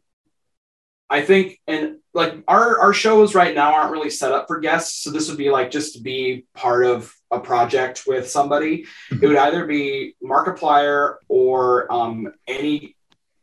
I 1.09 1.21
think 1.21 1.59
and 1.67 1.97
like 2.13 2.43
our 2.47 2.79
our 2.79 2.93
shows 2.93 3.35
right 3.35 3.53
now 3.53 3.73
aren't 3.73 3.91
really 3.91 4.09
set 4.09 4.31
up 4.31 4.47
for 4.47 4.59
guests, 4.59 5.03
so 5.03 5.11
this 5.11 5.29
would 5.29 5.37
be 5.37 5.49
like 5.49 5.71
just 5.71 5.95
to 5.95 6.01
be 6.01 6.45
part 6.55 6.85
of 6.85 7.13
a 7.31 7.39
project 7.39 8.03
with 8.07 8.29
somebody. 8.29 8.85
Mm-hmm. 9.11 9.23
It 9.23 9.27
would 9.27 9.37
either 9.37 9.65
be 9.65 10.15
Markiplier 10.23 11.15
or 11.27 11.91
um, 11.91 12.31
any 12.47 12.94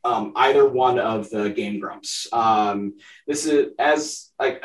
um, 0.05 0.33
either 0.37 0.69
one 0.69 0.99
of 0.99 1.31
the 1.31 1.51
Game 1.51 1.79
Grumps. 1.79 2.27
Um, 2.33 2.95
this 3.27 3.47
is 3.47 3.73
as 3.79 4.33
like 4.39 4.65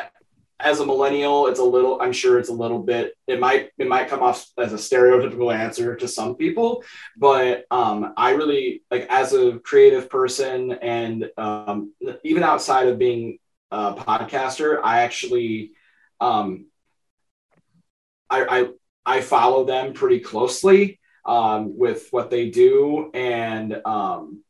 as 0.59 0.79
a 0.79 0.85
millennial, 0.85 1.47
it's 1.47 1.59
a 1.59 1.63
little. 1.63 2.01
I'm 2.01 2.11
sure 2.11 2.39
it's 2.39 2.49
a 2.49 2.53
little 2.53 2.79
bit. 2.79 3.13
It 3.27 3.39
might 3.39 3.69
it 3.77 3.87
might 3.87 4.09
come 4.09 4.23
off 4.23 4.47
as 4.57 4.73
a 4.73 4.77
stereotypical 4.77 5.53
answer 5.53 5.95
to 5.95 6.07
some 6.07 6.35
people, 6.35 6.83
but 7.15 7.65
um, 7.69 8.13
I 8.17 8.31
really 8.31 8.83
like 8.89 9.05
as 9.09 9.33
a 9.33 9.59
creative 9.59 10.09
person 10.09 10.73
and 10.73 11.29
um, 11.37 11.93
even 12.23 12.43
outside 12.43 12.87
of 12.87 12.97
being 12.97 13.37
a 13.69 13.93
podcaster, 13.93 14.79
I 14.83 15.01
actually 15.01 15.73
um, 16.19 16.65
I, 18.29 18.45
I 19.05 19.17
I 19.17 19.21
follow 19.21 19.63
them 19.63 19.93
pretty 19.93 20.19
closely 20.19 20.99
um, 21.23 21.77
with 21.77 22.07
what 22.11 22.31
they 22.31 22.49
do 22.49 23.11
and 23.13 23.79
um, 23.85 24.43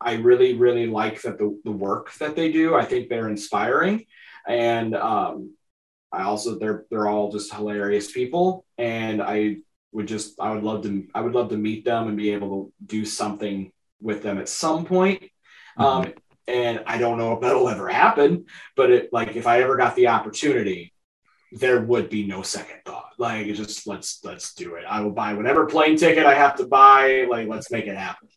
I 0.00 0.14
really, 0.14 0.54
really 0.54 0.86
like 0.86 1.22
that 1.22 1.38
the, 1.38 1.58
the 1.64 1.72
work 1.72 2.12
that 2.14 2.36
they 2.36 2.52
do. 2.52 2.74
I 2.74 2.84
think 2.84 3.08
they're 3.08 3.28
inspiring. 3.28 4.06
And 4.46 4.94
um, 4.94 5.54
I 6.12 6.22
also 6.22 6.58
they're 6.58 6.86
they're 6.90 7.08
all 7.08 7.30
just 7.30 7.52
hilarious 7.52 8.10
people. 8.10 8.64
And 8.76 9.22
I 9.22 9.56
would 9.92 10.06
just 10.06 10.40
I 10.40 10.52
would 10.52 10.62
love 10.62 10.82
to 10.84 11.06
I 11.14 11.20
would 11.20 11.34
love 11.34 11.50
to 11.50 11.56
meet 11.56 11.84
them 11.84 12.08
and 12.08 12.16
be 12.16 12.30
able 12.30 12.64
to 12.64 12.72
do 12.84 13.04
something 13.04 13.72
with 14.00 14.22
them 14.22 14.38
at 14.38 14.48
some 14.48 14.84
point. 14.84 15.22
Mm-hmm. 15.78 15.82
Um, 15.82 16.12
and 16.46 16.82
I 16.86 16.96
don't 16.98 17.18
know 17.18 17.34
if 17.34 17.40
that'll 17.40 17.68
ever 17.68 17.88
happen, 17.88 18.46
but 18.74 18.90
it 18.90 19.12
like 19.12 19.36
if 19.36 19.46
I 19.46 19.62
ever 19.62 19.76
got 19.76 19.96
the 19.96 20.08
opportunity, 20.08 20.94
there 21.52 21.80
would 21.80 22.08
be 22.08 22.26
no 22.26 22.42
second 22.42 22.80
thought. 22.84 23.12
Like 23.18 23.46
just 23.48 23.86
let's 23.86 24.24
let's 24.24 24.54
do 24.54 24.76
it. 24.76 24.84
I 24.88 25.00
will 25.00 25.10
buy 25.10 25.34
whatever 25.34 25.66
plane 25.66 25.96
ticket 25.96 26.24
I 26.24 26.34
have 26.34 26.56
to 26.56 26.66
buy. 26.66 27.26
Like 27.28 27.48
let's 27.48 27.70
make 27.70 27.86
it 27.86 27.96
happen. 27.96 28.28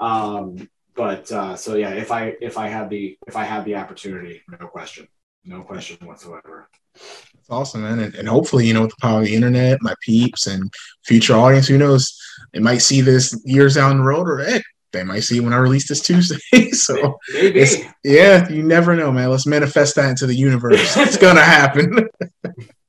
Um, 0.00 0.68
but 0.94 1.30
uh, 1.32 1.56
so 1.56 1.74
yeah, 1.74 1.90
if 1.90 2.12
I 2.12 2.34
if 2.40 2.56
I 2.58 2.68
had 2.68 2.90
the 2.90 3.16
if 3.26 3.36
I 3.36 3.44
had 3.44 3.64
the 3.64 3.76
opportunity, 3.76 4.42
no 4.48 4.66
question, 4.66 5.08
no 5.44 5.62
question 5.62 6.06
whatsoever. 6.06 6.68
That's 6.94 7.50
awesome, 7.50 7.82
man, 7.82 7.98
and, 7.98 8.14
and 8.14 8.28
hopefully, 8.28 8.66
you 8.66 8.74
know, 8.74 8.82
with 8.82 8.90
the 8.90 9.00
power 9.00 9.20
of 9.20 9.26
the 9.26 9.34
internet, 9.34 9.78
my 9.82 9.94
peeps 10.00 10.46
and 10.46 10.72
future 11.04 11.34
audience, 11.34 11.66
who 11.66 11.78
knows, 11.78 12.16
they 12.52 12.60
might 12.60 12.78
see 12.78 13.00
this 13.00 13.40
years 13.44 13.74
down 13.74 13.98
the 13.98 14.04
road, 14.04 14.28
or 14.28 14.38
hey, 14.38 14.62
they 14.92 15.02
might 15.02 15.24
see 15.24 15.40
when 15.40 15.52
I 15.52 15.56
release 15.56 15.88
this 15.88 16.00
Tuesday. 16.00 16.38
so 16.70 17.18
maybe, 17.32 17.66
yeah, 18.04 18.48
you 18.48 18.62
never 18.62 18.94
know, 18.94 19.10
man. 19.10 19.30
Let's 19.30 19.46
manifest 19.46 19.96
that 19.96 20.08
into 20.08 20.26
the 20.26 20.36
universe. 20.36 20.96
it's 20.96 21.18
gonna 21.18 21.42
happen. 21.42 22.08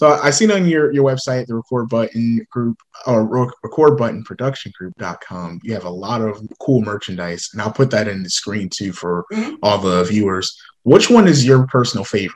So 0.00 0.18
I 0.22 0.30
seen 0.30 0.50
on 0.50 0.66
your, 0.66 0.90
your 0.94 1.04
website, 1.04 1.44
the 1.44 1.54
record 1.54 1.90
button 1.90 2.46
group 2.50 2.78
or 3.06 3.52
record 3.62 3.98
button 3.98 4.24
production 4.24 4.72
group.com, 4.74 5.60
you 5.62 5.74
have 5.74 5.84
a 5.84 5.90
lot 5.90 6.22
of 6.22 6.40
cool 6.58 6.80
merchandise. 6.80 7.50
And 7.52 7.60
I'll 7.60 7.70
put 7.70 7.90
that 7.90 8.08
in 8.08 8.22
the 8.22 8.30
screen 8.30 8.70
too 8.70 8.94
for 8.94 9.26
mm-hmm. 9.30 9.56
all 9.62 9.76
the 9.76 10.02
viewers. 10.04 10.58
Which 10.84 11.10
one 11.10 11.28
is 11.28 11.44
your 11.44 11.66
personal 11.66 12.04
favorite? 12.04 12.32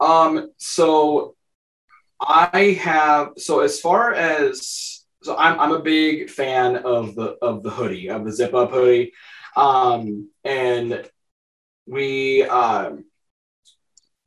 Um, 0.00 0.50
so 0.56 1.36
I 2.20 2.76
have 2.82 3.28
so 3.36 3.60
as 3.60 3.78
far 3.78 4.12
as 4.12 5.04
so 5.22 5.36
I'm 5.36 5.60
I'm 5.60 5.72
a 5.72 5.80
big 5.80 6.28
fan 6.28 6.74
of 6.74 7.14
the 7.14 7.36
of 7.40 7.62
the 7.62 7.70
hoodie, 7.70 8.10
of 8.10 8.24
the 8.24 8.32
zip 8.32 8.52
up 8.52 8.72
hoodie. 8.72 9.12
Um, 9.56 10.28
and 10.42 11.08
we 11.86 12.42
um 12.42 13.04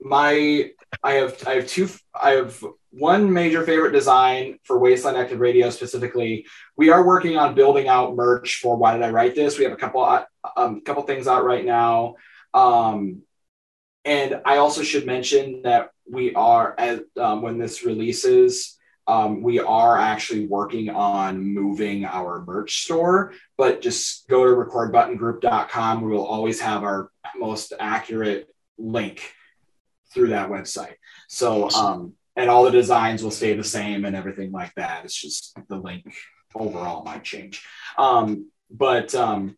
my 0.04 0.72
I 1.01 1.14
have 1.14 1.41
I 1.47 1.56
have 1.56 1.68
two 1.68 1.89
I 2.14 2.32
have 2.32 2.64
one 2.91 3.32
major 3.32 3.66
favorite 3.66 3.91
design 3.91 4.60
for 4.64 4.78
Wasteland 4.78 5.18
Active 5.18 5.39
Radio 5.39 5.70
specifically. 5.70 6.45
We 6.78 6.89
are 6.89 7.06
working 7.06 7.38
on 7.38 7.56
building 7.56 7.88
out 7.88 8.16
merch 8.16 8.60
for 8.62 8.76
Why 8.78 8.93
Did 8.93 9.01
I 9.01 9.10
Write 9.10 9.36
This? 9.36 9.58
We 9.58 9.64
have 9.64 9.74
a 9.74 9.78
couple 9.78 10.04
uh, 10.04 10.26
um 10.56 10.82
couple 10.82 11.04
things 11.04 11.28
out 11.28 11.45
right 11.45 11.66
now. 11.66 12.16
Um, 12.54 13.22
and 14.06 14.41
I 14.45 14.58
also 14.58 14.84
should 14.84 15.06
mention 15.06 15.62
that 15.64 15.91
we 16.10 16.36
are 16.36 16.76
as 16.78 16.99
um, 17.18 17.41
when 17.41 17.58
this 17.58 17.86
releases, 17.86 18.78
um, 19.08 19.41
we 19.41 19.60
are 19.60 19.97
actually 19.97 20.45
working 20.45 20.89
on 20.89 21.41
moving 21.41 22.04
our 22.04 22.43
merch 22.45 22.84
store. 22.84 23.34
But 23.58 23.82
just 23.82 24.28
go 24.28 24.43
to 24.43 24.51
recordbuttongroup.com. 24.51 26.01
We 26.01 26.12
will 26.12 26.26
always 26.26 26.60
have 26.60 26.84
our 26.84 27.10
most 27.38 27.74
accurate 27.80 28.54
link 28.78 29.34
through 30.14 30.30
that 30.30 30.49
website. 30.49 30.95
So, 31.28 31.70
um, 31.72 32.14
and 32.36 32.49
all 32.49 32.64
the 32.64 32.72
designs 32.72 33.24
will 33.24 33.32
stay 33.32 33.53
the 33.53 33.64
same 33.64 34.05
and 34.05 34.16
everything 34.16 34.51
like 34.51 34.74
that. 34.76 35.05
It's 35.05 35.20
just 35.20 35.57
the 35.70 35.78
link 35.78 36.05
overall 36.55 37.03
might 37.03 37.24
change. 37.24 37.66
Um, 37.97 38.49
but 38.72 39.14
um, 39.14 39.57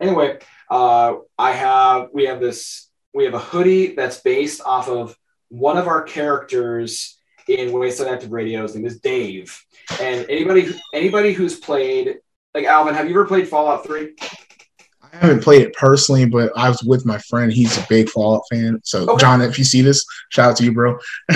anyway, 0.00 0.38
uh, 0.70 1.14
I 1.38 1.52
have 1.52 2.08
we 2.12 2.24
have 2.26 2.40
this 2.40 2.90
we 3.14 3.24
have 3.24 3.34
a 3.34 3.38
hoodie 3.38 3.94
that's 3.94 4.20
based 4.20 4.60
off 4.64 4.88
of 4.88 5.16
one 5.48 5.78
of 5.78 5.86
our 5.86 6.02
characters 6.02 7.18
in 7.48 7.72
Wasteland 7.72 8.14
Active 8.14 8.32
Radio. 8.32 8.62
His 8.62 8.74
name 8.74 8.84
is 8.84 9.00
Dave. 9.00 9.58
And 10.00 10.26
anybody 10.28 10.78
anybody 10.92 11.32
who's 11.32 11.58
played 11.58 12.18
like 12.54 12.64
Alvin, 12.64 12.94
have 12.94 13.08
you 13.08 13.14
ever 13.14 13.26
played 13.26 13.48
Fallout 13.48 13.84
Three? 13.84 14.14
I 15.12 15.16
haven't 15.16 15.42
played 15.42 15.62
it 15.62 15.72
personally, 15.74 16.26
but 16.26 16.52
I 16.56 16.68
was 16.68 16.82
with 16.82 17.04
my 17.06 17.18
friend. 17.18 17.52
He's 17.52 17.76
a 17.76 17.86
big 17.88 18.08
Fallout 18.08 18.42
fan. 18.50 18.80
So, 18.84 19.02
okay. 19.08 19.20
John, 19.20 19.40
if 19.42 19.58
you 19.58 19.64
see 19.64 19.82
this, 19.82 20.04
shout 20.30 20.50
out 20.50 20.56
to 20.58 20.64
you, 20.64 20.72
bro. 20.72 20.98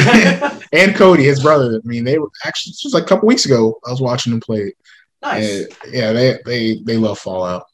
and 0.73 0.95
Cody, 0.95 1.25
his 1.25 1.43
brother. 1.43 1.81
I 1.83 1.87
mean, 1.87 2.05
they 2.05 2.19
were 2.19 2.31
actually 2.45 2.73
just 2.73 2.95
like 2.95 3.05
a 3.05 3.07
couple 3.07 3.29
weeks 3.29 3.47
ago. 3.47 3.79
I 3.87 3.91
was 3.91 4.01
watching 4.01 4.33
them 4.33 4.41
play. 4.41 4.75
Nice. 5.23 5.67
And 5.85 5.93
yeah, 5.93 6.13
they 6.13 6.39
they 6.45 6.81
they 6.83 6.97
love 6.97 7.19
Fallout. 7.19 7.67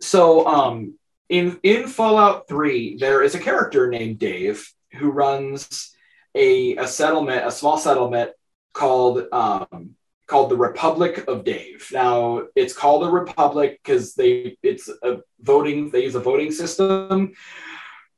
So, 0.00 0.46
um, 0.46 0.94
in 1.28 1.58
in 1.62 1.88
Fallout 1.88 2.48
Three, 2.48 2.96
there 2.96 3.22
is 3.22 3.34
a 3.34 3.40
character 3.40 3.88
named 3.88 4.18
Dave 4.18 4.70
who 4.92 5.10
runs 5.10 5.94
a 6.34 6.76
a 6.76 6.86
settlement, 6.86 7.46
a 7.46 7.50
small 7.50 7.78
settlement 7.78 8.32
called 8.72 9.24
um 9.32 9.96
called 10.28 10.50
the 10.50 10.56
Republic 10.56 11.24
of 11.26 11.42
Dave. 11.42 11.88
Now 11.92 12.44
it's 12.54 12.74
called 12.74 13.02
a 13.02 13.10
republic 13.10 13.80
because 13.82 14.14
they 14.14 14.56
it's 14.62 14.88
a 15.02 15.18
voting 15.40 15.90
they 15.90 16.04
use 16.04 16.14
a 16.14 16.20
voting 16.20 16.52
system. 16.52 17.32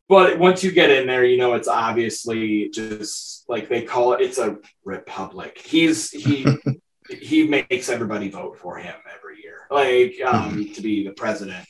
But 0.08 0.40
once 0.40 0.64
you 0.64 0.72
get 0.72 0.90
in 0.90 1.06
there, 1.06 1.24
you 1.24 1.38
know 1.38 1.54
it's 1.54 1.68
obviously 1.68 2.68
just 2.70 3.48
like 3.48 3.68
they 3.68 3.82
call 3.82 4.12
it. 4.12 4.20
It's 4.20 4.38
a 4.38 4.58
republic. 4.84 5.62
He's 5.64 6.11
he 6.11 6.44
he 7.08 7.46
makes 7.46 7.88
everybody 7.88 8.28
vote 8.28 8.58
for 8.58 8.76
him 8.76 8.96
every 9.16 9.40
year, 9.42 9.66
like 9.70 10.20
um, 10.22 10.68
to 10.74 10.82
be 10.82 11.04
the 11.04 11.12
president. 11.12 11.64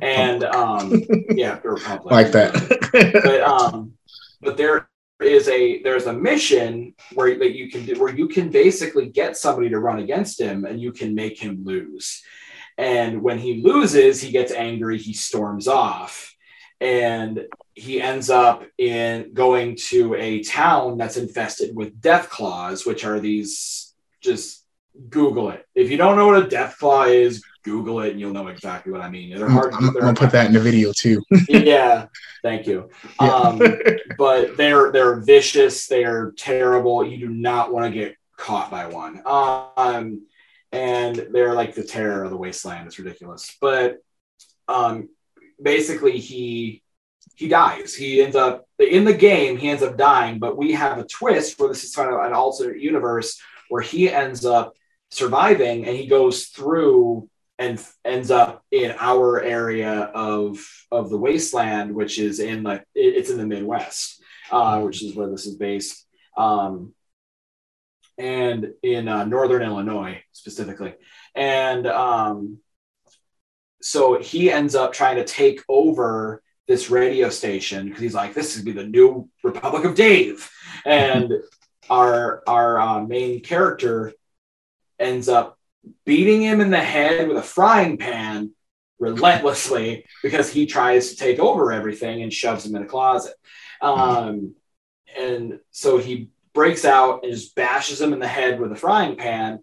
And 0.00 0.44
um, 0.44 1.02
yeah, 1.30 1.58
republic 1.64 2.12
like 2.12 2.32
that. 2.32 2.52
but 2.92 3.40
um, 3.40 3.94
but 4.42 4.56
there 4.56 4.87
is 5.20 5.48
a 5.48 5.82
there's 5.82 6.06
a 6.06 6.12
mission 6.12 6.94
where 7.14 7.38
that 7.38 7.56
you 7.56 7.70
can 7.70 7.84
do 7.84 8.00
where 8.00 8.14
you 8.14 8.28
can 8.28 8.50
basically 8.50 9.08
get 9.08 9.36
somebody 9.36 9.68
to 9.68 9.80
run 9.80 9.98
against 9.98 10.40
him 10.40 10.64
and 10.64 10.80
you 10.80 10.92
can 10.92 11.14
make 11.14 11.38
him 11.40 11.64
lose. 11.64 12.22
And 12.76 13.22
when 13.22 13.38
he 13.38 13.62
loses 13.62 14.20
he 14.20 14.30
gets 14.30 14.52
angry 14.52 14.98
he 14.98 15.12
storms 15.12 15.66
off 15.66 16.34
and 16.80 17.46
he 17.74 18.00
ends 18.00 18.30
up 18.30 18.64
in 18.78 19.32
going 19.34 19.76
to 19.76 20.14
a 20.14 20.42
town 20.44 20.96
that's 20.96 21.16
infested 21.16 21.74
with 21.74 22.00
Deathclaws 22.00 22.86
which 22.86 23.04
are 23.04 23.18
these 23.18 23.94
just 24.20 24.64
google 25.08 25.50
it 25.50 25.66
if 25.74 25.90
you 25.90 25.96
don't 25.96 26.16
know 26.16 26.26
what 26.26 26.42
a 26.42 26.46
Deathclaw 26.46 27.12
is 27.12 27.42
Google 27.68 28.00
it 28.00 28.12
and 28.12 28.20
you'll 28.20 28.32
know 28.32 28.48
exactly 28.48 28.92
what 28.92 29.02
I 29.02 29.10
mean. 29.10 29.36
They're 29.36 29.48
hard. 29.48 29.74
I'm, 29.74 29.88
I'm 29.88 29.92
gonna 29.92 30.14
put 30.14 30.30
that 30.30 30.46
in 30.46 30.52
the 30.52 30.60
video 30.60 30.92
too. 30.92 31.22
yeah, 31.48 32.06
thank 32.42 32.66
you. 32.66 32.88
Yeah. 33.20 33.28
Um, 33.28 33.62
but 34.16 34.56
they're 34.56 34.90
they're 34.90 35.20
vicious. 35.20 35.86
They're 35.86 36.32
terrible. 36.32 37.04
You 37.04 37.18
do 37.18 37.28
not 37.28 37.72
want 37.72 37.92
to 37.92 37.98
get 37.98 38.16
caught 38.36 38.70
by 38.70 38.86
one. 38.86 39.22
Um, 39.26 40.26
and 40.72 41.28
they're 41.30 41.54
like 41.54 41.74
the 41.74 41.84
terror 41.84 42.24
of 42.24 42.30
the 42.30 42.36
wasteland. 42.36 42.86
It's 42.86 42.98
ridiculous. 42.98 43.56
But 43.60 43.98
um, 44.66 45.10
basically, 45.60 46.18
he 46.18 46.82
he 47.34 47.48
dies. 47.48 47.94
He 47.94 48.22
ends 48.22 48.36
up 48.36 48.66
in 48.78 49.04
the 49.04 49.14
game. 49.14 49.58
He 49.58 49.68
ends 49.68 49.82
up 49.82 49.98
dying. 49.98 50.38
But 50.38 50.56
we 50.56 50.72
have 50.72 50.98
a 50.98 51.04
twist 51.04 51.58
where 51.58 51.68
this 51.68 51.84
is 51.84 51.94
kind 51.94 52.12
of 52.12 52.20
an 52.20 52.32
alternate 52.32 52.80
universe 52.80 53.40
where 53.68 53.82
he 53.82 54.10
ends 54.10 54.46
up 54.46 54.74
surviving 55.10 55.86
and 55.86 55.96
he 55.96 56.06
goes 56.06 56.46
through 56.46 57.28
and 57.58 57.84
ends 58.04 58.30
up 58.30 58.62
in 58.70 58.94
our 58.98 59.40
area 59.40 60.10
of 60.14 60.64
of 60.92 61.10
the 61.10 61.18
wasteland, 61.18 61.94
which 61.94 62.18
is 62.18 62.38
in 62.38 62.62
like 62.62 62.84
it, 62.94 63.16
it's 63.16 63.30
in 63.30 63.38
the 63.38 63.46
Midwest, 63.46 64.22
uh, 64.50 64.80
which 64.80 65.02
is 65.02 65.14
where 65.14 65.28
this 65.28 65.46
is 65.46 65.56
based, 65.56 66.06
um, 66.36 66.94
and 68.16 68.72
in 68.82 69.08
uh, 69.08 69.24
northern 69.24 69.62
Illinois 69.62 70.22
specifically, 70.32 70.94
and 71.34 71.86
um, 71.86 72.58
so 73.82 74.20
he 74.20 74.52
ends 74.52 74.74
up 74.74 74.92
trying 74.92 75.16
to 75.16 75.24
take 75.24 75.62
over 75.68 76.42
this 76.68 76.90
radio 76.90 77.28
station 77.28 77.86
because 77.86 78.02
he's 78.02 78.14
like, 78.14 78.34
this 78.34 78.56
is 78.56 78.62
be 78.62 78.72
the 78.72 78.84
new 78.84 79.28
Republic 79.42 79.84
of 79.84 79.96
Dave, 79.96 80.48
and 80.86 81.32
our 81.90 82.44
our 82.46 82.78
uh, 82.78 83.00
main 83.00 83.40
character 83.40 84.12
ends 84.98 85.28
up 85.28 85.58
beating 86.04 86.42
him 86.42 86.60
in 86.60 86.70
the 86.70 86.80
head 86.80 87.28
with 87.28 87.36
a 87.36 87.42
frying 87.42 87.96
pan 87.96 88.52
relentlessly 88.98 90.04
because 90.22 90.52
he 90.52 90.66
tries 90.66 91.10
to 91.10 91.16
take 91.16 91.38
over 91.38 91.72
everything 91.72 92.22
and 92.22 92.32
shoves 92.32 92.66
him 92.66 92.74
in 92.74 92.82
a 92.82 92.86
closet. 92.86 93.34
Um, 93.80 94.54
and 95.16 95.60
so 95.70 95.98
he 95.98 96.30
breaks 96.52 96.84
out 96.84 97.22
and 97.22 97.32
just 97.32 97.54
bashes 97.54 98.00
him 98.00 98.12
in 98.12 98.18
the 98.18 98.28
head 98.28 98.60
with 98.60 98.72
a 98.72 98.76
frying 98.76 99.16
pan. 99.16 99.60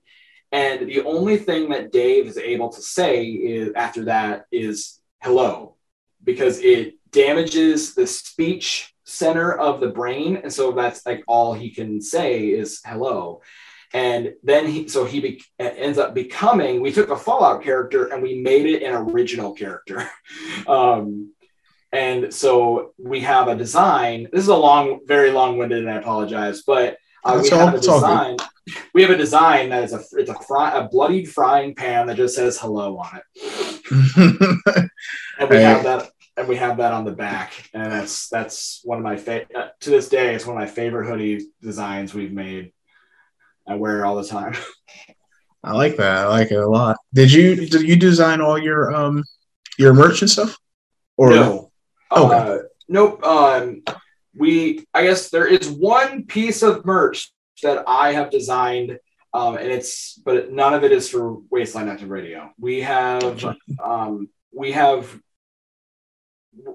And 0.52 0.88
the 0.88 1.02
only 1.02 1.38
thing 1.38 1.70
that 1.70 1.92
Dave 1.92 2.28
is 2.28 2.38
able 2.38 2.70
to 2.70 2.82
say 2.82 3.26
is 3.26 3.74
after 3.76 4.06
that 4.06 4.46
is 4.52 5.02
hello, 5.22 5.76
because 6.24 6.60
it 6.60 6.96
damages 7.12 7.94
the 7.94 8.08
speech 8.08 8.94
center 9.04 9.52
of 9.52 9.82
the 9.82 9.90
brain. 9.90 10.38
And 10.38 10.54
so 10.54 10.72
that's 10.72 11.06
like 11.06 11.24
all 11.28 11.54
he 11.54 11.72
can 11.72 12.02
say 12.02 12.46
is 12.48 12.82
hello 12.86 13.42
and 13.96 14.34
then 14.44 14.68
he 14.68 14.90
so 14.90 15.06
he 15.06 15.22
be, 15.22 15.42
ends 15.58 15.98
up 15.98 16.14
becoming 16.14 16.82
we 16.82 16.92
took 16.92 17.10
a 17.10 17.16
fallout 17.16 17.64
character 17.64 18.08
and 18.08 18.22
we 18.22 18.42
made 18.42 18.66
it 18.66 18.84
an 18.84 18.94
original 18.94 19.54
character. 19.54 20.08
Um, 20.68 21.32
and 21.92 22.34
so 22.34 22.94
we 22.98 23.22
have 23.22 23.48
a 23.48 23.56
design. 23.56 24.28
This 24.32 24.42
is 24.42 24.48
a 24.50 24.56
long 24.56 25.00
very 25.06 25.32
long-winded 25.32 25.80
and 25.80 25.90
i 25.90 25.98
apologize 25.98 26.64
but 26.64 26.98
uh, 27.24 27.40
we 27.42 27.50
have 27.50 27.74
a 27.74 27.80
design. 27.80 28.38
We 28.94 29.02
have 29.04 29.12
a 29.12 29.18
design 29.18 29.70
that 29.70 29.84
is 29.84 29.94
a 29.94 30.02
it's 30.14 30.30
a, 30.30 30.36
fry, 30.36 30.78
a 30.78 30.90
bloodied 30.90 31.30
frying 31.30 31.74
pan 31.76 32.08
that 32.08 32.18
just 32.18 32.36
says 32.36 32.60
hello 32.60 32.98
on 32.98 33.22
it. 33.22 34.90
And 35.40 35.50
we 35.50 35.58
have 35.58 35.84
that 35.84 36.10
and 36.38 36.48
we 36.48 36.56
have 36.58 36.78
that 36.78 36.92
on 36.92 37.06
the 37.06 37.12
back. 37.12 37.70
And 37.74 37.92
that's 37.92 38.28
that's 38.30 38.82
one 38.84 38.98
of 38.98 39.04
my 39.04 39.16
favorite 39.16 39.56
uh, 39.56 39.70
to 39.82 39.90
this 39.90 40.10
day 40.10 40.36
it's 40.36 40.46
one 40.46 40.58
of 40.58 40.60
my 40.60 40.68
favorite 40.68 41.08
hoodie 41.08 41.46
designs 41.62 42.14
we've 42.14 42.34
made 42.34 42.74
I 43.68 43.76
wear 43.76 44.00
it 44.00 44.04
all 44.04 44.16
the 44.16 44.28
time. 44.28 44.56
I 45.64 45.74
like 45.74 45.98
that. 45.98 46.18
I 46.18 46.28
like 46.28 46.52
it 46.52 46.60
a 46.60 46.68
lot. 46.68 46.98
Did 47.14 47.32
you 47.32 47.56
did 47.56 47.82
you 47.82 47.96
design 47.96 48.40
all 48.40 48.58
your 48.58 48.94
um 48.94 49.24
your 49.78 49.94
merch 49.94 50.22
and 50.22 50.30
stuff? 50.30 50.58
Or 51.18 51.32
no? 51.32 51.72
Okay. 52.12 52.36
Uh, 52.36 52.58
nope. 52.88 53.24
Um, 53.24 53.84
we 54.38 54.86
I 54.94 55.04
guess 55.04 55.30
there 55.30 55.48
is 55.48 55.70
one 55.70 56.26
piece 56.26 56.62
of 56.62 56.86
merch 56.86 57.32
that 57.64 57.84
I 57.88 58.12
have 58.12 58.30
designed, 58.30 59.00
um, 59.34 59.58
and 59.58 59.72
it's 59.72 60.14
but 60.24 60.52
none 60.52 60.74
of 60.76 60.84
it 60.84 60.92
is 60.92 61.10
for 61.10 61.38
Wasteland 61.50 61.90
Active 61.90 62.10
Radio. 62.10 62.52
We 62.60 62.82
have 62.82 63.44
um, 63.84 64.30
we 64.54 64.74
have 64.74 65.20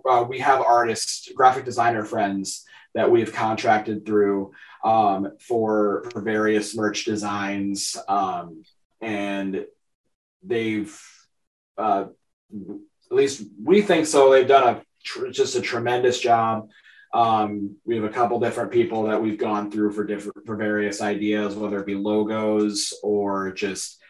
uh, 0.08 0.24
we 0.28 0.40
have 0.40 0.60
artists, 0.60 1.30
graphic 1.34 1.64
designer 1.64 2.04
friends 2.04 2.64
that 2.94 3.10
we've 3.10 3.32
contracted 3.32 4.04
through 4.04 4.52
um, 4.84 5.32
for, 5.40 6.08
for 6.12 6.20
various 6.20 6.74
merch 6.74 7.04
designs. 7.04 7.96
Um, 8.08 8.64
and 9.00 9.64
they've, 10.42 11.00
uh, 11.78 12.06
at 12.52 13.16
least 13.16 13.44
we 13.62 13.82
think 13.82 14.06
so, 14.06 14.30
they've 14.30 14.46
done 14.46 14.76
a 14.76 14.82
tr- 15.04 15.28
just 15.28 15.56
a 15.56 15.60
tremendous 15.60 16.20
job. 16.20 16.68
Um, 17.12 17.76
we 17.84 17.96
have 17.96 18.04
a 18.04 18.10
couple 18.10 18.38
different 18.38 18.70
people 18.70 19.04
that 19.04 19.20
we've 19.20 19.38
gone 19.38 19.70
through 19.70 19.92
for 19.92 20.04
different 20.04 20.46
for 20.46 20.56
various 20.56 21.00
ideas, 21.02 21.56
whether 21.56 21.80
it 21.80 21.86
be 21.86 21.96
logos 21.96 22.94
or 23.02 23.52
just 23.52 24.00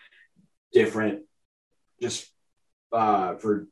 different, 0.72 1.22
just 2.02 2.30
uh, 2.92 3.36
for 3.36 3.66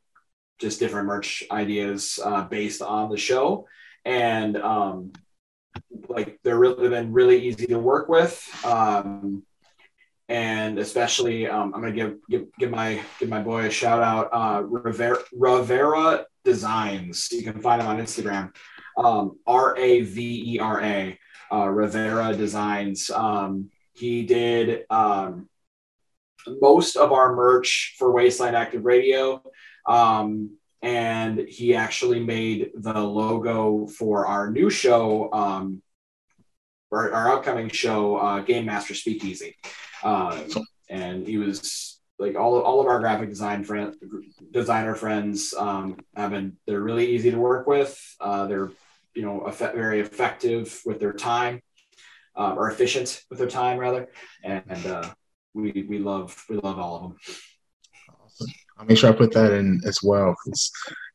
just 0.59 0.81
different 0.81 1.07
merch 1.07 1.45
ideas 1.51 2.19
uh, 2.25 2.45
based 2.45 2.81
on 2.81 3.11
the 3.11 3.19
show 3.19 3.67
and 4.05 4.57
um, 4.57 5.13
like 6.09 6.39
they're 6.43 6.59
really 6.59 6.89
been 6.89 7.13
really 7.13 7.39
easy 7.47 7.67
to 7.67 7.79
work 7.79 8.09
with. 8.09 8.49
Um, 8.65 9.43
and 10.29 10.79
especially, 10.79 11.47
um, 11.47 11.73
I'm 11.75 11.81
gonna 11.81 11.93
give, 11.93 12.17
give 12.29 12.47
give 12.59 12.71
my 12.71 13.01
give 13.19 13.29
my 13.29 13.43
boy 13.43 13.67
a 13.67 13.71
shout 13.71 14.03
out. 14.03 14.29
Uh, 14.33 14.63
Ravera, 14.63 15.23
Ravera 15.35 16.25
Designs. 16.45 17.29
You 17.33 17.43
can 17.43 17.61
find 17.61 17.81
him 17.81 17.89
on 17.89 17.99
Instagram. 17.99 18.55
Um, 18.97 19.39
R 19.47 19.77
A 19.77 20.03
V 20.03 20.55
E 20.55 20.59
R 20.59 20.83
A. 20.83 21.19
Uh, 21.51 21.65
Ravera 21.65 22.37
Designs. 22.37 23.11
Um, 23.11 23.71
he 23.95 24.25
did 24.25 24.85
um, 24.91 25.49
most 26.47 26.97
of 26.97 27.13
our 27.13 27.35
merch 27.35 27.97
for 27.99 28.13
Wasteland 28.13 28.55
Active 28.55 28.85
Radio. 28.85 29.43
Um, 29.87 30.59
and 30.83 31.41
he 31.49 31.75
actually 31.75 32.21
made 32.21 32.71
the 32.75 33.01
logo 33.01 33.87
for 33.87 34.27
our 34.27 34.51
new 34.51 34.71
show, 34.71 35.29
um, 35.33 35.83
our, 36.91 37.13
our 37.13 37.33
upcoming 37.33 37.69
show, 37.69 38.17
uh, 38.17 38.41
Game 38.41 38.67
Master 38.67 38.95
Speakeasy. 38.95 39.57
Uh, 40.03 40.43
and 40.89 41.27
he 41.27 41.39
was 41.39 42.01
like 42.19 42.37
all, 42.37 42.61
all 42.61 42.81
of 42.81 42.87
our 42.87 42.99
graphic 42.99 43.29
design 43.29 43.65
friend, 43.65 43.95
designer 44.51 44.95
friends 44.95 45.55
um, 45.57 45.99
have 46.17 46.31
been 46.31 46.57
they're 46.67 46.81
really 46.81 47.07
easy 47.11 47.31
to 47.31 47.39
work 47.39 47.67
with. 47.67 47.99
Uh, 48.21 48.47
they're 48.47 48.71
you 49.15 49.23
know 49.23 49.41
effect, 49.43 49.75
very 49.75 50.01
effective 50.01 50.81
with 50.85 51.01
their 51.01 51.13
time 51.13 51.61
uh, 52.37 52.55
or 52.57 52.71
efficient 52.71 53.25
with 53.31 53.39
their 53.39 53.49
time 53.49 53.79
rather, 53.79 54.09
and, 54.45 54.63
and 54.69 54.87
uh, 54.87 55.11
we 55.55 55.87
we 55.89 55.99
love 55.99 56.45
we 56.49 56.57
love 56.57 56.79
all 56.79 56.97
of 56.97 57.03
them. 57.03 57.17
I'll 58.79 58.87
make 58.87 58.99
sure 58.99 59.11
I 59.11 59.17
put 59.17 59.33
that 59.33 59.53
in 59.53 59.81
as 59.85 60.01
well. 60.03 60.37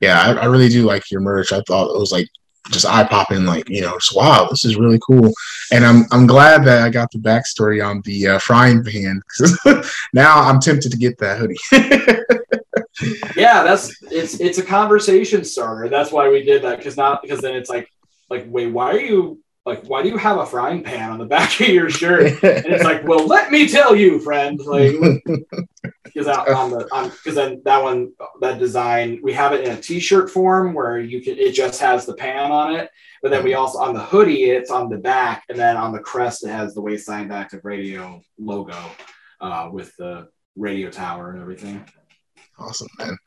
Yeah, 0.01 0.21
I, 0.21 0.33
I 0.33 0.45
really 0.45 0.67
do 0.67 0.83
like 0.83 1.09
your 1.09 1.21
merch. 1.21 1.53
I 1.53 1.61
thought 1.65 1.95
it 1.95 1.99
was 1.99 2.11
like 2.11 2.27
just 2.69 2.85
eye 2.85 3.03
popping, 3.03 3.45
like 3.45 3.69
you 3.69 3.81
know, 3.81 3.93
just, 3.93 4.15
wow, 4.15 4.47
this 4.49 4.65
is 4.65 4.77
really 4.77 4.99
cool. 5.05 5.31
And 5.71 5.85
I'm 5.85 6.05
I'm 6.11 6.27
glad 6.27 6.63
that 6.65 6.83
I 6.83 6.89
got 6.89 7.11
the 7.11 7.19
backstory 7.19 7.85
on 7.85 8.01
the 8.01 8.27
uh, 8.27 8.39
frying 8.39 8.83
pan 8.83 9.21
because 9.27 9.91
now 10.13 10.41
I'm 10.41 10.59
tempted 10.59 10.91
to 10.91 10.97
get 10.97 11.17
that 11.19 11.39
hoodie. 11.39 11.57
yeah, 13.35 13.63
that's 13.63 14.01
it's 14.03 14.39
it's 14.39 14.57
a 14.57 14.63
conversation 14.63 15.43
starter. 15.43 15.89
That's 15.89 16.11
why 16.11 16.29
we 16.29 16.43
did 16.43 16.63
that 16.63 16.77
because 16.77 16.97
not 16.97 17.21
because 17.21 17.41
then 17.41 17.55
it's 17.55 17.69
like 17.69 17.89
like 18.29 18.45
wait, 18.47 18.67
why 18.67 18.91
are 18.91 18.99
you 18.99 19.39
like 19.65 19.83
why 19.85 20.03
do 20.03 20.09
you 20.09 20.17
have 20.17 20.37
a 20.37 20.45
frying 20.45 20.83
pan 20.83 21.11
on 21.11 21.19
the 21.19 21.25
back 21.25 21.59
of 21.59 21.67
your 21.67 21.89
shirt? 21.89 22.43
And 22.43 22.65
it's 22.65 22.83
like, 22.83 23.05
well, 23.07 23.25
let 23.25 23.51
me 23.51 23.67
tell 23.67 23.95
you, 23.95 24.19
friend, 24.19 24.59
like 24.59 24.95
because 26.13 26.27
on 26.27 26.69
the 26.69 26.85
because 27.23 27.35
then 27.35 27.61
that 27.65 27.81
one 27.81 28.11
that 28.41 28.59
design 28.59 29.19
we 29.23 29.33
have 29.33 29.53
it 29.53 29.65
in 29.65 29.71
a 29.71 29.81
t-shirt 29.81 30.29
form 30.29 30.73
where 30.73 30.99
you 30.99 31.21
can 31.21 31.37
it 31.37 31.53
just 31.53 31.79
has 31.79 32.05
the 32.05 32.13
pan 32.13 32.51
on 32.51 32.75
it 32.75 32.89
but 33.21 33.31
then 33.31 33.43
we 33.43 33.51
mm-hmm. 33.51 33.59
also 33.59 33.79
on 33.79 33.93
the 33.93 34.03
hoodie 34.03 34.45
it's 34.45 34.69
on 34.69 34.89
the 34.89 34.97
back 34.97 35.43
and 35.49 35.57
then 35.57 35.75
on 35.75 35.91
the 35.91 35.99
crest 35.99 36.45
it 36.45 36.49
has 36.49 36.73
the 36.73 36.81
wasteland 36.81 37.31
active 37.33 37.61
radio 37.63 38.21
logo 38.37 38.77
uh, 39.43 39.69
with 39.71 39.95
the 39.97 40.27
radio 40.55 40.89
tower 40.89 41.31
and 41.31 41.41
everything. 41.41 41.83
Awesome 42.57 42.87
man. 42.97 43.17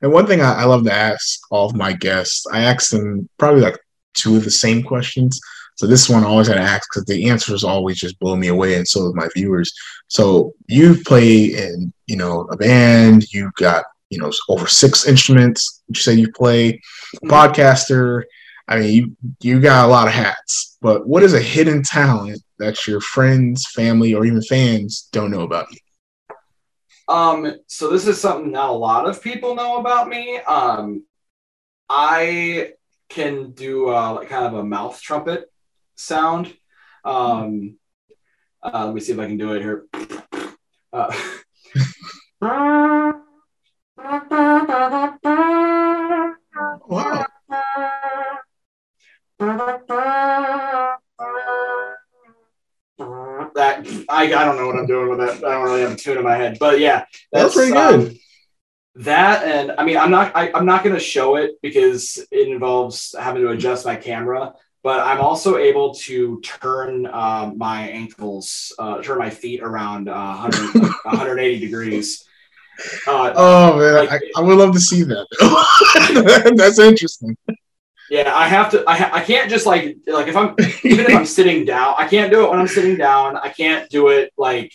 And 0.00 0.12
one 0.12 0.26
thing 0.26 0.40
I, 0.40 0.62
I 0.62 0.64
love 0.64 0.84
to 0.84 0.92
ask 0.92 1.40
all 1.50 1.68
of 1.68 1.74
my 1.74 1.92
guests 1.92 2.46
i 2.52 2.60
ask 2.60 2.90
them 2.90 3.28
probably 3.36 3.62
like 3.62 3.78
two 4.14 4.36
of 4.36 4.44
the 4.44 4.50
same 4.50 4.82
questions 4.82 5.40
so 5.78 5.86
this 5.86 6.08
one 6.08 6.24
I 6.24 6.26
always 6.26 6.48
had 6.48 6.54
to 6.54 6.60
ask 6.60 6.90
because 6.90 7.04
the 7.04 7.30
answers 7.30 7.62
always 7.62 7.98
just 7.98 8.18
blow 8.18 8.34
me 8.34 8.48
away, 8.48 8.74
and 8.74 8.86
so 8.86 9.00
do 9.02 9.14
my 9.14 9.28
viewers. 9.36 9.72
So 10.08 10.52
you 10.66 10.96
play 11.04 11.44
in, 11.44 11.92
you 12.08 12.16
know, 12.16 12.48
a 12.50 12.56
band. 12.56 13.32
You 13.32 13.52
got, 13.54 13.84
you 14.10 14.18
know, 14.18 14.32
over 14.48 14.66
six 14.66 15.06
instruments. 15.06 15.84
You 15.86 15.94
say 15.94 16.14
you 16.14 16.32
play, 16.32 16.72
mm-hmm. 16.72 17.30
podcaster. 17.30 18.24
I 18.66 18.80
mean, 18.80 18.92
you 18.92 19.16
you 19.40 19.60
got 19.60 19.84
a 19.84 19.88
lot 19.88 20.08
of 20.08 20.14
hats. 20.14 20.76
But 20.82 21.06
what 21.06 21.22
is 21.22 21.34
a 21.34 21.40
hidden 21.40 21.84
talent 21.84 22.42
that 22.58 22.84
your 22.88 23.00
friends, 23.00 23.64
family, 23.70 24.14
or 24.14 24.24
even 24.24 24.42
fans 24.42 25.08
don't 25.12 25.30
know 25.30 25.42
about 25.42 25.68
you? 25.70 25.78
Um, 27.06 27.54
so 27.68 27.88
this 27.88 28.08
is 28.08 28.20
something 28.20 28.50
not 28.50 28.70
a 28.70 28.72
lot 28.72 29.08
of 29.08 29.22
people 29.22 29.54
know 29.54 29.78
about 29.78 30.08
me. 30.08 30.38
Um, 30.38 31.04
I 31.88 32.72
can 33.08 33.52
do 33.52 33.90
uh, 33.90 34.14
like 34.14 34.28
kind 34.28 34.44
of 34.44 34.54
a 34.54 34.64
mouth 34.64 35.00
trumpet 35.00 35.48
sound. 35.98 36.54
Um, 37.04 37.76
uh, 38.62 38.86
let 38.86 38.94
me 38.94 39.00
see 39.00 39.12
if 39.12 39.18
I 39.18 39.26
can 39.26 39.36
do 39.36 39.52
it 39.52 39.62
here. 39.62 39.86
Uh, 40.92 41.14
wow. 42.40 43.14
That 53.54 53.86
I, 54.08 54.24
I 54.24 54.26
don't 54.26 54.56
know 54.56 54.66
what 54.66 54.76
I'm 54.76 54.86
doing 54.86 55.10
with 55.10 55.18
that. 55.18 55.44
I 55.44 55.50
don't 55.52 55.64
really 55.64 55.82
have 55.82 55.92
a 55.92 55.96
tune 55.96 56.18
in 56.18 56.24
my 56.24 56.36
head, 56.36 56.58
but 56.58 56.80
yeah, 56.80 57.04
that's, 57.32 57.54
that's 57.54 57.54
pretty 57.54 57.72
um, 57.72 58.00
good. 58.00 58.18
that 58.96 59.44
and 59.44 59.72
I 59.78 59.84
mean 59.84 59.96
I'm 59.96 60.10
not 60.10 60.32
I, 60.34 60.50
I'm 60.52 60.66
not 60.66 60.82
going 60.82 60.94
to 60.94 61.00
show 61.00 61.36
it 61.36 61.52
because 61.62 62.18
it 62.30 62.48
involves 62.48 63.14
having 63.18 63.42
to 63.42 63.50
adjust 63.50 63.84
my 63.84 63.96
camera 63.96 64.54
but 64.88 65.00
I'm 65.00 65.20
also 65.20 65.58
able 65.58 65.92
to 66.08 66.40
turn 66.40 67.04
uh, 67.04 67.52
my 67.54 67.90
ankles, 67.90 68.72
uh, 68.78 69.02
turn 69.02 69.18
my 69.18 69.28
feet 69.28 69.60
around 69.62 70.08
uh, 70.08 70.38
100, 70.38 70.82
180 71.02 71.60
degrees. 71.60 72.24
Uh, 73.06 73.34
oh 73.36 73.78
man, 73.78 74.06
like, 74.06 74.10
I, 74.10 74.20
I, 74.38 74.40
would 74.40 74.56
love 74.56 74.72
to 74.72 74.80
see 74.80 75.02
that. 75.02 76.54
That's 76.56 76.78
interesting. 76.78 77.36
Yeah, 78.08 78.34
I 78.34 78.48
have 78.48 78.70
to. 78.70 78.82
I, 78.88 78.96
ha- 78.96 79.10
I 79.12 79.20
can't 79.22 79.50
just 79.50 79.66
like 79.66 79.98
like 80.06 80.28
if 80.28 80.36
I'm 80.38 80.56
even 80.82 81.04
if 81.04 81.14
I'm 81.14 81.26
sitting 81.38 81.66
down, 81.66 81.94
I 81.98 82.08
can't 82.08 82.32
do 82.32 82.46
it 82.46 82.50
when 82.50 82.58
I'm 82.58 82.66
sitting 82.66 82.96
down. 82.96 83.36
I 83.36 83.50
can't 83.50 83.90
do 83.90 84.08
it 84.08 84.32
like 84.38 84.72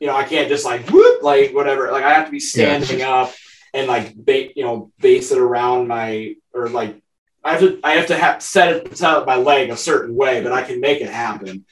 you 0.00 0.08
know 0.08 0.16
I 0.16 0.24
can't 0.24 0.48
just 0.48 0.64
like 0.64 0.90
whoop 0.90 1.22
like 1.22 1.54
whatever. 1.54 1.92
Like 1.92 2.02
I 2.02 2.14
have 2.14 2.26
to 2.26 2.32
be 2.32 2.40
standing 2.40 2.98
yeah. 2.98 3.14
up 3.14 3.34
and 3.72 3.86
like 3.86 4.16
ba- 4.16 4.50
you 4.56 4.64
know 4.64 4.90
base 4.98 5.30
it 5.30 5.38
around 5.38 5.86
my 5.86 6.34
or 6.52 6.68
like 6.70 7.00
I 7.44 7.52
have 7.52 7.60
to 7.60 7.80
I 7.84 7.92
have 7.92 8.06
to 8.06 8.16
have 8.16 8.42
set 8.42 8.74
it 8.74 8.96
set 8.96 9.14
up 9.14 9.26
my 9.26 9.36
leg 9.36 9.70
a 9.70 9.76
certain 9.76 10.14
way, 10.14 10.42
but 10.42 10.52
I 10.52 10.62
can 10.62 10.80
make 10.80 11.00
it 11.00 11.10
happen. 11.10 11.66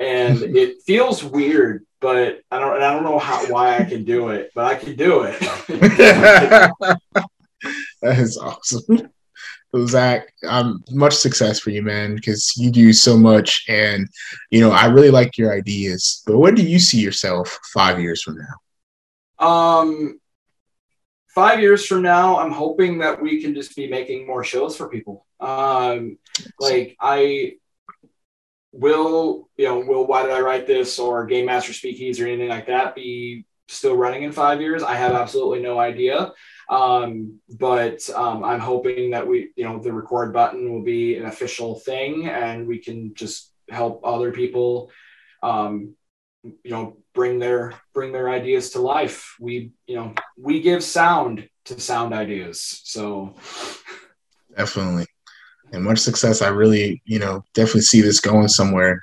And 0.00 0.42
it 0.56 0.82
feels 0.82 1.22
weird, 1.22 1.86
but 2.00 2.40
I 2.50 2.58
don't 2.58 2.82
I 2.82 2.92
don't 2.92 3.04
know 3.04 3.18
how 3.18 3.46
why 3.46 3.78
I 3.78 3.84
can 3.84 4.04
do 4.04 4.30
it, 4.30 4.50
but 4.54 4.64
I 4.64 4.74
can 4.74 4.96
do 4.96 5.22
it. 5.22 5.38
that 8.02 8.18
is 8.18 8.36
awesome. 8.36 9.08
Zach, 9.86 10.30
um, 10.46 10.84
much 10.90 11.14
success 11.14 11.58
for 11.58 11.70
you, 11.70 11.82
man, 11.82 12.14
because 12.14 12.54
you 12.58 12.70
do 12.70 12.92
so 12.92 13.16
much, 13.16 13.64
and 13.68 14.06
you 14.50 14.60
know 14.60 14.70
I 14.70 14.86
really 14.86 15.10
like 15.10 15.38
your 15.38 15.52
ideas. 15.52 16.22
But 16.26 16.38
where 16.38 16.52
do 16.52 16.62
you 16.62 16.78
see 16.78 17.00
yourself 17.00 17.58
five 17.72 17.98
years 17.98 18.22
from 18.22 18.36
now? 18.36 19.46
Um, 19.46 20.20
five 21.34 21.60
years 21.60 21.86
from 21.86 22.02
now, 22.02 22.38
I'm 22.38 22.52
hoping 22.52 22.98
that 22.98 23.20
we 23.20 23.42
can 23.42 23.54
just 23.54 23.76
be 23.76 23.88
making 23.88 24.26
more 24.26 24.44
shows 24.44 24.76
for 24.76 24.88
people. 24.88 25.26
Um, 25.40 26.18
like 26.60 26.96
I 27.00 27.54
will, 28.72 29.48
you 29.56 29.66
know, 29.66 29.80
will 29.80 30.06
why 30.06 30.22
did 30.22 30.32
I 30.32 30.40
write 30.40 30.66
this 30.66 30.98
or 30.98 31.26
Game 31.26 31.46
Master 31.46 31.72
Speakeasy 31.72 32.22
or 32.22 32.26
anything 32.26 32.48
like 32.48 32.66
that 32.66 32.94
be 32.94 33.44
still 33.68 33.96
running 33.96 34.22
in 34.22 34.32
five 34.32 34.60
years? 34.60 34.82
I 34.82 34.94
have 34.94 35.12
absolutely 35.12 35.60
no 35.60 35.78
idea. 35.78 36.32
Um, 36.70 37.40
but 37.58 38.08
um, 38.10 38.44
I'm 38.44 38.60
hoping 38.60 39.10
that 39.10 39.26
we, 39.26 39.52
you 39.56 39.64
know, 39.64 39.78
the 39.78 39.92
record 39.92 40.32
button 40.32 40.72
will 40.72 40.82
be 40.82 41.16
an 41.16 41.26
official 41.26 41.80
thing 41.80 42.28
and 42.28 42.66
we 42.66 42.78
can 42.78 43.14
just 43.14 43.52
help 43.68 44.00
other 44.04 44.32
people 44.32 44.90
um, 45.42 45.94
you 46.42 46.70
know 46.70 46.96
bring 47.14 47.38
their 47.38 47.74
bring 47.94 48.12
their 48.12 48.30
ideas 48.30 48.70
to 48.70 48.80
life. 48.80 49.36
We 49.40 49.72
you 49.86 49.96
know 49.96 50.14
we 50.38 50.60
give 50.60 50.82
sound 50.82 51.48
to 51.66 51.80
sound 51.80 52.14
ideas. 52.14 52.82
So 52.84 53.34
definitely. 54.56 55.06
And 55.72 55.84
much 55.84 55.98
success. 55.98 56.42
I 56.42 56.48
really 56.48 57.02
you 57.04 57.18
know 57.18 57.44
definitely 57.54 57.82
see 57.82 58.00
this 58.00 58.20
going 58.20 58.48
somewhere. 58.48 59.02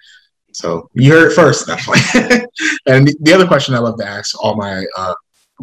So 0.52 0.90
you 0.94 1.12
heard 1.12 1.32
it 1.32 1.36
first. 1.36 1.68
Definitely 1.68 2.40
and 2.86 3.08
the 3.22 3.34
other 3.34 3.48
question 3.48 3.76
i 3.76 3.80
love 3.80 3.98
to 3.98 4.08
ask 4.08 4.42
all 4.44 4.56
my 4.56 4.86
uh, 4.98 5.14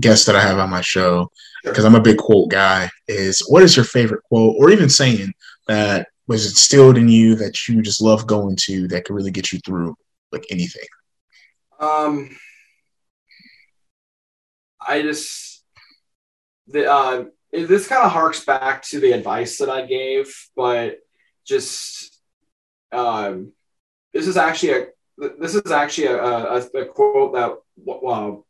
guests 0.00 0.24
that 0.26 0.36
i 0.36 0.40
have 0.40 0.58
on 0.58 0.70
my 0.70 0.80
show 0.80 1.30
because 1.64 1.84
i'm 1.84 1.94
a 1.94 2.00
big 2.00 2.16
quote 2.16 2.50
guy 2.50 2.88
is 3.08 3.44
what 3.48 3.62
is 3.62 3.76
your 3.76 3.84
favorite 3.84 4.22
quote 4.24 4.54
or 4.58 4.70
even 4.70 4.88
saying 4.88 5.32
that 5.66 6.08
was 6.26 6.46
instilled 6.46 6.98
in 6.98 7.08
you 7.08 7.34
that 7.34 7.68
you 7.68 7.82
just 7.82 8.00
love 8.00 8.26
going 8.26 8.56
to 8.56 8.88
that 8.88 9.04
could 9.04 9.14
really 9.14 9.30
get 9.30 9.52
you 9.52 9.58
through 9.60 9.94
like 10.32 10.44
anything 10.50 10.86
um, 11.80 12.30
I 14.80 15.02
just 15.02 15.64
the 16.68 16.90
uh, 16.90 17.24
this 17.52 17.88
kind 17.88 18.04
of 18.04 18.12
harks 18.12 18.44
back 18.44 18.82
to 18.82 19.00
the 19.00 19.12
advice 19.12 19.58
that 19.58 19.70
I 19.70 19.86
gave, 19.86 20.34
but 20.54 20.98
just 21.44 22.18
um, 22.92 23.52
this 24.12 24.26
is 24.26 24.36
actually 24.36 24.72
a 24.72 24.86
this 25.38 25.54
is 25.54 25.70
actually 25.70 26.08
a, 26.08 26.22
a, 26.22 26.56
a 26.58 26.86
quote 26.86 27.34
that 27.34 27.56
well, 27.76 28.46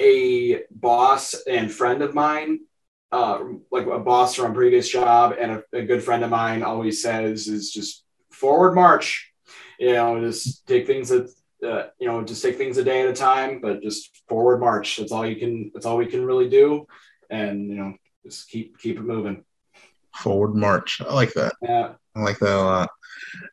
a 0.00 0.62
boss 0.70 1.34
and 1.46 1.72
friend 1.72 2.02
of 2.02 2.14
mine, 2.14 2.60
uh, 3.12 3.40
like 3.70 3.86
a 3.86 3.98
boss 3.98 4.34
from 4.34 4.52
a 4.52 4.54
previous 4.54 4.88
job 4.88 5.34
and 5.38 5.52
a, 5.52 5.62
a 5.72 5.82
good 5.82 6.02
friend 6.02 6.24
of 6.24 6.30
mine 6.30 6.62
always 6.62 7.02
says 7.02 7.48
is 7.48 7.72
just 7.72 8.04
forward 8.30 8.74
march. 8.74 9.32
You 9.78 9.92
know, 9.92 10.20
just 10.20 10.66
take 10.66 10.86
things 10.86 11.08
that 11.10 11.32
uh, 11.62 11.84
you 11.98 12.06
know, 12.06 12.22
just 12.22 12.42
take 12.42 12.56
things 12.56 12.78
a 12.78 12.84
day 12.84 13.02
at 13.02 13.08
a 13.08 13.12
time, 13.12 13.60
but 13.60 13.82
just 13.82 14.22
forward 14.28 14.58
march. 14.60 14.96
That's 14.96 15.12
all 15.12 15.26
you 15.26 15.36
can. 15.36 15.70
That's 15.74 15.86
all 15.86 15.96
we 15.96 16.06
can 16.06 16.24
really 16.24 16.48
do, 16.48 16.86
and 17.30 17.68
you 17.68 17.74
know, 17.74 17.94
just 18.24 18.48
keep 18.48 18.78
keep 18.78 18.96
it 18.96 19.02
moving. 19.02 19.44
Forward 20.16 20.54
march. 20.54 21.00
I 21.00 21.12
like 21.12 21.32
that. 21.34 21.54
Yeah, 21.62 21.94
I 22.14 22.20
like 22.20 22.38
that 22.38 22.56
a 22.56 22.62
lot. 22.62 22.90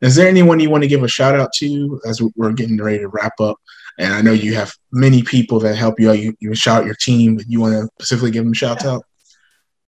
Is 0.02 0.16
there 0.16 0.28
anyone 0.28 0.60
you 0.60 0.70
want 0.70 0.84
to 0.84 0.90
give 0.90 1.04
a 1.04 1.08
shout 1.08 1.40
out 1.40 1.52
to 1.56 2.00
as 2.08 2.22
we're 2.36 2.54
getting 2.54 2.78
ready 2.78 3.00
to 3.00 3.08
wrap 3.08 3.40
up? 3.40 3.58
And 3.98 4.14
I 4.14 4.22
know 4.22 4.34
you 4.34 4.56
have 4.56 4.74
many 4.92 5.24
people 5.24 5.60
that 5.62 5.76
help 5.76 6.00
you 6.00 6.10
out. 6.10 6.20
You, 6.20 6.36
you 6.40 6.54
shout 6.54 6.82
out 6.82 6.86
your 6.86 6.96
team, 6.96 7.38
but 7.38 7.46
you 7.48 7.62
want 7.62 7.74
to 7.74 7.90
specifically 8.00 8.32
give 8.32 8.44
them 8.44 8.52
a 8.52 8.56
shout 8.56 8.86
out? 8.86 9.04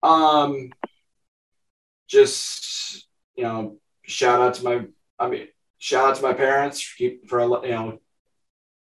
Um, 0.03 0.71
just 2.07 3.07
you 3.35 3.43
know, 3.43 3.77
shout 4.03 4.41
out 4.41 4.53
to 4.55 4.63
my. 4.63 4.85
I 5.17 5.29
mean, 5.29 5.47
shout 5.77 6.09
out 6.09 6.15
to 6.17 6.21
my 6.21 6.33
parents 6.33 6.93
keep 6.95 7.29
for 7.29 7.41
you 7.41 7.71
know 7.71 7.99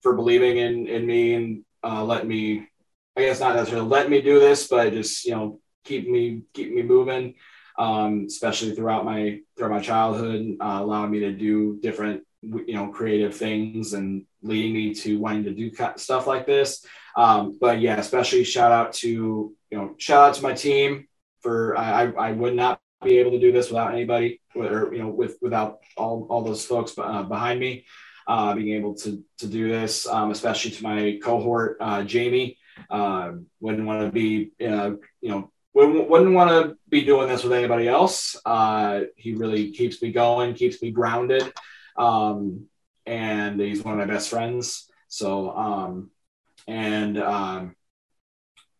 for 0.02 0.14
believing 0.14 0.58
in 0.58 0.86
in 0.86 1.06
me 1.06 1.34
and 1.34 1.64
uh, 1.82 2.04
letting 2.04 2.28
me. 2.28 2.68
I 3.16 3.22
guess 3.22 3.40
not 3.40 3.56
necessarily 3.56 3.86
let 3.88 4.08
me 4.08 4.22
do 4.22 4.40
this, 4.40 4.68
but 4.68 4.92
just 4.92 5.24
you 5.24 5.32
know 5.32 5.60
keep 5.84 6.08
me 6.08 6.42
keep 6.52 6.72
me 6.74 6.82
moving. 6.82 7.34
Um, 7.78 8.26
especially 8.26 8.74
throughout 8.74 9.04
my 9.04 9.40
throughout 9.56 9.72
my 9.72 9.80
childhood, 9.80 10.56
uh, 10.60 10.78
allowing 10.80 11.10
me 11.10 11.20
to 11.20 11.32
do 11.32 11.78
different 11.80 12.22
you 12.42 12.74
know 12.74 12.88
creative 12.88 13.36
things 13.36 13.92
and 13.92 14.26
leading 14.42 14.74
me 14.74 14.94
to 14.94 15.18
wanting 15.18 15.44
to 15.44 15.54
do 15.54 15.70
stuff 15.96 16.26
like 16.26 16.46
this. 16.46 16.84
Um, 17.16 17.58
but 17.60 17.80
yeah, 17.80 17.98
especially 17.98 18.44
shout 18.44 18.72
out 18.72 18.92
to 18.94 19.08
you 19.70 19.78
know 19.78 19.94
shout 19.98 20.30
out 20.30 20.34
to 20.36 20.42
my 20.42 20.54
team 20.54 21.06
for 21.40 21.76
I 21.76 22.04
I 22.12 22.32
would 22.32 22.54
not 22.54 22.80
be 23.02 23.18
able 23.18 23.32
to 23.32 23.40
do 23.40 23.52
this 23.52 23.68
without 23.68 23.92
anybody 23.92 24.40
or 24.54 24.94
you 24.94 25.02
know 25.02 25.08
with 25.08 25.36
without 25.42 25.80
all 25.96 26.26
all 26.30 26.42
those 26.42 26.64
folks 26.64 26.94
uh, 26.96 27.22
behind 27.24 27.58
me 27.58 27.84
uh, 28.26 28.54
being 28.54 28.74
able 28.76 28.94
to 28.94 29.22
to 29.38 29.46
do 29.46 29.68
this, 29.68 30.06
um, 30.06 30.30
especially 30.30 30.70
to 30.72 30.82
my 30.82 31.18
cohort, 31.22 31.76
uh, 31.80 32.02
Jamie. 32.02 32.58
Uh, 32.90 33.32
wouldn't 33.60 33.86
want 33.86 34.00
to 34.00 34.10
be, 34.10 34.50
uh, 34.66 34.92
you 35.20 35.28
know, 35.28 35.50
wouldn't, 35.74 36.08
wouldn't 36.08 36.34
want 36.34 36.50
to 36.50 36.76
be 36.88 37.04
doing 37.04 37.28
this 37.28 37.42
with 37.42 37.52
anybody 37.52 37.86
else. 37.86 38.36
Uh, 38.44 39.02
he 39.16 39.34
really 39.34 39.70
keeps 39.72 40.00
me 40.02 40.10
going, 40.10 40.54
keeps 40.54 40.82
me 40.82 40.90
grounded, 40.90 41.52
um, 41.96 42.66
and 43.06 43.60
he's 43.60 43.82
one 43.82 43.98
of 43.98 44.06
my 44.06 44.12
best 44.12 44.30
friends. 44.30 44.90
So, 45.08 45.50
um, 45.50 46.10
and 46.66 47.18
um, 47.18 47.76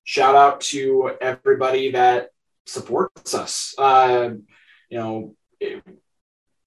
shout 0.05 0.35
out 0.35 0.63
to 0.63 1.13
everybody 1.21 1.93
that 1.93 2.31
supports 2.67 3.35
us. 3.35 3.75
Uh, 3.77 4.31
you 4.89 4.99
know, 4.99 5.37
it, 5.61 5.83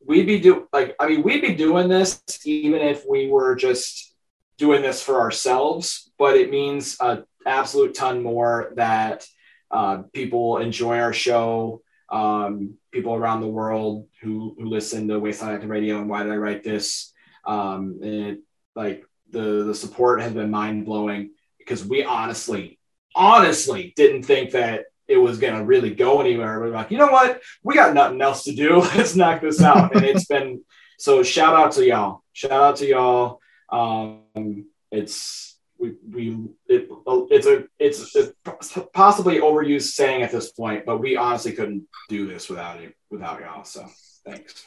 we'd 0.06 0.26
be 0.26 0.39
do 0.39 0.68
like 0.72 0.95
I 0.99 1.10
mean 1.10 1.24
we'd 1.24 1.41
be 1.41 1.56
doing 1.56 1.89
this 1.89 2.22
even 2.45 2.82
if 2.82 3.06
we 3.08 3.28
were 3.28 3.56
just 3.56 4.14
doing 4.58 4.82
this 4.82 5.01
for 5.01 5.20
ourselves, 5.20 6.12
but 6.18 6.38
it 6.38 6.49
means 6.49 6.97
a 6.99 7.24
absolute 7.45 7.93
ton 7.93 8.24
more 8.24 8.72
that 8.76 9.28
uh, 9.72 10.03
people 10.14 10.58
enjoy 10.58 10.99
our 10.99 11.14
show. 11.14 11.82
Um, 12.08 12.76
people 12.91 13.16
around 13.16 13.41
the 13.41 13.47
world 13.47 14.08
who 14.22 14.56
who 14.58 14.66
listen 14.66 15.08
to 15.08 15.20
Wasteland 15.20 15.56
Active 15.56 15.70
Radio 15.70 15.97
and 15.97 16.10
why 16.10 16.24
did 16.24 16.32
I 16.32 16.38
write 16.38 16.64
this? 16.64 17.12
Um, 17.45 17.99
it, 18.01 18.39
like 18.76 19.06
the 19.32 19.64
the 19.64 19.76
support 19.76 20.22
has 20.22 20.34
been 20.34 20.51
mind 20.51 20.86
blowing 20.86 21.32
because 21.58 21.84
we 21.84 22.03
honestly 22.03 22.80
honestly 23.16 23.93
didn't 23.95 24.24
think 24.24 24.51
that 24.51 24.86
it 25.08 25.18
was 25.18 25.38
going 25.38 25.56
to 25.56 25.64
really 25.64 25.93
go 25.93 26.20
anywhere. 26.20 26.60
We're 26.60 26.70
like, 26.70 26.91
you 26.91 26.97
know 26.97 27.08
what? 27.08 27.41
We 27.64 27.76
got 27.76 27.93
nothing 27.93 28.22
else 28.22 28.43
to 28.45 28.56
do. 28.56 28.80
Let's 28.95 29.16
knock 29.16 29.41
this 29.41 29.62
out. 29.62 29.95
and 29.95 30.06
it's 30.06 30.26
been 30.36 30.64
so. 30.97 31.24
Shout 31.24 31.56
out 31.56 31.74
to 31.74 31.86
y'all. 31.86 32.24
Shout 32.34 32.51
out 32.51 32.76
to 32.78 32.88
y'all. 32.88 33.39
Um, 33.70 34.66
it's 34.91 35.58
we 35.78 35.95
we 36.10 36.47
it, 36.68 36.89
it's 37.30 37.47
a 37.47 37.66
it's 37.80 38.16
a 38.16 38.82
possibly 38.93 39.39
overused 39.39 39.93
saying 39.93 40.24
at 40.24 40.32
this 40.32 40.51
point, 40.51 40.86
but 40.86 40.99
we 40.99 41.18
honestly 41.18 41.51
couldn't 41.51 41.88
do 42.10 42.28
this 42.28 42.49
without 42.49 42.80
it 42.80 42.95
without 43.10 43.41
y'all. 43.41 43.64
So 43.64 43.86
thanks. 44.26 44.66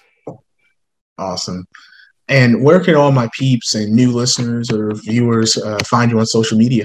Awesome. 1.18 1.66
And 2.28 2.62
where 2.62 2.80
can 2.80 2.94
all 2.94 3.10
my 3.10 3.28
peeps 3.32 3.74
and 3.74 3.92
new 3.92 4.12
listeners 4.12 4.70
or 4.70 4.94
viewers 4.94 5.56
uh, 5.56 5.78
find 5.86 6.10
you 6.10 6.18
on 6.18 6.26
social 6.26 6.58
media? 6.58 6.84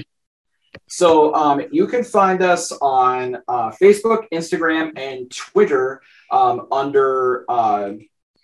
So 0.86 1.34
um, 1.34 1.62
you 1.72 1.86
can 1.86 2.04
find 2.04 2.42
us 2.42 2.72
on 2.72 3.38
uh, 3.48 3.70
Facebook, 3.70 4.26
Instagram, 4.32 4.98
and 4.98 5.30
Twitter 5.30 6.02
um, 6.30 6.66
under 6.70 7.44
uh, 7.48 7.92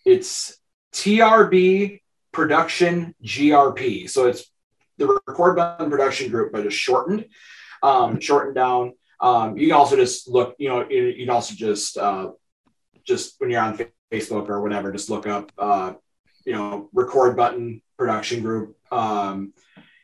it's 0.04 0.58
TRB 0.92 2.00
Production 2.32 3.14
GRP. 3.22 4.08
So 4.08 4.26
it's 4.26 4.50
the 4.96 5.20
Record 5.26 5.56
Button 5.56 5.90
Production 5.90 6.30
Group, 6.30 6.52
but 6.52 6.64
it's 6.64 6.74
shortened, 6.74 7.26
um, 7.82 8.20
shortened 8.20 8.54
down. 8.54 8.94
Um, 9.20 9.56
you 9.56 9.68
can 9.68 9.76
also 9.76 9.96
just 9.96 10.28
look, 10.28 10.54
you 10.58 10.68
know, 10.68 10.88
you, 10.88 11.04
you 11.04 11.26
can 11.26 11.30
also 11.30 11.54
just 11.54 11.98
uh, 11.98 12.30
just 13.04 13.34
when 13.38 13.50
you're 13.50 13.60
on 13.60 13.78
Facebook 14.10 14.48
or 14.48 14.60
whatever, 14.62 14.92
just 14.92 15.10
look 15.10 15.26
up, 15.26 15.52
uh, 15.58 15.94
you 16.44 16.52
know, 16.52 16.88
record 16.92 17.36
button 17.36 17.82
production 17.98 18.42
group. 18.42 18.76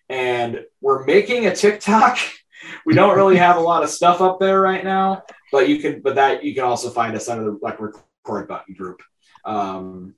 And 0.09 0.65
we're 0.81 1.05
making 1.05 1.47
a 1.47 1.55
TikTok. 1.55 2.19
we 2.87 2.95
don't 2.95 3.17
really 3.17 3.37
have 3.37 3.57
a 3.57 3.61
lot 3.61 3.83
of 3.83 3.91
stuff 3.91 4.21
up 4.21 4.39
there 4.41 4.61
right 4.61 4.85
now, 4.85 5.23
but 5.53 5.69
you 5.69 5.79
can, 5.79 6.01
but 6.01 6.15
that 6.15 6.45
you 6.45 6.55
can 6.55 6.65
also 6.65 6.91
find 6.91 7.17
us 7.17 7.29
under 7.29 7.45
the 7.45 7.59
like 7.63 7.81
record 7.81 8.49
button 8.49 8.75
group. 8.75 9.03
Um, 9.45 10.15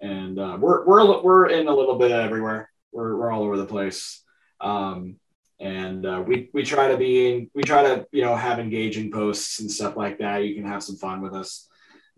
and 0.00 0.38
uh, 0.38 0.56
we're 0.60 0.84
we're 0.86 1.22
we're 1.22 1.46
in 1.48 1.68
a 1.68 1.74
little 1.74 1.98
bit 1.98 2.10
everywhere. 2.10 2.70
We're 2.92 3.16
we're 3.16 3.30
all 3.30 3.42
over 3.42 3.56
the 3.56 3.66
place. 3.66 4.22
Um, 4.60 5.16
and 5.58 6.06
uh, 6.06 6.22
we 6.26 6.48
we 6.54 6.62
try 6.64 6.88
to 6.88 6.96
be 6.96 7.32
in, 7.32 7.50
we 7.54 7.62
try 7.62 7.82
to 7.82 8.06
you 8.12 8.22
know 8.22 8.34
have 8.34 8.58
engaging 8.58 9.10
posts 9.10 9.60
and 9.60 9.70
stuff 9.70 9.96
like 9.96 10.18
that. 10.18 10.44
You 10.44 10.54
can 10.54 10.64
have 10.64 10.82
some 10.82 10.96
fun 10.96 11.20
with 11.20 11.34
us. 11.34 11.68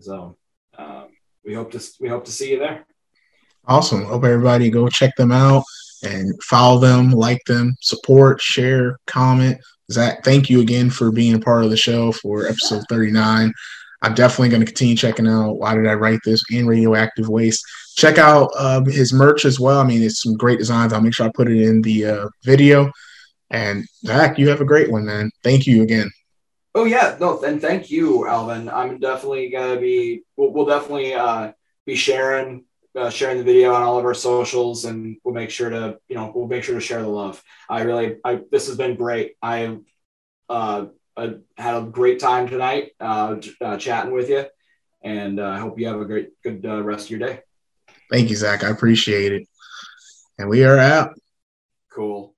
So 0.01 0.37
um, 0.79 1.09
we 1.45 1.55
hope 1.55 1.73
to 1.73 1.83
we 2.01 2.09
hope 2.09 2.25
to 2.27 2.33
see 2.33 2.51
you 2.53 2.59
there. 2.59 2.87
Awesome. 3.67 4.05
Hope 4.05 4.25
everybody 4.25 4.71
go 4.71 4.89
check 4.89 5.15
them 5.17 5.33
out 5.33 5.65
and 6.03 6.41
follow 6.43 6.79
them, 6.79 7.11
like 7.11 7.43
them, 7.47 7.77
support, 7.81 8.41
share, 8.41 8.99
comment. 9.07 9.59
Zach, 9.91 10.25
thank 10.25 10.49
you 10.49 10.61
again 10.61 10.91
for 10.91 11.13
being 11.13 11.35
a 11.35 11.39
part 11.39 11.65
of 11.65 11.71
the 11.71 11.77
show 11.77 12.13
for 12.13 12.47
episode 12.47 12.85
39. 12.89 13.53
I'm 14.03 14.15
definitely 14.15 14.49
going 14.49 14.61
to 14.61 14.67
continue 14.67 14.97
checking 14.97 15.29
out 15.29 15.59
Why 15.59 15.75
Did 15.75 15.87
I 15.87 15.95
Write 15.95 16.21
This 16.25 16.43
and 16.51 16.67
Radioactive 16.67 17.29
Waste. 17.29 17.65
Check 17.97 18.19
out 18.19 18.51
uh, 18.57 18.83
his 18.85 19.13
merch 19.13 19.45
as 19.45 19.61
well. 19.61 19.81
I 19.81 19.85
mean, 19.85 20.03
it's 20.03 20.23
some 20.23 20.37
great 20.37 20.59
designs. 20.59 20.93
I'll 20.93 21.01
make 21.01 21.15
sure 21.15 21.27
I 21.27 21.33
put 21.33 21.51
it 21.51 21.61
in 21.61 21.83
the 21.83 22.07
uh, 22.07 22.29
video. 22.43 22.91
And 23.51 23.85
Zach, 24.05 24.39
you 24.39 24.49
have 24.49 24.61
a 24.61 24.67
great 24.67 24.91
one, 24.91 25.05
man. 25.05 25.31
Thank 25.45 25.67
you 25.67 25.83
again. 25.83 26.11
Oh 26.75 26.85
yeah, 26.85 27.17
no, 27.21 27.43
and 27.43 27.61
thank 27.61 27.91
you, 27.91 28.27
Alvin. 28.27 28.71
I'm 28.71 28.99
definitely 28.99 29.51
gonna 29.51 29.79
be. 29.79 30.23
We'll, 30.37 30.53
we'll 30.53 30.65
definitely 30.65 31.13
uh, 31.13 31.53
be 31.85 31.97
sharing 31.97 32.65
uh, 32.97 33.11
sharing 33.11 33.39
the 33.39 33.45
video 33.45 33.73
on 33.73 33.83
all 33.83 33.99
of 33.99 34.05
our 34.05 34.15
socials, 34.15 34.85
and 34.85 35.17
we'll 35.25 35.35
make 35.35 35.51
sure 35.51 35.71
to 35.71 35.99
you 36.09 36.17
know 36.17 36.33
we'll 36.35 36.47
make 36.47 36.65
sure 36.65 36.75
to 36.75 36.81
share 36.81 37.03
the 37.03 37.09
love. 37.09 37.43
I 37.69 37.83
really, 37.83 38.17
I 38.25 38.41
this 38.51 38.67
has 38.67 38.77
been 38.77 38.97
great. 38.97 39.37
I 39.43 39.79
uh, 40.49 40.87
I 41.17 41.35
had 41.57 41.77
a 41.77 41.87
great 41.87 42.21
time 42.21 42.49
tonight 42.49 42.93
uh, 43.01 43.37
uh, 43.61 43.77
chatting 43.77 44.13
with 44.13 44.29
you, 44.29 44.45
and 45.03 45.41
uh, 45.41 45.49
I 45.49 45.59
hope 45.59 45.79
you 45.79 45.87
have 45.89 46.01
a 46.01 46.05
great 46.05 46.31
good 46.43 46.65
uh, 46.65 46.83
rest 46.83 47.07
of 47.07 47.11
your 47.11 47.29
day. 47.29 47.41
Thank 48.11 48.31
you, 48.31 48.37
Zach. 48.37 48.65
I 48.65 48.69
appreciate 48.69 49.33
it. 49.33 49.49
And 50.39 50.49
we 50.49 50.65
are 50.65 50.79
out. 50.79 51.15
Cool. 51.91 52.35